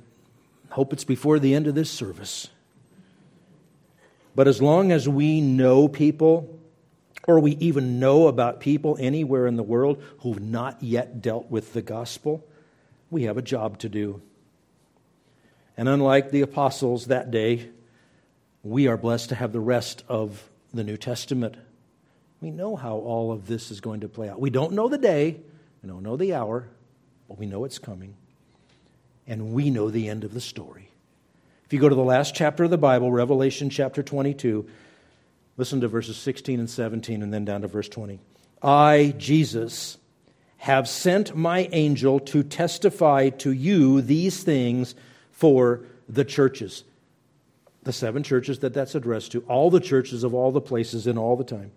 hope 0.69 0.93
it's 0.93 1.03
before 1.03 1.39
the 1.39 1.53
end 1.53 1.67
of 1.67 1.75
this 1.75 1.91
service. 1.91 2.49
But 4.35 4.47
as 4.47 4.61
long 4.61 4.91
as 4.91 5.07
we 5.07 5.39
know 5.39 5.87
people, 5.87 6.59
or 7.27 7.39
we 7.39 7.51
even 7.53 7.99
know 7.99 8.27
about 8.27 8.59
people 8.59 8.97
anywhere 8.99 9.47
in 9.47 9.55
the 9.55 9.63
world 9.63 10.03
who've 10.19 10.41
not 10.41 10.83
yet 10.83 11.21
dealt 11.21 11.49
with 11.49 11.73
the 11.73 11.81
gospel, 11.81 12.45
we 13.09 13.23
have 13.23 13.37
a 13.37 13.41
job 13.41 13.79
to 13.79 13.89
do. 13.89 14.21
And 15.77 15.87
unlike 15.87 16.31
the 16.31 16.41
apostles 16.41 17.07
that 17.07 17.31
day, 17.31 17.69
we 18.63 18.87
are 18.87 18.97
blessed 18.97 19.29
to 19.29 19.35
have 19.35 19.53
the 19.53 19.59
rest 19.59 20.03
of 20.07 20.49
the 20.73 20.83
New 20.83 20.97
Testament. 20.97 21.55
We 22.41 22.51
know 22.51 22.75
how 22.75 22.95
all 22.95 23.31
of 23.31 23.47
this 23.47 23.71
is 23.71 23.79
going 23.79 24.01
to 24.01 24.09
play 24.09 24.29
out. 24.29 24.39
We 24.39 24.49
don't 24.49 24.73
know 24.73 24.89
the 24.89 24.97
day, 24.97 25.39
we 25.81 25.89
don't 25.89 26.03
know 26.03 26.17
the 26.17 26.33
hour, 26.33 26.67
but 27.27 27.37
we 27.37 27.45
know 27.45 27.63
it's 27.63 27.79
coming. 27.79 28.15
And 29.27 29.53
we 29.53 29.69
know 29.69 29.89
the 29.89 30.09
end 30.09 30.23
of 30.23 30.33
the 30.33 30.41
story. 30.41 30.89
If 31.65 31.73
you 31.73 31.79
go 31.79 31.89
to 31.89 31.95
the 31.95 32.03
last 32.03 32.35
chapter 32.35 32.65
of 32.65 32.69
the 32.69 32.77
Bible, 32.77 33.11
Revelation 33.11 33.69
chapter 33.69 34.03
22, 34.03 34.67
Listen 35.57 35.81
to 35.81 35.87
verses 35.87 36.17
16 36.17 36.59
and 36.59 36.69
17 36.69 37.21
and 37.21 37.33
then 37.33 37.45
down 37.45 37.61
to 37.61 37.67
verse 37.67 37.87
20. 37.87 38.19
I, 38.61 39.13
Jesus, 39.17 39.97
have 40.57 40.87
sent 40.87 41.35
my 41.35 41.69
angel 41.71 42.19
to 42.19 42.43
testify 42.43 43.29
to 43.29 43.51
you 43.51 44.01
these 44.01 44.43
things 44.43 44.95
for 45.31 45.83
the 46.09 46.25
churches. 46.25 46.83
The 47.83 47.93
seven 47.93 48.23
churches 48.23 48.59
that 48.59 48.73
that's 48.73 48.95
addressed 48.95 49.31
to, 49.33 49.41
all 49.41 49.69
the 49.69 49.79
churches 49.79 50.23
of 50.23 50.33
all 50.33 50.51
the 50.51 50.61
places 50.61 51.07
in 51.07 51.17
all 51.17 51.37
the 51.37 51.43
time. 51.43 51.71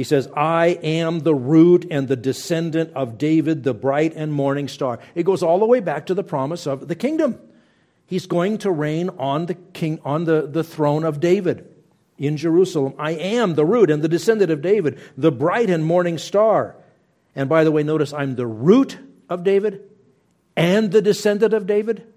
He 0.00 0.04
says, 0.04 0.30
I 0.34 0.78
am 0.82 1.20
the 1.20 1.34
root 1.34 1.86
and 1.90 2.08
the 2.08 2.16
descendant 2.16 2.94
of 2.94 3.18
David, 3.18 3.64
the 3.64 3.74
bright 3.74 4.14
and 4.16 4.32
morning 4.32 4.66
star. 4.66 4.98
It 5.14 5.24
goes 5.24 5.42
all 5.42 5.58
the 5.58 5.66
way 5.66 5.80
back 5.80 6.06
to 6.06 6.14
the 6.14 6.24
promise 6.24 6.66
of 6.66 6.88
the 6.88 6.94
kingdom. 6.94 7.38
He's 8.06 8.24
going 8.24 8.56
to 8.64 8.70
reign 8.70 9.10
on 9.18 9.44
the 9.44 9.52
king 9.52 10.00
on 10.02 10.24
the, 10.24 10.46
the 10.46 10.64
throne 10.64 11.04
of 11.04 11.20
David 11.20 11.68
in 12.16 12.38
Jerusalem. 12.38 12.94
I 12.98 13.10
am 13.10 13.56
the 13.56 13.66
root 13.66 13.90
and 13.90 14.00
the 14.00 14.08
descendant 14.08 14.50
of 14.50 14.62
David, 14.62 14.98
the 15.18 15.30
bright 15.30 15.68
and 15.68 15.84
morning 15.84 16.16
star. 16.16 16.76
And 17.36 17.50
by 17.50 17.62
the 17.62 17.70
way, 17.70 17.82
notice 17.82 18.14
I'm 18.14 18.36
the 18.36 18.46
root 18.46 18.96
of 19.28 19.44
David 19.44 19.82
and 20.56 20.90
the 20.90 21.02
descendant 21.02 21.52
of 21.52 21.66
David. 21.66 22.10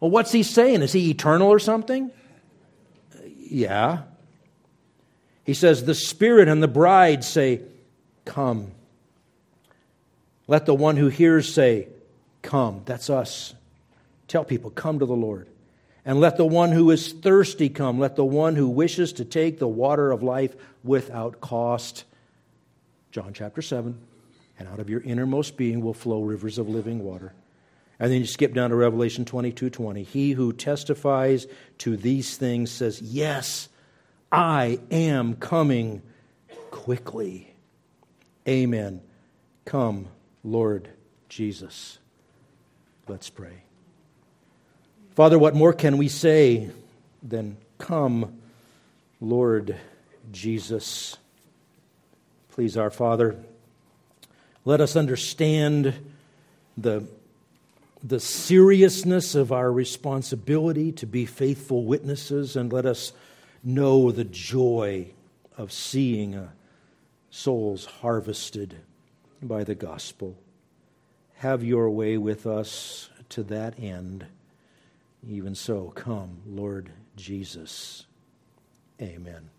Well, 0.00 0.10
what's 0.10 0.32
he 0.32 0.42
saying? 0.42 0.80
Is 0.80 0.94
he 0.94 1.10
eternal 1.10 1.48
or 1.48 1.58
something? 1.58 2.10
Uh, 3.14 3.18
yeah. 3.26 4.04
He 5.48 5.54
says, 5.54 5.82
The 5.82 5.94
Spirit 5.94 6.46
and 6.46 6.62
the 6.62 6.68
bride 6.68 7.24
say, 7.24 7.62
Come. 8.26 8.72
Let 10.46 10.66
the 10.66 10.74
one 10.74 10.98
who 10.98 11.08
hears 11.08 11.50
say, 11.50 11.88
Come. 12.42 12.82
That's 12.84 13.08
us. 13.08 13.54
Tell 14.26 14.44
people, 14.44 14.68
Come 14.68 14.98
to 14.98 15.06
the 15.06 15.16
Lord. 15.16 15.48
And 16.04 16.20
let 16.20 16.36
the 16.36 16.44
one 16.44 16.72
who 16.72 16.90
is 16.90 17.14
thirsty 17.14 17.70
come. 17.70 17.98
Let 17.98 18.14
the 18.14 18.26
one 18.26 18.56
who 18.56 18.68
wishes 18.68 19.14
to 19.14 19.24
take 19.24 19.58
the 19.58 19.66
water 19.66 20.12
of 20.12 20.22
life 20.22 20.54
without 20.84 21.40
cost. 21.40 22.04
John 23.10 23.32
chapter 23.32 23.62
7. 23.62 23.98
And 24.58 24.68
out 24.68 24.80
of 24.80 24.90
your 24.90 25.00
innermost 25.00 25.56
being 25.56 25.80
will 25.80 25.94
flow 25.94 26.20
rivers 26.20 26.58
of 26.58 26.68
living 26.68 27.02
water. 27.02 27.32
And 27.98 28.12
then 28.12 28.20
you 28.20 28.26
skip 28.26 28.52
down 28.52 28.68
to 28.68 28.76
Revelation 28.76 29.24
22 29.24 29.70
20. 29.70 30.02
He 30.02 30.32
who 30.32 30.52
testifies 30.52 31.46
to 31.78 31.96
these 31.96 32.36
things 32.36 32.70
says, 32.70 33.00
Yes, 33.00 33.70
I 34.30 34.78
am 34.90 35.34
coming 35.36 36.02
quickly. 36.70 37.54
Amen. 38.46 39.00
Come, 39.64 40.08
Lord 40.44 40.88
Jesus. 41.28 41.98
Let's 43.06 43.30
pray. 43.30 43.62
Father, 45.14 45.38
what 45.38 45.54
more 45.54 45.72
can 45.72 45.98
we 45.98 46.08
say 46.08 46.70
than, 47.22 47.56
Come, 47.78 48.38
Lord 49.20 49.76
Jesus? 50.30 51.16
Please, 52.50 52.76
our 52.76 52.90
Father, 52.90 53.36
let 54.64 54.80
us 54.80 54.96
understand 54.96 55.94
the 56.76 57.06
the 58.02 58.20
seriousness 58.20 59.34
of 59.34 59.50
our 59.50 59.72
responsibility 59.72 60.92
to 60.92 61.06
be 61.06 61.26
faithful 61.26 61.84
witnesses, 61.84 62.56
and 62.56 62.72
let 62.72 62.86
us 62.86 63.12
know 63.62 64.10
the 64.10 64.24
joy 64.24 65.08
of 65.56 65.72
seeing 65.72 66.48
souls 67.30 67.84
harvested 67.84 68.76
by 69.42 69.64
the 69.64 69.74
gospel. 69.74 70.36
Have 71.36 71.62
your 71.62 71.90
way 71.90 72.18
with 72.18 72.46
us 72.46 73.10
to 73.30 73.42
that 73.44 73.78
end. 73.78 74.26
Even 75.26 75.54
so, 75.54 75.92
come, 75.94 76.38
Lord 76.46 76.90
Jesus. 77.16 78.06
Amen. 79.00 79.50